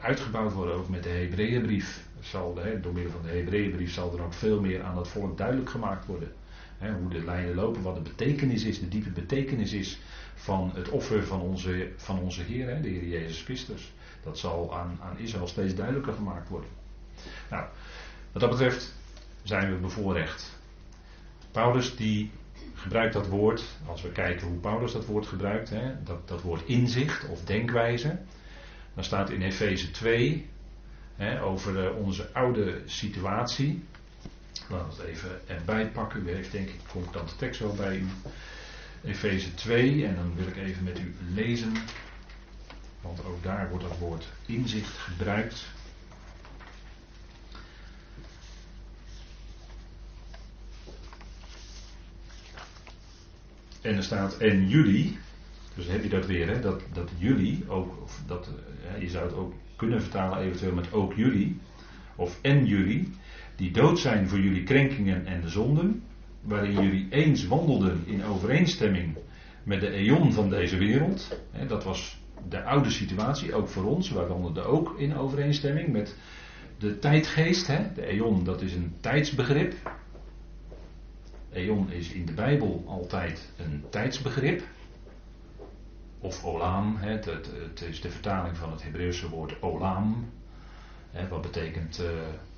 uitgebouwd 0.00 0.52
worden, 0.52 0.74
ook 0.74 0.88
met 0.88 1.02
de 1.02 1.08
Hebreeënbrief. 1.08 2.06
Zal, 2.20 2.54
door 2.82 2.92
middel 2.92 3.12
van 3.12 3.22
de 3.22 3.28
Hebreeënbrief 3.28 3.92
zal 3.92 4.16
er 4.16 4.22
ook 4.22 4.34
veel 4.34 4.60
meer 4.60 4.82
aan 4.82 4.98
het 4.98 5.08
volk 5.08 5.38
duidelijk 5.38 5.70
gemaakt 5.70 6.06
worden. 6.06 6.32
Hè, 6.78 6.92
hoe 6.92 7.10
de 7.10 7.24
lijnen 7.24 7.54
lopen, 7.54 7.82
wat 7.82 7.94
de 7.94 8.00
betekenis 8.00 8.64
is, 8.64 8.80
de 8.80 8.88
diepe 8.88 9.10
betekenis 9.10 9.72
is 9.72 9.98
van 10.34 10.70
het 10.74 10.88
offer 10.88 11.24
van 11.24 11.40
onze, 11.40 11.92
van 11.96 12.18
onze 12.18 12.42
Heer, 12.42 12.68
hè, 12.68 12.80
de 12.80 12.88
Heer 12.88 13.08
Jezus 13.08 13.42
Christus. 13.42 13.92
Dat 14.22 14.38
zal 14.38 14.76
aan, 14.76 14.98
aan 15.02 15.18
Israël 15.18 15.46
steeds 15.46 15.74
duidelijker 15.74 16.12
gemaakt 16.12 16.48
worden. 16.48 16.70
Nou, 17.50 17.66
wat 18.32 18.40
dat 18.42 18.50
betreft 18.50 18.94
zijn 19.42 19.72
we 19.72 19.80
bevoorrecht. 19.80 20.56
Paulus 21.50 21.96
die 21.96 22.30
gebruikt 22.74 23.12
dat 23.12 23.26
woord, 23.26 23.64
als 23.86 24.02
we 24.02 24.12
kijken 24.12 24.46
hoe 24.46 24.58
Paulus 24.58 24.92
dat 24.92 25.06
woord 25.06 25.26
gebruikt, 25.26 25.70
hè, 25.70 26.02
dat, 26.04 26.28
dat 26.28 26.42
woord 26.42 26.66
inzicht 26.66 27.28
of 27.28 27.44
denkwijze. 27.44 28.18
Dan 28.94 29.04
staat 29.04 29.30
in 29.30 29.42
Efeze 29.42 29.90
2 29.90 30.46
hè, 31.16 31.42
over 31.42 31.86
eh, 31.86 31.96
onze 31.96 32.32
oude 32.32 32.82
situatie. 32.84 33.82
Laten 34.68 34.96
we 34.96 35.02
het 35.02 35.10
even 35.10 35.40
erbij 35.46 35.86
pakken. 35.86 36.26
U 36.26 36.30
heeft 36.30 36.52
denk 36.52 36.68
ik 36.68 36.80
concordante 36.90 37.36
tekst 37.36 37.60
wel 37.60 37.74
bij 37.74 37.96
u. 37.96 38.06
Efeze 39.04 39.54
2 39.54 40.06
en 40.06 40.14
dan 40.14 40.34
wil 40.34 40.46
ik 40.46 40.56
even 40.56 40.84
met 40.84 40.98
u 40.98 41.14
lezen. 41.34 41.72
Want 43.00 43.24
ook 43.24 43.42
daar 43.42 43.68
wordt 43.70 43.84
dat 43.84 43.98
woord 43.98 44.28
inzicht 44.46 44.96
gebruikt. 44.98 45.66
En 53.80 53.96
er 53.96 54.02
staat 54.02 54.36
en 54.36 54.68
jullie, 54.68 55.18
dus 55.74 55.86
heb 55.86 56.02
je 56.02 56.08
dat 56.08 56.26
weer, 56.26 56.48
hè, 56.48 56.60
dat, 56.60 56.82
dat 56.92 57.10
jullie 57.16 57.64
ook, 57.68 58.02
of 58.02 58.20
dat, 58.26 58.48
hè, 58.80 58.96
je 58.96 59.08
zou 59.08 59.24
het 59.24 59.34
ook 59.34 59.52
kunnen 59.76 60.02
vertalen 60.02 60.38
eventueel 60.38 60.74
met 60.74 60.92
ook 60.92 61.14
jullie, 61.14 61.60
of 62.18 62.38
en 62.42 62.66
jullie, 62.66 63.08
die 63.56 63.70
dood 63.70 63.98
zijn 63.98 64.28
voor 64.28 64.40
jullie 64.40 64.62
krenkingen 64.62 65.26
en 65.26 65.40
de 65.40 65.48
zonden, 65.48 66.02
waarin 66.40 66.72
jullie 66.72 67.06
eens 67.10 67.46
wandelden 67.46 68.02
in 68.06 68.24
overeenstemming 68.24 69.16
met 69.62 69.80
de 69.80 69.90
eon 69.90 70.32
van 70.32 70.50
deze 70.50 70.76
wereld. 70.76 71.40
Hè, 71.50 71.66
dat 71.66 71.84
was 71.84 72.18
de 72.48 72.62
oude 72.62 72.90
situatie, 72.90 73.54
ook 73.54 73.68
voor 73.68 73.84
ons. 73.84 74.10
Wij 74.10 74.26
wandelden 74.26 74.66
ook 74.66 74.94
in 74.98 75.16
overeenstemming 75.16 75.88
met 75.88 76.16
de 76.78 76.98
tijdgeest. 76.98 77.66
Hè. 77.66 77.92
De 77.94 78.06
eon, 78.06 78.44
dat 78.44 78.62
is 78.62 78.74
een 78.74 78.94
tijdsbegrip. 79.00 79.74
Eon 81.52 81.90
is 81.90 82.12
in 82.12 82.26
de 82.26 82.32
Bijbel 82.32 82.84
altijd 82.86 83.52
een 83.56 83.84
tijdsbegrip. 83.90 84.62
Of 86.20 86.44
olam, 86.44 86.96
het, 86.96 87.24
het, 87.24 87.80
is 87.88 88.00
de 88.00 88.10
vertaling 88.10 88.56
van 88.56 88.70
het 88.70 88.82
Hebreeuwse 88.82 89.28
woord 89.28 89.62
olam. 89.62 90.30
Hè, 91.10 91.28
wat 91.28 91.42
betekent, 91.42 92.00
uh, 92.00 92.10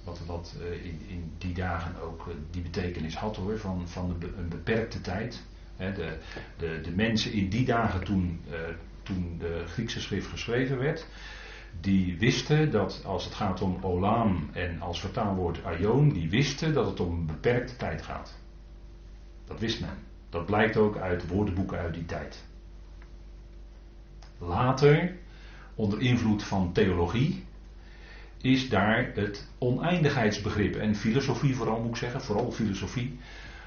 wat, 0.04 0.20
wat 0.26 0.54
uh, 0.60 0.84
in, 0.84 1.00
in, 1.06 1.32
die 1.38 1.54
dagen 1.54 2.00
ook 2.00 2.26
uh, 2.26 2.34
die 2.50 2.62
betekenis 2.62 3.16
had 3.16 3.36
hoor, 3.36 3.58
van, 3.58 3.88
van 3.88 4.10
een, 4.10 4.32
een 4.38 4.48
beperkte 4.48 5.00
tijd. 5.00 5.42
Hè, 5.76 5.92
de, 5.92 6.18
de, 6.56 6.80
de, 6.82 6.90
mensen 6.90 7.32
in 7.32 7.48
die 7.48 7.64
dagen 7.64 8.04
toen, 8.04 8.40
toen 9.02 9.36
de 9.38 9.64
Griekse 9.66 10.00
schrift 10.00 10.26
geschreven 10.26 10.78
werd, 10.78 11.06
die 11.80 12.18
wisten 12.18 12.70
dat 12.70 13.02
als 13.04 13.24
het 13.24 13.34
gaat 13.34 13.60
om 13.60 13.78
olam 13.80 14.48
en 14.52 14.80
als 14.80 15.00
vertaalwoord 15.00 15.64
aion, 15.64 16.12
die 16.12 16.30
wisten 16.30 16.74
dat 16.74 16.86
het 16.86 17.00
om 17.00 17.12
een 17.12 17.26
beperkte 17.26 17.76
tijd 17.76 18.02
gaat. 18.02 18.38
Dat 19.44 19.60
wist 19.60 19.80
men. 19.80 19.98
Dat 20.28 20.46
blijkt 20.46 20.76
ook 20.76 20.96
uit 20.96 21.28
woordenboeken 21.28 21.78
uit 21.78 21.94
die 21.94 22.04
tijd. 22.04 22.44
Later, 24.38 25.16
onder 25.74 26.00
invloed 26.00 26.42
van 26.42 26.72
theologie, 26.72 27.44
is 28.40 28.68
daar 28.68 29.10
het 29.14 29.48
oneindigheidsbegrip 29.58 30.76
en 30.76 30.94
filosofie 30.94 31.56
vooral 31.56 31.80
moet 31.80 31.90
ik 31.90 31.96
zeggen, 31.96 32.20
vooral 32.20 32.50
filosofie, 32.52 33.18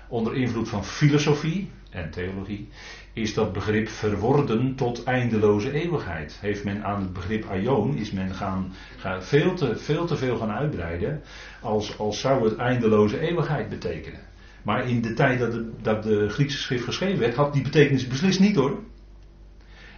onder 0.08 0.36
invloed 0.36 0.70
van 0.70 0.86
filosofie 0.86 1.70
en 1.90 2.12
theologie, 2.12 2.70
is 3.14 3.34
dat 3.34 3.54
begrip 3.54 3.88
verworden 3.88 4.76
tot 4.76 5.04
eindeloze 5.04 5.72
eeuwigheid. 5.72 6.38
Heeft 6.42 6.64
men 6.64 6.84
aan 6.84 7.02
het 7.02 7.14
begrip 7.14 7.46
aion, 7.50 7.98
is 7.98 8.12
men 8.12 8.34
gaan, 8.34 8.74
gaan 8.98 9.24
veel, 9.24 9.54
te, 9.54 9.76
veel 9.76 10.06
te 10.06 10.18
veel 10.18 10.38
gaan 10.38 10.52
uitbreiden, 10.52 11.22
als, 11.62 11.98
als 11.98 12.20
zou 12.20 12.50
het 12.50 12.58
eindeloze 12.58 13.20
eeuwigheid 13.20 13.70
betekenen. 13.70 14.20
Maar 14.64 14.90
in 14.90 15.02
de 15.02 15.14
tijd 15.14 15.40
dat 15.40 15.52
de, 15.52 15.72
dat 15.82 16.04
de 16.04 16.30
Griekse 16.30 16.58
schrift 16.58 16.84
geschreven 16.84 17.20
werd, 17.20 17.36
had 17.36 17.54
die 17.54 17.64
betekenis 17.64 18.08
beslist 18.08 18.40
niet 18.40 18.56
hoor. 18.56 18.80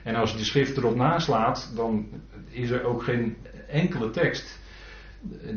En 0.03 0.15
als 0.15 0.32
je 0.32 0.38
de 0.38 0.43
schrift 0.43 0.78
erop 0.78 0.95
naslaat, 0.95 1.71
dan 1.76 2.07
is 2.49 2.69
er 2.69 2.84
ook 2.84 3.03
geen 3.03 3.38
enkele 3.67 4.09
tekst 4.09 4.59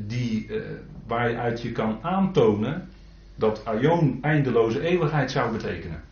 die, 0.07 0.47
uh, 0.47 0.63
waaruit 1.07 1.63
je 1.63 1.73
kan 1.73 1.99
aantonen 2.03 2.89
dat 3.35 3.65
aion 3.65 4.19
eindeloze 4.23 4.81
eeuwigheid 4.81 5.31
zou 5.31 5.53
betekenen. 5.53 6.03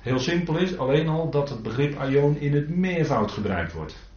Heel 0.00 0.18
simpel 0.18 0.56
is 0.56 0.78
alleen 0.78 1.08
al 1.08 1.30
dat 1.30 1.48
het 1.48 1.62
begrip 1.62 1.96
aion 1.96 2.36
in 2.36 2.54
het 2.54 2.68
meervoud 2.68 3.30
gebruikt 3.30 3.72
wordt. 3.72 4.10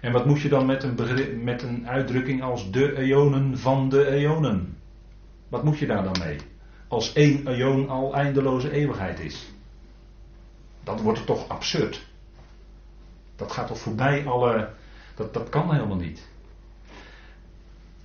En 0.00 0.12
wat 0.12 0.26
moet 0.26 0.40
je 0.40 0.48
dan 0.48 0.66
met 0.66 0.82
een, 0.82 1.44
met 1.44 1.62
een 1.62 1.88
uitdrukking 1.88 2.42
als 2.42 2.70
de 2.70 2.96
eonen 2.96 3.58
van 3.58 3.88
de 3.88 4.06
eonen? 4.06 4.76
Wat 5.48 5.64
moet 5.64 5.78
je 5.78 5.86
daar 5.86 6.02
dan 6.02 6.16
mee? 6.24 6.36
Als 6.88 7.12
één 7.12 7.46
aion 7.46 7.88
al 7.88 8.14
eindeloze 8.14 8.70
eeuwigheid 8.70 9.20
is. 9.20 9.52
Dat 10.84 11.00
wordt 11.00 11.26
toch 11.26 11.48
absurd. 11.48 12.06
Dat 13.36 13.52
gaat 13.52 13.66
toch 13.66 13.78
voorbij 13.78 14.26
alle. 14.26 14.70
Dat, 15.20 15.34
dat 15.34 15.48
kan 15.48 15.72
helemaal 15.72 15.96
niet. 15.96 16.28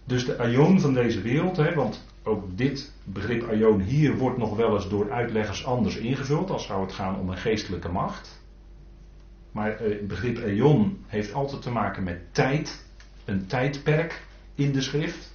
Dus 0.04 0.26
de 0.26 0.38
aion 0.38 0.80
van 0.80 0.94
deze 0.94 1.22
wereld, 1.22 1.58
hè, 1.58 1.74
want 1.74 2.06
ook 2.24 2.58
dit 2.58 2.92
begrip 3.04 3.50
aion 3.50 3.82
hier 3.82 4.18
wordt 4.18 4.38
nog 4.38 4.56
wel 4.56 4.76
eens 4.76 4.90
door 4.90 5.12
uitleggers 5.12 5.66
anders 5.66 5.96
ingevuld, 5.96 6.50
als 6.50 6.66
zou 6.66 6.82
het 6.82 6.94
gaan 6.94 7.20
om 7.20 7.30
een 7.30 7.38
geestelijke 7.38 7.90
macht. 7.90 8.42
Maar 9.52 9.72
eh, 9.72 9.90
het 9.90 10.08
begrip 10.08 10.38
aion 10.38 11.04
heeft 11.08 11.34
altijd 11.34 11.62
te 11.62 11.72
maken 11.72 12.04
met 12.04 12.34
tijd, 12.34 12.86
een 13.26 13.46
tijdperk 13.46 14.22
in 14.56 14.72
de 14.72 14.82
schrift 14.82 15.34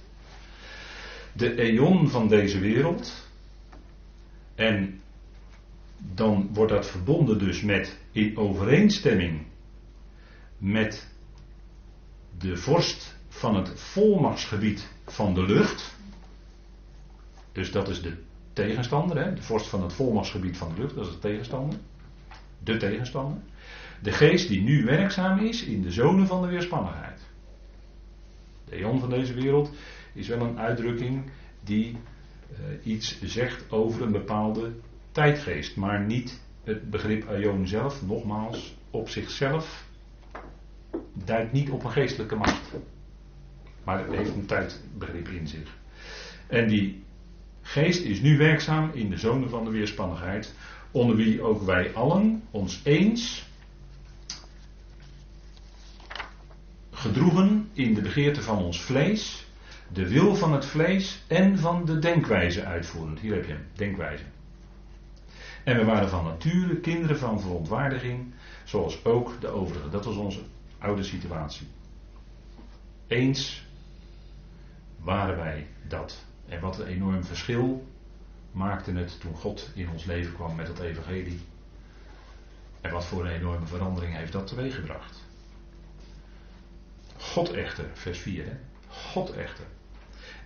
de 1.33 1.55
eon 1.55 2.09
van 2.09 2.27
deze 2.27 2.59
wereld. 2.59 3.27
En 4.55 5.01
dan 5.97 6.49
wordt 6.53 6.71
dat 6.71 6.87
verbonden 6.87 7.39
dus 7.39 7.61
met 7.61 7.97
in 8.11 8.37
overeenstemming 8.37 9.41
met 10.57 11.10
de 12.41 12.57
vorst 12.57 13.15
van 13.27 13.55
het 13.55 13.79
volmachtsgebied 13.79 14.87
van 15.05 15.33
de 15.33 15.45
lucht. 15.45 15.95
Dus 17.51 17.71
dat 17.71 17.89
is 17.89 18.01
de 18.01 18.17
tegenstander, 18.53 19.17
hè? 19.17 19.33
de 19.33 19.41
vorst 19.41 19.67
van 19.67 19.83
het 19.83 19.93
volmachtsgebied 19.93 20.57
van 20.57 20.73
de 20.75 20.81
lucht, 20.81 20.95
dat 20.95 21.05
is 21.05 21.13
de 21.13 21.19
tegenstander. 21.19 21.79
De 22.59 22.77
tegenstander. 22.77 23.37
De 24.01 24.11
geest 24.11 24.47
die 24.47 24.61
nu 24.61 24.85
werkzaam 24.85 25.39
is 25.39 25.63
in 25.63 25.81
de 25.81 25.91
zone 25.91 26.25
van 26.25 26.41
de 26.41 26.47
weerspannigheid. 26.47 27.19
De 28.65 28.75
eon 28.75 28.99
van 28.99 29.09
deze 29.09 29.33
wereld 29.33 29.71
is 30.13 30.27
wel 30.27 30.41
een 30.41 30.59
uitdrukking 30.59 31.31
die 31.63 31.97
uh, 32.51 32.85
iets 32.93 33.21
zegt 33.21 33.71
over 33.71 34.01
een 34.01 34.11
bepaalde 34.11 34.71
tijdgeest, 35.11 35.75
maar 35.75 36.05
niet 36.05 36.41
het 36.63 36.89
begrip 36.89 37.27
aion 37.27 37.67
zelf, 37.67 38.01
nogmaals, 38.01 38.75
op 38.89 39.09
zichzelf 39.09 39.89
duidt 41.25 41.51
niet 41.51 41.69
op 41.69 41.83
een 41.83 41.91
geestelijke 41.91 42.35
macht. 42.35 42.71
Maar 43.83 43.97
het 43.99 44.15
heeft 44.15 44.33
een 44.33 44.45
tijdbegrip 44.45 45.27
in 45.27 45.47
zich. 45.47 45.77
En 46.47 46.67
die 46.67 47.03
geest 47.61 48.03
is 48.03 48.21
nu 48.21 48.37
werkzaam 48.37 48.91
in 48.93 49.09
de 49.09 49.17
zone 49.17 49.49
van 49.49 49.63
de 49.63 49.69
weerspannigheid, 49.69 50.53
onder 50.91 51.15
wie 51.15 51.41
ook 51.41 51.61
wij 51.61 51.93
allen 51.93 52.43
ons 52.51 52.81
eens 52.83 53.49
gedroegen 56.91 57.69
in 57.73 57.93
de 57.93 58.01
begeerte 58.01 58.41
van 58.41 58.57
ons 58.57 58.81
vlees, 58.81 59.45
de 59.93 60.07
wil 60.07 60.35
van 60.35 60.53
het 60.53 60.65
vlees 60.65 61.23
en 61.27 61.59
van 61.59 61.85
de 61.85 61.99
denkwijze 61.99 62.65
uitvoerend. 62.65 63.19
Hier 63.19 63.33
heb 63.33 63.45
je 63.45 63.51
hem, 63.51 63.65
denkwijze. 63.73 64.23
En 65.63 65.77
we 65.77 65.85
waren 65.85 66.09
van 66.09 66.23
nature 66.23 66.75
kinderen 66.75 67.17
van 67.17 67.41
verontwaardiging, 67.41 68.33
zoals 68.63 69.05
ook 69.05 69.41
de 69.41 69.47
overigen. 69.47 69.91
Dat 69.91 70.05
was 70.05 70.15
onze 70.15 70.39
oude 70.81 71.03
situatie. 71.03 71.67
Eens 73.07 73.65
waren 74.99 75.37
wij 75.37 75.67
dat. 75.87 76.25
En 76.47 76.61
wat 76.61 76.79
een 76.79 76.87
enorm 76.87 77.23
verschil 77.23 77.87
maakte 78.51 78.91
het 78.91 79.19
toen 79.19 79.35
God 79.35 79.69
in 79.73 79.89
ons 79.89 80.05
leven 80.05 80.33
kwam 80.33 80.55
met 80.55 80.67
het 80.67 80.79
evangelie. 80.79 81.39
En 82.81 82.91
wat 82.91 83.05
voor 83.05 83.25
een 83.25 83.31
enorme 83.31 83.65
verandering 83.65 84.15
heeft 84.15 84.31
dat 84.31 84.47
teweeggebracht. 84.47 85.23
God 87.17 87.51
echter, 87.51 87.85
vers 87.93 88.19
4. 88.19 88.45
Hè? 88.45 88.57
God 88.87 89.33
echter 89.33 89.65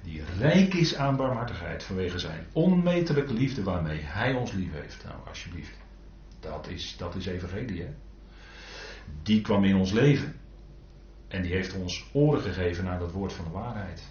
die 0.06 0.24
rijk 0.40 0.74
is 0.74 0.96
aan 0.96 1.16
barmhartigheid 1.16 1.84
vanwege 1.84 2.20
zijn 2.20 2.46
onmetelijke 2.52 3.34
liefde 3.34 3.64
waarmee 3.64 4.02
hij 4.02 4.34
ons 4.34 4.52
lief 4.52 4.72
heeft. 4.72 5.04
Nou, 5.04 5.16
alsjeblieft. 5.28 5.78
Dat 6.40 6.68
is, 6.68 6.96
dat 6.98 7.16
is 7.16 7.26
evangelie, 7.26 7.82
hè? 7.82 7.94
Die 9.24 9.42
kwam 9.42 9.64
in 9.64 9.76
ons 9.76 9.92
leven. 9.92 10.36
En 11.28 11.42
die 11.42 11.52
heeft 11.52 11.74
ons 11.74 12.10
oren 12.14 12.42
gegeven 12.42 12.84
naar 12.84 13.00
dat 13.00 13.12
woord 13.12 13.34
van 13.34 13.46
de 13.46 13.52
waarheid. 13.52 14.04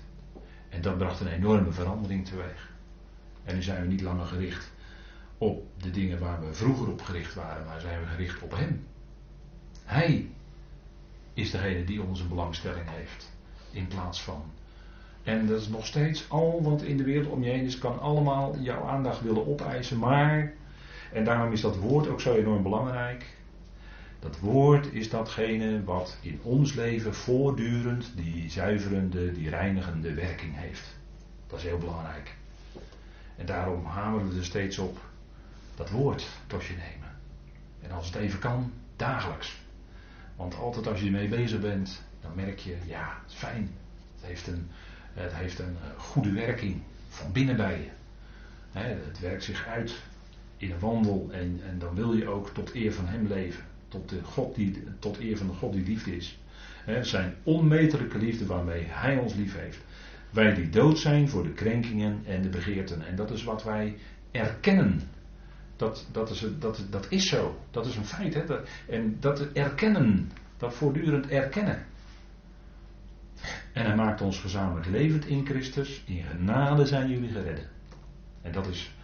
En 0.69 0.83
dat 0.83 0.99
bracht 0.99 1.21
een 1.21 1.29
enorme 1.29 1.73
verandering 1.73 2.27
teweeg. 2.27 2.73
En 3.45 3.55
nu 3.55 3.63
zijn 3.63 3.83
we 3.83 3.89
niet 3.89 4.01
langer 4.01 4.27
gericht 4.27 4.73
op 5.39 5.67
de 5.77 5.91
dingen 5.91 6.19
waar 6.19 6.41
we 6.41 6.55
vroeger 6.55 6.89
op 6.89 7.03
gericht 7.03 7.35
waren, 7.35 7.67
maar 7.67 7.81
zijn 7.81 8.01
we 8.01 8.07
gericht 8.07 8.43
op 8.43 8.51
Hem. 8.51 8.87
Hij 9.85 10.31
is 11.35 11.51
degene 11.51 11.85
die 11.85 12.03
onze 12.03 12.27
belangstelling 12.27 12.91
heeft. 12.91 13.33
In 13.71 13.87
plaats 13.87 14.23
van 14.23 14.43
En 15.23 15.47
dat 15.47 15.61
is 15.61 15.69
nog 15.69 15.87
steeds 15.87 16.31
al 16.31 16.63
wat 16.63 16.83
in 16.83 16.97
de 16.97 17.05
wereld 17.05 17.33
om 17.33 17.43
je 17.43 17.51
heen 17.51 17.65
is, 17.65 17.79
kan 17.79 18.01
allemaal 18.01 18.59
jouw 18.59 18.85
aandacht 18.85 19.21
willen 19.21 19.47
opeisen. 19.47 19.99
Maar, 19.99 20.53
en 21.13 21.25
daarom 21.25 21.53
is 21.53 21.61
dat 21.61 21.77
woord 21.77 22.09
ook 22.09 22.21
zo 22.21 22.35
enorm 22.35 22.63
belangrijk. 22.63 23.37
Dat 24.25 24.39
woord 24.39 24.93
is 24.93 25.11
datgene 25.11 25.85
wat 25.85 26.17
in 26.21 26.41
ons 26.43 26.75
leven 26.75 27.15
voortdurend 27.15 28.13
die 28.17 28.51
zuiverende, 28.51 29.33
die 29.33 29.49
reinigende 29.49 30.15
werking 30.15 30.57
heeft. 30.57 30.97
Dat 31.47 31.59
is 31.59 31.65
heel 31.65 31.79
belangrijk. 31.79 32.35
En 33.37 33.47
daarom 33.47 33.85
hameren 33.85 34.29
we 34.29 34.39
er 34.39 34.45
steeds 34.45 34.79
op 34.79 34.99
dat 35.75 35.91
woord 35.91 36.29
tot 36.47 36.65
je 36.65 36.73
nemen. 36.73 37.17
En 37.81 37.91
als 37.91 38.07
het 38.07 38.15
even 38.15 38.39
kan, 38.39 38.73
dagelijks. 38.97 39.61
Want 40.37 40.57
altijd 40.57 40.87
als 40.87 41.01
je 41.01 41.07
ermee 41.07 41.29
bezig 41.29 41.61
bent, 41.61 42.03
dan 42.21 42.35
merk 42.35 42.59
je, 42.59 42.77
ja, 42.87 43.19
het 43.23 43.33
is 43.33 43.39
fijn. 43.39 43.71
Het 44.15 44.27
heeft 44.27 44.47
een, 44.47 44.71
het 45.13 45.35
heeft 45.35 45.59
een 45.59 45.77
eh, 45.83 46.01
goede 46.01 46.33
werking 46.33 46.83
van 47.09 47.33
binnen 47.33 47.57
bij 47.57 47.79
je. 47.79 47.91
Het 48.79 49.21
werkt 49.21 49.45
zich 49.45 49.67
uit 49.67 49.95
in 50.57 50.71
een 50.71 50.79
wandel 50.79 51.29
en, 51.33 51.61
en 51.69 51.79
dan 51.79 51.95
wil 51.95 52.13
je 52.15 52.29
ook 52.29 52.49
tot 52.49 52.75
eer 52.75 52.93
van 52.93 53.07
Hem 53.07 53.27
leven. 53.27 53.73
Tot, 53.95 54.09
de 54.09 54.23
God 54.23 54.55
die, 54.55 54.83
tot 54.99 55.19
eer 55.19 55.37
van 55.37 55.47
de 55.47 55.53
God 55.53 55.73
die 55.73 55.85
liefde 55.85 56.17
is. 56.17 56.39
Zijn 57.01 57.35
onmetelijke 57.43 58.19
liefde 58.19 58.47
waarmee 58.47 58.85
Hij 58.89 59.17
ons 59.17 59.35
lief 59.35 59.57
heeft. 59.57 59.85
Wij 60.31 60.55
die 60.55 60.69
dood 60.69 60.99
zijn 60.99 61.29
voor 61.29 61.43
de 61.43 61.53
krenkingen 61.53 62.23
en 62.27 62.43
de 62.43 62.49
begeerten. 62.49 63.07
En 63.07 63.17
dat 63.17 63.31
is 63.31 63.45
wat 63.45 63.65
wij 63.65 63.97
erkennen. 64.31 65.01
Dat, 65.77 66.09
dat, 66.13 66.31
is, 66.31 66.47
dat, 66.59 66.87
dat 66.91 67.07
is 67.09 67.29
zo. 67.29 67.61
Dat 67.71 67.87
is 67.87 67.97
een 67.97 68.05
feit. 68.05 68.35
Hè? 68.35 68.45
en 68.89 69.17
dat 69.21 69.53
erkennen. 69.53 70.31
Dat 70.57 70.75
voortdurend 70.75 71.29
erkennen. 71.29 71.87
En 73.73 73.87
hij 73.87 73.97
maakt 73.97 74.21
ons 74.21 74.39
gezamenlijk 74.39 74.87
levend 74.87 75.27
in 75.27 75.47
Christus. 75.47 76.03
In 76.07 76.23
genade 76.23 76.87
zijn 76.87 77.11
jullie 77.11 77.31
geredden. 77.31 77.69
En 78.43 78.53
dat 78.53 78.67
is 78.67 78.95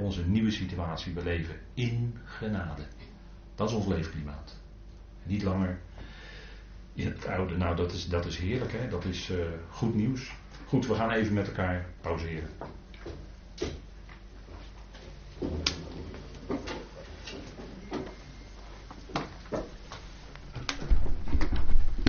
onze 0.00 0.28
nieuwe 0.28 0.50
situatie. 0.50 1.14
We 1.14 1.22
leven 1.22 1.54
in 1.74 2.14
genade. 2.24 2.82
Dat 3.58 3.68
is 3.68 3.74
ons 3.74 3.86
leefklimaat. 3.86 4.56
Niet 5.22 5.42
langer 5.42 5.78
in 6.94 7.06
het 7.06 7.26
oude. 7.26 7.56
Nou, 7.56 7.76
dat 7.76 7.92
is, 7.92 8.08
dat 8.08 8.26
is 8.26 8.38
heerlijk, 8.38 8.72
hè? 8.72 8.88
dat 8.88 9.04
is 9.04 9.30
eh, 9.30 9.36
goed 9.70 9.94
nieuws. 9.94 10.32
Goed, 10.66 10.86
we 10.86 10.94
gaan 10.94 11.10
even 11.10 11.34
met 11.34 11.46
elkaar 11.46 11.86
pauzeren. 12.00 12.48